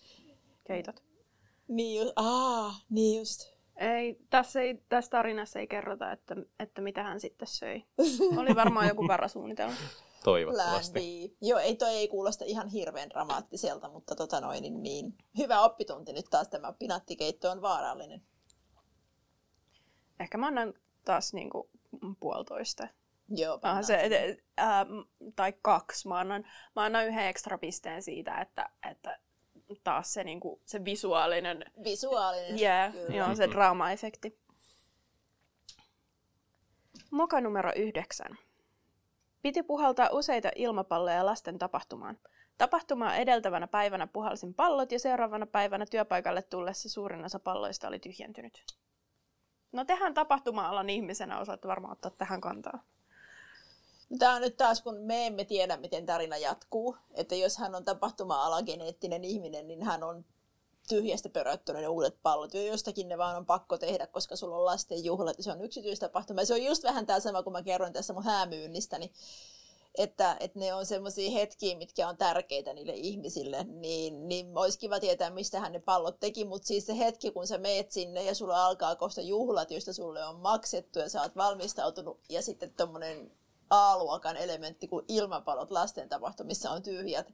keitot. 0.68 1.02
Niin 1.68 2.00
just, 2.00 2.12
aa, 2.16 2.74
niin 2.90 3.18
just. 3.18 3.58
Ei, 3.76 4.20
tässä, 4.30 4.60
ei, 4.60 4.82
tässä 4.88 5.10
tarinassa 5.10 5.58
ei 5.58 5.66
kerrota, 5.66 6.12
että, 6.12 6.36
että 6.58 6.80
mitä 6.80 7.02
hän 7.02 7.20
sitten 7.20 7.48
söi. 7.48 7.84
Oli 8.36 8.54
varmaan 8.54 8.88
joku 8.88 9.08
varasuunnitelma. 9.08 9.76
Toivottavasti. 10.24 11.36
Joo, 11.40 11.58
ei 11.58 11.76
toi 11.76 11.94
ei 11.94 12.08
kuulosta 12.08 12.44
ihan 12.44 12.68
hirveän 12.68 13.10
dramaattiselta, 13.10 13.88
mutta 13.88 14.14
tota 14.14 14.40
noin, 14.40 14.62
niin, 14.62 14.82
niin, 14.82 15.14
hyvä 15.38 15.60
oppitunti 15.60 16.12
nyt 16.12 16.26
taas 16.30 16.48
tämä 16.48 16.72
pinattikeitto 16.72 17.50
on 17.50 17.62
vaarallinen. 17.62 18.22
Ehkä 20.20 20.38
mä 20.38 20.46
annan 20.46 20.74
taas 21.04 21.34
niinku 21.34 21.70
puolitoista. 22.20 22.88
Joo, 23.28 23.60
se, 23.82 24.36
ää, 24.56 24.86
tai 25.36 25.52
kaksi. 25.62 26.08
Mä 26.08 26.18
annan, 26.18 26.44
mä 26.76 26.84
annan 26.84 27.06
yhden 27.06 27.26
ekstra 27.26 27.58
pisteen 27.58 28.02
siitä, 28.02 28.40
että, 28.40 28.70
että 28.90 29.18
taas 29.84 30.12
se, 30.12 30.24
niinku, 30.24 30.60
se 30.64 30.84
visuaalinen... 30.84 31.64
Visuaalinen, 31.84 32.60
yeah, 32.60 32.92
Joo, 33.08 33.34
se 33.34 33.46
draama-efekti. 33.46 34.38
Moka 37.10 37.40
numero 37.40 37.72
yhdeksän. 37.76 38.38
Piti 39.42 39.62
puhaltaa 39.62 40.08
useita 40.12 40.50
ilmapalloja 40.54 41.26
lasten 41.26 41.58
tapahtumaan. 41.58 42.18
Tapahtumaa 42.58 43.16
edeltävänä 43.16 43.66
päivänä 43.66 44.06
puhalsin 44.06 44.54
pallot 44.54 44.92
ja 44.92 44.98
seuraavana 44.98 45.46
päivänä 45.46 45.86
työpaikalle 45.86 46.42
tullessa 46.42 46.88
suurin 46.88 47.24
osa 47.24 47.38
palloista 47.38 47.88
oli 47.88 47.98
tyhjentynyt. 47.98 48.64
No 49.72 49.84
tehän 49.84 50.14
tapahtuma-alan 50.14 50.90
ihmisenä 50.90 51.38
osaatte 51.38 51.68
varmaan 51.68 51.92
ottaa 51.92 52.10
tähän 52.10 52.40
kantaa. 52.40 52.84
Tämä 54.18 54.34
on 54.34 54.40
nyt 54.40 54.56
taas, 54.56 54.82
kun 54.82 54.94
me 54.94 55.26
emme 55.26 55.44
tiedä, 55.44 55.76
miten 55.76 56.06
tarina 56.06 56.36
jatkuu. 56.36 56.96
Että 57.14 57.34
jos 57.34 57.58
hän 57.58 57.74
on 57.74 57.84
tapahtuma-alan 57.84 58.64
geneettinen 58.64 59.24
ihminen, 59.24 59.68
niin 59.68 59.82
hän 59.82 60.02
on 60.02 60.24
tyhjästä 60.88 61.28
pöröttynyt 61.28 61.82
ne 61.82 61.88
uudet 61.88 62.18
pallot. 62.22 62.54
Ja 62.54 62.62
jostakin 62.62 63.08
ne 63.08 63.18
vaan 63.18 63.36
on 63.36 63.46
pakko 63.46 63.78
tehdä, 63.78 64.06
koska 64.06 64.36
sulla 64.36 64.56
on 64.56 64.64
lasten 64.64 65.04
juhlat 65.04 65.38
ja 65.38 65.44
se 65.44 65.52
on 65.52 65.62
yksityistapahtuma. 65.62 66.40
Ja 66.40 66.46
se 66.46 66.54
on 66.54 66.64
just 66.64 66.84
vähän 66.84 67.06
tämä 67.06 67.20
sama, 67.20 67.42
kun 67.42 67.52
mä 67.52 67.62
kerroin 67.62 67.92
tässä 67.92 68.12
mun 68.12 68.24
häämyynnistä, 68.24 68.98
niin 68.98 69.12
että, 69.98 70.36
että 70.40 70.58
ne 70.58 70.74
on 70.74 70.86
semmoisia 70.86 71.30
hetkiä, 71.30 71.78
mitkä 71.78 72.08
on 72.08 72.16
tärkeitä 72.16 72.72
niille 72.72 72.92
ihmisille, 72.92 73.64
niin, 73.64 74.28
niin 74.28 74.58
olisi 74.58 74.78
kiva 74.78 75.00
tietää, 75.00 75.30
mistä 75.30 75.60
hän 75.60 75.72
ne 75.72 75.78
pallot 75.78 76.20
teki, 76.20 76.44
mutta 76.44 76.66
siis 76.68 76.86
se 76.86 76.98
hetki, 76.98 77.30
kun 77.30 77.46
sä 77.46 77.58
meet 77.58 77.90
sinne 77.90 78.22
ja 78.22 78.34
sulla 78.34 78.66
alkaa 78.66 78.96
kohta 78.96 79.20
juhlat, 79.20 79.70
joista 79.70 79.92
sulle 79.92 80.24
on 80.24 80.36
maksettu 80.36 80.98
ja 80.98 81.08
sä 81.08 81.22
oot 81.22 81.36
valmistautunut, 81.36 82.20
ja 82.28 82.42
sitten 82.42 82.74
tuommoinen 82.76 83.30
A-luokan 83.70 84.36
elementti 84.36 84.88
kuin 84.88 85.04
ilmapalot 85.08 85.70
lasten 85.70 86.08
tapahtumissa 86.08 86.70
on 86.70 86.82
tyhjät, 86.82 87.32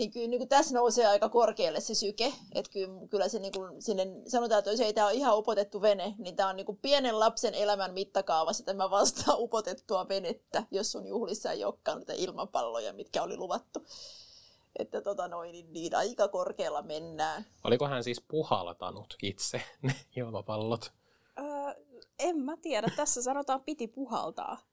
niin 0.00 0.10
kyllä 0.10 0.28
niin 0.28 0.40
kuin 0.40 0.48
tässä 0.48 0.74
nousee 0.74 1.06
aika 1.06 1.28
korkealle 1.28 1.80
se 1.80 1.94
syke. 1.94 2.32
Että 2.54 2.72
kyllä, 2.72 3.06
kyllä 3.10 3.28
se 3.28 3.38
niin 3.38 3.52
kuin 3.52 3.82
sinne, 3.82 4.06
sanotaan, 4.28 4.58
että 4.58 4.70
jos 4.70 4.80
ei 4.80 4.94
tämä 4.94 5.06
ole 5.06 5.14
ihan 5.14 5.38
upotettu 5.38 5.82
vene, 5.82 6.14
niin 6.18 6.36
tämä 6.36 6.48
on 6.48 6.56
niin 6.56 6.66
kuin 6.66 6.78
pienen 6.82 7.20
lapsen 7.20 7.54
elämän 7.54 7.94
mittakaavassa 7.94 8.64
tämä 8.64 8.90
vastaa 8.90 9.34
upotettua 9.44 10.08
venettä, 10.08 10.64
jos 10.70 10.92
sun 10.92 11.06
juhlissa 11.06 11.52
ei 11.52 11.64
olekaan 11.64 11.98
niitä 11.98 12.12
ilmapalloja, 12.12 12.92
mitkä 12.92 13.22
oli 13.22 13.36
luvattu. 13.36 13.86
Että 14.78 15.00
tota 15.00 15.28
noin, 15.28 15.52
niin, 15.52 15.72
niin 15.72 15.94
aika 15.94 16.28
korkealla 16.28 16.82
mennään. 16.82 17.46
Oliko 17.64 17.88
hän 17.88 18.04
siis 18.04 18.20
puhaltanut 18.28 19.16
itse 19.22 19.62
ne 19.82 19.94
ilmapallot? 20.16 20.92
Öö, 21.38 21.84
en 22.18 22.36
mä 22.36 22.56
tiedä. 22.56 22.88
Tässä 22.96 23.22
sanotaan 23.22 23.62
piti 23.64 23.88
puhaltaa 23.88 24.69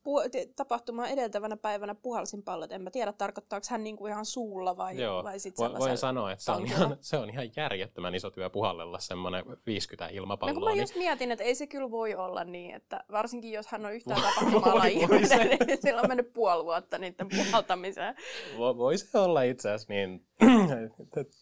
pu- 0.00 0.52
tapahtumaa 0.56 1.08
edeltävänä 1.08 1.56
päivänä 1.56 1.94
puhalsin 1.94 2.42
pallot. 2.42 2.72
En 2.72 2.82
mä 2.82 2.90
tiedä, 2.90 3.12
tarkoittaako 3.12 3.66
hän 3.70 3.84
niinku 3.84 4.06
ihan 4.06 4.26
suulla 4.26 4.76
vai, 4.76 5.00
Joo. 5.00 5.24
vai 5.24 5.38
sit 5.38 5.58
Voin, 5.58 5.78
voin 5.78 5.98
sanoa, 5.98 6.32
että 6.32 6.44
se 6.44 6.52
on, 6.52 6.66
ihan, 6.66 6.96
se 7.00 7.16
on 7.16 7.30
ihan 7.30 7.50
järjettömän 7.56 8.14
iso 8.14 8.30
työ 8.30 8.50
puhallella 8.50 8.98
semmoinen 8.98 9.44
50 9.66 10.14
ilmapalloa. 10.14 10.54
No 10.54 10.60
kun 10.60 10.68
mä 10.68 10.70
niin... 10.70 10.80
just 10.80 10.96
mietin, 10.96 11.32
että 11.32 11.44
ei 11.44 11.54
se 11.54 11.66
kyllä 11.66 11.90
voi 11.90 12.14
olla 12.14 12.44
niin, 12.44 12.74
että 12.74 13.04
varsinkin 13.12 13.52
jos 13.52 13.66
hän 13.66 13.86
on 13.86 13.92
yhtään 13.92 14.22
tapahtumalla 14.22 14.84
ihminen, 15.00 15.58
niin 15.66 15.78
sillä 15.82 16.00
on 16.00 16.08
mennyt 16.08 16.32
puoli 16.32 16.64
vuotta 16.64 16.98
niiden 16.98 17.28
puhaltamiseen. 17.28 18.14
Vo, 18.58 18.76
voi 18.76 18.98
se 18.98 19.18
olla 19.18 19.42
itse 19.42 19.70
asiassa 19.70 19.92
niin, 19.92 20.26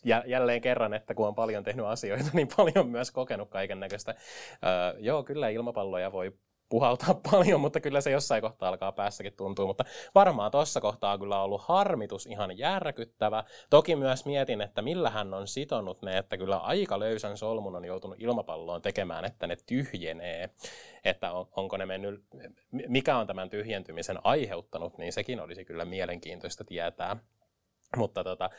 jälleen 0.27 0.61
kerran, 0.61 0.95
että 0.95 1.15
kun 1.15 1.29
on 1.29 1.35
paljon 1.35 1.65
tehnyt 1.65 1.87
asioita, 1.87 2.31
niin 2.33 2.49
paljon 2.57 2.89
myös 2.89 3.11
kokenut 3.11 3.49
kaiken 3.49 3.81
näköistä. 3.81 4.15
Uh, 4.53 5.03
joo, 5.05 5.23
kyllä 5.23 5.49
ilmapalloja 5.49 6.13
voi 6.13 6.33
puhaltaa 6.69 7.15
paljon, 7.31 7.61
mutta 7.61 7.81
kyllä 7.81 8.01
se 8.01 8.11
jossain 8.11 8.43
kohtaa 8.43 8.69
alkaa 8.69 8.93
päässäkin 8.93 9.33
tuntua. 9.33 9.67
Mutta 9.67 9.85
varmaan 10.15 10.51
tuossa 10.51 10.81
kohtaa 10.81 11.13
on 11.13 11.21
kyllä 11.21 11.43
ollut 11.43 11.63
harmitus 11.63 12.27
ihan 12.27 12.59
järkyttävä. 12.59 13.45
Toki 13.71 13.97
myös 13.97 14.27
mietin, 14.27 14.61
että 14.61 14.83
millä 14.83 15.11
hän 15.11 15.35
on 15.35 15.49
sitonut 15.49 16.03
ne, 16.03 16.19
että 16.19 16.37
kyllä 16.37 16.57
aika 16.57 16.99
löysän 16.99 17.37
solmun 17.37 17.77
on 17.77 17.85
joutunut 17.85 18.21
ilmapalloon 18.21 18.83
tekemään, 18.83 19.25
että 19.25 19.47
ne 19.47 19.57
tyhjenee. 19.67 20.51
Että 21.05 21.33
on, 21.33 21.49
onko 21.57 21.77
ne 21.77 21.87
mennyt, 21.87 22.25
mikä 22.71 23.17
on 23.17 23.27
tämän 23.27 23.51
tyhjentymisen 23.51 24.19
aiheuttanut, 24.25 24.99
niin 24.99 25.13
sekin 25.13 25.41
olisi 25.41 25.65
kyllä 25.65 25.85
mielenkiintoista 25.85 26.65
tietää. 26.65 27.17
Mutta 27.97 28.25
tota, 28.25 28.51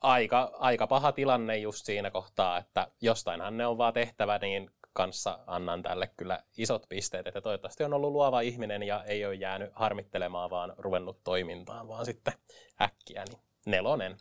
aika, 0.00 0.50
aika 0.54 0.86
paha 0.86 1.12
tilanne 1.12 1.56
just 1.56 1.84
siinä 1.86 2.10
kohtaa, 2.10 2.58
että 2.58 2.88
jostainhan 3.00 3.56
ne 3.56 3.66
on 3.66 3.78
vaan 3.78 3.92
tehtävä, 3.92 4.38
niin 4.38 4.70
kanssa 4.94 5.38
annan 5.46 5.82
tälle 5.82 6.10
kyllä 6.16 6.42
isot 6.56 6.86
pisteet, 6.88 7.26
että 7.26 7.40
toivottavasti 7.40 7.84
on 7.84 7.94
ollut 7.94 8.12
luova 8.12 8.40
ihminen 8.40 8.82
ja 8.82 9.04
ei 9.04 9.26
ole 9.26 9.34
jäänyt 9.34 9.70
harmittelemaan, 9.74 10.50
vaan 10.50 10.74
ruvennut 10.78 11.24
toimintaan, 11.24 11.88
vaan 11.88 12.04
sitten 12.04 12.34
äkkiä, 12.82 13.24
niin 13.28 13.40
nelonen. 13.66 14.16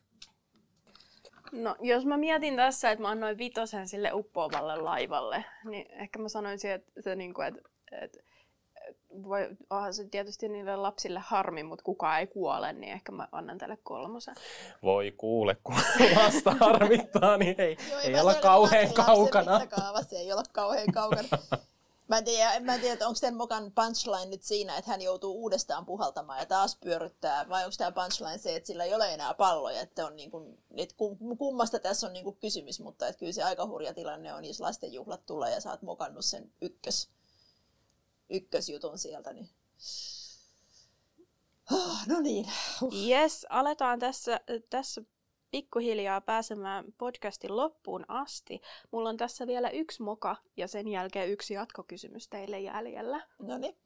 No, 1.52 1.76
jos 1.82 2.06
mä 2.06 2.18
mietin 2.18 2.56
tässä, 2.56 2.92
että 2.92 3.02
mä 3.02 3.10
annoin 3.10 3.38
vitosen 3.38 3.88
sille 3.88 4.14
uppoavalle 4.14 4.76
laivalle, 4.76 5.46
niin 5.64 5.92
ehkä 5.92 6.20
mä 6.20 6.30
sanoisin, 6.30 6.72
että, 6.72 6.92
se, 7.02 7.16
niin 7.16 7.34
kuin, 7.34 7.48
että, 7.48 7.62
että 7.92 8.20
voi, 9.24 9.50
onhan 9.70 9.94
se 9.94 10.06
tietysti 10.06 10.50
niille 10.50 10.76
lapsille 10.76 11.20
harmi, 11.20 11.64
mutta 11.64 11.84
kukaan 11.84 12.20
ei 12.20 12.28
kuole, 12.28 12.74
niin 12.74 12.94
ehkä 12.94 13.12
mä 13.12 13.28
annan 13.32 13.58
tälle 13.58 13.78
kolmosen. 13.84 14.36
Voi 14.84 15.14
kuule, 15.18 15.58
kun 15.64 15.76
lasta 16.24 16.52
harmittaa, 16.60 17.38
niin 17.38 17.56
ei, 17.58 17.78
Joo, 17.90 18.00
ei, 18.00 18.14
ei 18.14 18.22
olla 18.22 18.34
kauhean 18.34 18.94
kaukana. 18.94 19.62
Se 20.10 20.16
ei 20.16 20.32
olla 20.32 20.44
kauhean 20.52 20.92
kaukana. 20.94 21.28
Mä 22.08 22.18
en 22.18 22.26
tiedä, 22.26 22.60
mä 22.60 22.76
en 22.76 22.82
tiedä 22.82 23.08
onko 23.08 23.20
tämän 23.22 23.38
mokan 23.38 23.72
punchline 23.72 24.26
nyt 24.26 24.44
siinä, 24.44 24.78
että 24.78 24.92
hän 24.92 25.02
joutuu 25.02 25.42
uudestaan 25.42 25.86
puhaltamaan 25.86 26.40
ja 26.40 26.46
taas 26.46 26.78
pyöryttää, 26.84 27.50
vai 27.50 27.64
onko 27.64 27.76
tämä 27.78 27.92
punchline 27.92 28.38
se, 28.38 28.56
että 28.56 28.68
sillä 28.68 28.84
ei 28.84 28.94
ole 28.94 29.14
enää 29.14 29.34
palloja, 29.34 29.82
että, 29.82 30.06
on 30.06 30.16
niin 30.16 30.32
kuin, 30.32 30.58
että 30.78 30.96
kummasta 31.38 31.80
tässä 31.80 32.08
on 32.08 32.14
niin 32.14 32.24
kuin 32.24 32.38
kysymys, 32.42 32.80
mutta 32.80 33.08
että 33.08 33.20
kyllä 33.20 33.32
se 33.32 33.44
aika 33.44 33.66
hurja 33.66 33.94
tilanne 33.94 34.34
on, 34.34 34.46
jos 34.46 34.60
lastenjuhlat 34.60 35.26
tulee 35.26 35.52
ja 35.52 35.62
sä 35.62 35.72
oot 35.72 35.82
mokannut 35.82 36.26
sen 36.26 36.52
ykkös 36.62 37.10
ykkösjutun 38.30 38.98
sieltä. 38.98 39.34
Niin... 39.34 39.50
Oh, 41.72 42.08
no 42.08 42.20
niin. 42.20 42.46
Yes, 43.08 43.46
aletaan 43.50 44.00
tässä, 44.00 44.40
tässä 44.70 45.02
pikkuhiljaa 45.52 46.22
pääsemään 46.22 46.86
podcastin 46.98 47.58
loppuun 47.58 48.06
asti. 48.08 48.62
Mulla 48.92 49.10
on 49.10 49.18
tässä 49.18 49.48
vielä 49.48 49.70
yksi 49.70 50.04
moka 50.04 50.36
ja 50.58 50.68
sen 50.68 50.88
jälkeen 50.88 51.30
yksi 51.30 51.54
jatkokysymys 51.54 52.28
teille 52.28 52.60
jäljellä. 52.60 53.28
No 53.40 53.58
niin. 53.58 53.78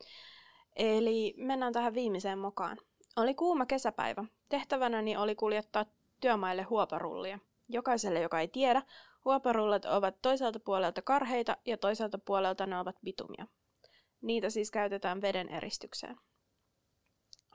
Eli 0.76 1.34
mennään 1.38 1.74
tähän 1.74 1.94
viimeiseen 1.94 2.40
mokaan. 2.40 2.78
Oli 3.16 3.34
kuuma 3.34 3.66
kesäpäivä. 3.66 4.26
Tehtävänäni 4.50 5.18
oli 5.18 5.36
kuljettaa 5.36 5.86
työmaille 6.22 6.64
huoparullia. 6.64 7.40
Jokaiselle, 7.70 8.22
joka 8.22 8.40
ei 8.40 8.48
tiedä, 8.48 8.82
huoparullat 9.26 9.86
ovat 9.86 10.16
toiselta 10.22 10.60
puolelta 10.60 11.02
karheita 11.02 11.58
ja 11.66 11.78
toiselta 11.78 12.18
puolelta 12.18 12.66
ne 12.66 12.80
ovat 12.80 12.96
bitumia. 13.04 13.48
Niitä 14.22 14.50
siis 14.50 14.72
käytetään 14.72 15.22
veden 15.22 15.50
eristykseen, 15.50 16.18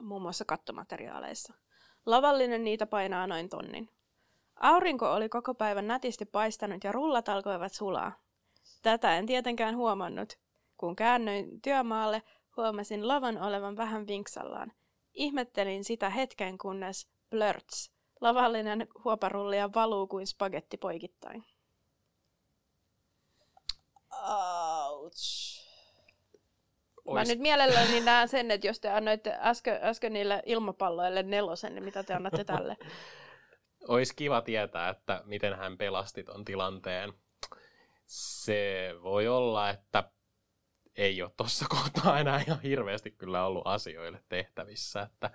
muun 0.01 0.21
muassa 0.21 0.45
kattomateriaaleissa. 0.45 1.53
Lavallinen 2.05 2.63
niitä 2.63 2.85
painaa 2.85 3.27
noin 3.27 3.49
tonnin. 3.49 3.89
Aurinko 4.55 5.11
oli 5.13 5.29
koko 5.29 5.53
päivän 5.53 5.87
nätisti 5.87 6.25
paistanut 6.25 6.83
ja 6.83 6.91
rullat 6.91 7.29
alkoivat 7.29 7.73
sulaa. 7.73 8.11
Tätä 8.81 9.17
en 9.17 9.25
tietenkään 9.25 9.75
huomannut. 9.75 10.39
Kun 10.77 10.95
käännöin 10.95 11.61
työmaalle, 11.61 12.23
huomasin 12.57 13.07
lavan 13.07 13.41
olevan 13.41 13.77
vähän 13.77 14.07
vinksallaan. 14.07 14.71
Ihmettelin 15.13 15.83
sitä 15.83 16.09
hetken, 16.09 16.57
kunnes 16.57 17.07
blörts, 17.29 17.91
lavallinen 18.21 18.87
huoparullia 19.03 19.73
valuu 19.75 20.07
kuin 20.07 20.27
spagetti 20.27 20.77
poikittain. 20.77 21.45
Ouch. 24.91 25.62
Ois... 27.05 27.27
Mä 27.27 27.33
nyt 27.33 27.41
mielelläni 27.41 27.99
näen 27.99 28.27
sen, 28.27 28.51
että 28.51 28.67
jos 28.67 28.79
te 28.79 28.89
annoitte 28.89 29.37
äsken, 29.39 29.79
äsken 29.83 30.13
niille 30.13 30.43
ilmapalloille 30.45 31.23
nelosen, 31.23 31.75
niin 31.75 31.85
mitä 31.85 32.03
te 32.03 32.13
annatte 32.13 32.43
tälle? 32.53 32.77
Olisi 33.87 34.15
kiva 34.15 34.41
tietää, 34.41 34.89
että 34.89 35.21
miten 35.25 35.55
hän 35.55 35.77
pelasti 35.77 36.23
ton 36.23 36.45
tilanteen. 36.45 37.13
Se 38.05 38.89
voi 39.03 39.27
olla, 39.27 39.69
että 39.69 40.11
ei 40.95 41.21
ole 41.21 41.31
tuossa 41.37 41.65
kohtaa 41.69 42.19
enää 42.19 42.43
ihan 42.47 42.61
hirveästi 42.61 43.11
kyllä 43.11 43.45
ollut 43.45 43.67
asioille 43.67 44.23
tehtävissä. 44.29 45.01
Että... 45.01 45.31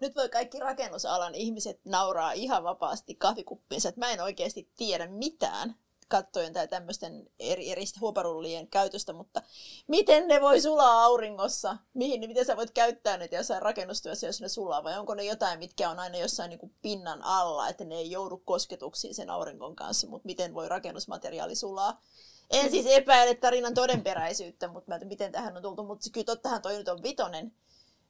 Nyt 0.00 0.16
voi 0.16 0.28
kaikki 0.28 0.58
rakennusalan 0.58 1.34
ihmiset 1.34 1.80
nauraa 1.84 2.32
ihan 2.32 2.64
vapaasti 2.64 3.14
kahvikuppiinsa, 3.14 3.88
että 3.88 4.00
mä 4.00 4.10
en 4.10 4.20
oikeasti 4.20 4.70
tiedä 4.76 5.06
mitään 5.06 5.74
kattojen 6.08 6.52
tai 6.52 6.68
tämmöisten 6.68 7.30
eri, 7.38 7.72
eri 7.72 7.84
huoparullien 8.00 8.68
käytöstä, 8.68 9.12
mutta 9.12 9.42
miten 9.86 10.28
ne 10.28 10.40
voi 10.40 10.60
sulaa 10.60 11.04
auringossa? 11.04 11.76
Mihin, 11.94 12.20
miten 12.20 12.44
sä 12.44 12.56
voit 12.56 12.70
käyttää 12.70 13.16
ne 13.16 13.28
jossain 13.32 13.62
rakennustyössä, 13.62 14.26
jos 14.26 14.40
ne 14.40 14.48
sulaa, 14.48 14.84
vai 14.84 14.98
onko 14.98 15.14
ne 15.14 15.24
jotain, 15.24 15.58
mitkä 15.58 15.90
on 15.90 15.98
aina 15.98 16.18
jossain 16.18 16.48
niin 16.48 16.58
kuin 16.58 16.74
pinnan 16.82 17.22
alla, 17.22 17.68
että 17.68 17.84
ne 17.84 17.94
ei 17.94 18.10
joudu 18.10 18.38
kosketuksiin 18.38 19.14
sen 19.14 19.30
aurinkon 19.30 19.76
kanssa, 19.76 20.06
mutta 20.06 20.26
miten 20.26 20.54
voi 20.54 20.68
rakennusmateriaali 20.68 21.54
sulaa? 21.54 22.02
En 22.50 22.70
siis 22.70 22.86
epäile 22.86 23.34
tarinan 23.34 23.74
todenperäisyyttä, 23.74 24.68
mutta 24.68 24.90
mä, 24.90 24.98
miten 25.04 25.32
tähän 25.32 25.56
on 25.56 25.62
tultu, 25.62 25.84
mutta 25.84 26.10
kyllä 26.12 26.24
tottahan 26.24 26.62
toi 26.62 26.76
nyt 26.76 26.88
on 26.88 27.02
vitonen, 27.02 27.52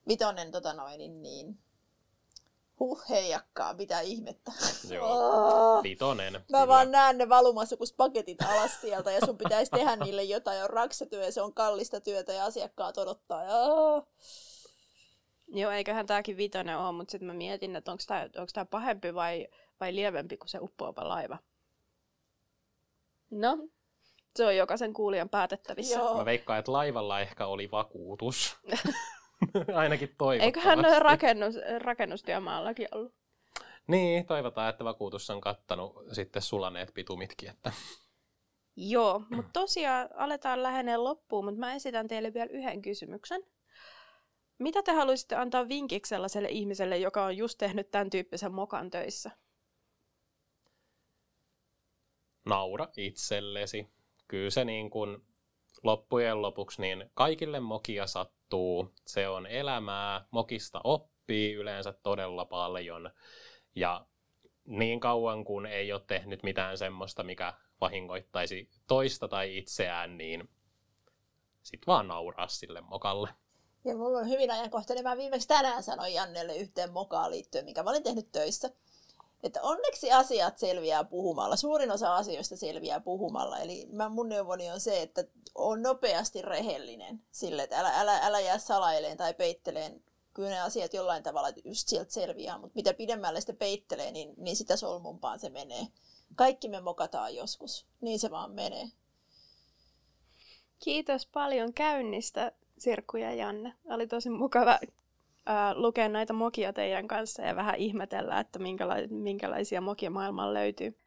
vitonen 0.08 0.50
tota 0.50 0.72
noin, 0.72 0.98
niin, 0.98 1.22
niin 1.22 1.58
Huh, 2.80 3.02
heijakkaa, 3.08 3.74
mitä 3.74 4.00
ihmettä. 4.00 4.52
Joo, 4.90 5.82
vitonen. 5.82 6.32
Mä 6.32 6.40
kyllä. 6.46 6.68
vaan 6.68 6.90
näen 6.90 7.18
ne 7.18 7.28
valumassa 7.28 7.76
kuin 7.76 7.88
paketit 7.96 8.42
alas 8.42 8.80
sieltä 8.80 9.12
ja 9.12 9.20
sun 9.26 9.38
pitäisi 9.38 9.70
tehdä 9.70 9.96
niille 9.96 10.22
jotain. 10.22 10.62
On 10.62 10.70
raksatyö 10.70 11.24
ja 11.24 11.32
se 11.32 11.42
on 11.42 11.54
kallista 11.54 12.00
työtä 12.00 12.32
ja 12.32 12.44
asiakkaat 12.44 12.98
odottaa. 12.98 13.44
Ja... 13.44 13.52
Joo, 15.48 15.70
eiköhän 15.70 16.06
tääkin 16.06 16.36
vitonen 16.36 16.78
ole, 16.78 16.92
mutta 16.92 17.12
sitten 17.12 17.26
mä 17.26 17.34
mietin, 17.34 17.76
että 17.76 17.90
onko 17.90 18.02
tämä 18.06 18.22
onko 18.22 18.50
tää 18.52 18.64
pahempi 18.64 19.14
vai, 19.14 19.48
vai 19.80 19.94
lievempi 19.94 20.36
kuin 20.36 20.48
se 20.48 20.58
uppoava 20.60 21.08
laiva. 21.08 21.38
No, 23.30 23.58
se 24.36 24.46
on 24.46 24.56
jokaisen 24.56 24.92
kuulijan 24.92 25.28
päätettävissä. 25.28 25.98
Joo. 25.98 26.16
Mä 26.16 26.24
veikkaan, 26.24 26.58
että 26.58 26.72
laivalla 26.72 27.20
ehkä 27.20 27.46
oli 27.46 27.70
vakuutus. 27.70 28.56
Ainakin 29.74 30.14
toivottavasti. 30.18 30.44
Eiköhän 30.44 31.02
rakennus, 31.02 31.54
rakennustyömaallakin 31.78 32.88
ollut. 32.92 33.14
Niin, 33.86 34.26
toivotaan, 34.26 34.70
että 34.70 34.84
vakuutus 34.84 35.30
on 35.30 35.40
kattanut 35.40 35.96
sitten 36.12 36.42
sulaneet 36.42 36.94
pitumitkin. 36.94 37.50
Että... 37.50 37.72
Joo, 38.76 39.22
mutta 39.30 39.50
tosiaan 39.52 40.08
aletaan 40.14 40.62
lähenee 40.62 40.96
loppuun, 40.96 41.44
mutta 41.44 41.60
mä 41.60 41.74
esitän 41.74 42.08
teille 42.08 42.34
vielä 42.34 42.50
yhden 42.50 42.82
kysymyksen. 42.82 43.42
Mitä 44.58 44.82
te 44.82 44.92
haluaisitte 44.92 45.34
antaa 45.36 45.68
vinkiksi 45.68 46.08
sellaiselle 46.08 46.48
ihmiselle, 46.48 46.98
joka 46.98 47.24
on 47.24 47.36
just 47.36 47.58
tehnyt 47.58 47.90
tämän 47.90 48.10
tyyppisen 48.10 48.52
mokan 48.52 48.90
töissä? 48.90 49.30
Naura 52.46 52.88
itsellesi. 52.96 53.88
Kyllä 54.28 54.50
se 54.50 54.64
niin 54.64 54.90
kuin 54.90 55.18
loppujen 55.82 56.42
lopuksi 56.42 56.80
niin 56.80 57.10
kaikille 57.14 57.60
mokia 57.60 58.06
sattuu. 58.06 58.37
Se 59.06 59.28
on 59.28 59.46
elämää. 59.46 60.24
Mokista 60.30 60.80
oppii 60.84 61.54
yleensä 61.54 61.92
todella 61.92 62.44
paljon. 62.44 63.10
Ja 63.74 64.06
niin 64.64 65.00
kauan 65.00 65.44
kuin 65.44 65.66
ei 65.66 65.92
ole 65.92 66.02
tehnyt 66.06 66.42
mitään 66.42 66.78
semmoista, 66.78 67.22
mikä 67.22 67.54
vahingoittaisi 67.80 68.70
toista 68.86 69.28
tai 69.28 69.58
itseään, 69.58 70.18
niin 70.18 70.50
sit 71.62 71.86
vaan 71.86 72.08
nauraa 72.08 72.48
sille 72.48 72.80
mokalle. 72.80 73.28
Ja 73.84 73.96
mulla 73.96 74.18
on 74.18 74.28
hyvin 74.28 74.50
ajankohtainen. 74.50 75.04
Mä 75.04 75.16
viimeksi 75.16 75.48
tänään 75.48 75.82
sanoin 75.82 76.14
Jannelle 76.14 76.56
yhteen 76.56 76.92
mokaan 76.92 77.30
liittyen, 77.30 77.64
mikä 77.64 77.82
mä 77.82 77.90
olin 77.90 78.02
tehnyt 78.02 78.32
töissä. 78.32 78.70
Että 79.42 79.62
onneksi 79.62 80.12
asiat 80.12 80.58
selviää 80.58 81.04
puhumalla. 81.04 81.56
Suurin 81.56 81.90
osa 81.90 82.16
asioista 82.16 82.56
selviää 82.56 83.00
puhumalla. 83.00 83.58
Eli 83.58 83.86
mä, 83.92 84.08
mun 84.08 84.28
neuvoni 84.28 84.70
on 84.70 84.80
se, 84.80 85.02
että 85.02 85.24
on 85.54 85.82
nopeasti 85.82 86.42
rehellinen 86.42 87.22
sille, 87.30 87.62
että 87.62 87.78
älä, 87.78 88.00
älä, 88.00 88.18
älä 88.22 88.40
jää 88.40 88.58
salaileen 88.58 89.16
tai 89.16 89.34
peitteleen. 89.34 90.02
Kyllä 90.34 90.50
ne 90.50 90.60
asiat 90.60 90.94
jollain 90.94 91.22
tavalla 91.22 91.48
just 91.64 91.88
sieltä 91.88 92.12
selviää, 92.12 92.58
mutta 92.58 92.74
mitä 92.74 92.94
pidemmälle 92.94 93.40
sitä 93.40 93.52
peittelee, 93.52 94.10
niin, 94.10 94.34
niin 94.36 94.56
sitä 94.56 94.76
solmumpaan 94.76 95.38
se 95.38 95.48
menee. 95.48 95.86
Kaikki 96.34 96.68
me 96.68 96.80
mokataan 96.80 97.34
joskus. 97.34 97.86
Niin 98.00 98.18
se 98.18 98.30
vaan 98.30 98.50
menee. 98.50 98.88
Kiitos 100.78 101.26
paljon 101.26 101.72
käynnistä, 101.72 102.52
Sirkku 102.78 103.16
ja 103.16 103.34
Janne. 103.34 103.74
Oli 103.90 104.06
tosi 104.06 104.30
mukava 104.30 104.78
lukea 105.74 106.08
näitä 106.08 106.32
mokia 106.32 106.72
teidän 106.72 107.08
kanssa 107.08 107.42
ja 107.42 107.56
vähän 107.56 107.74
ihmetellä, 107.74 108.40
että 108.40 108.58
minkäla- 108.58 109.08
minkälaisia 109.10 109.80
mokia 109.80 110.10
maailmaan 110.10 110.54
löytyy. 110.54 110.98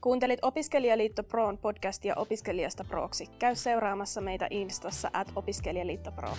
Kuuntelit 0.00 0.38
Opiskelijaliitto 0.42 1.22
Proon 1.22 1.58
podcastia 1.58 2.14
Opiskelijasta 2.16 2.84
Proksi. 2.84 3.26
Käy 3.38 3.54
seuraamassa 3.54 4.20
meitä 4.20 4.46
Instassa 4.50 5.10
at 5.12 5.32
Opiskelijaliitto 5.36 6.12
Pro. 6.12 6.30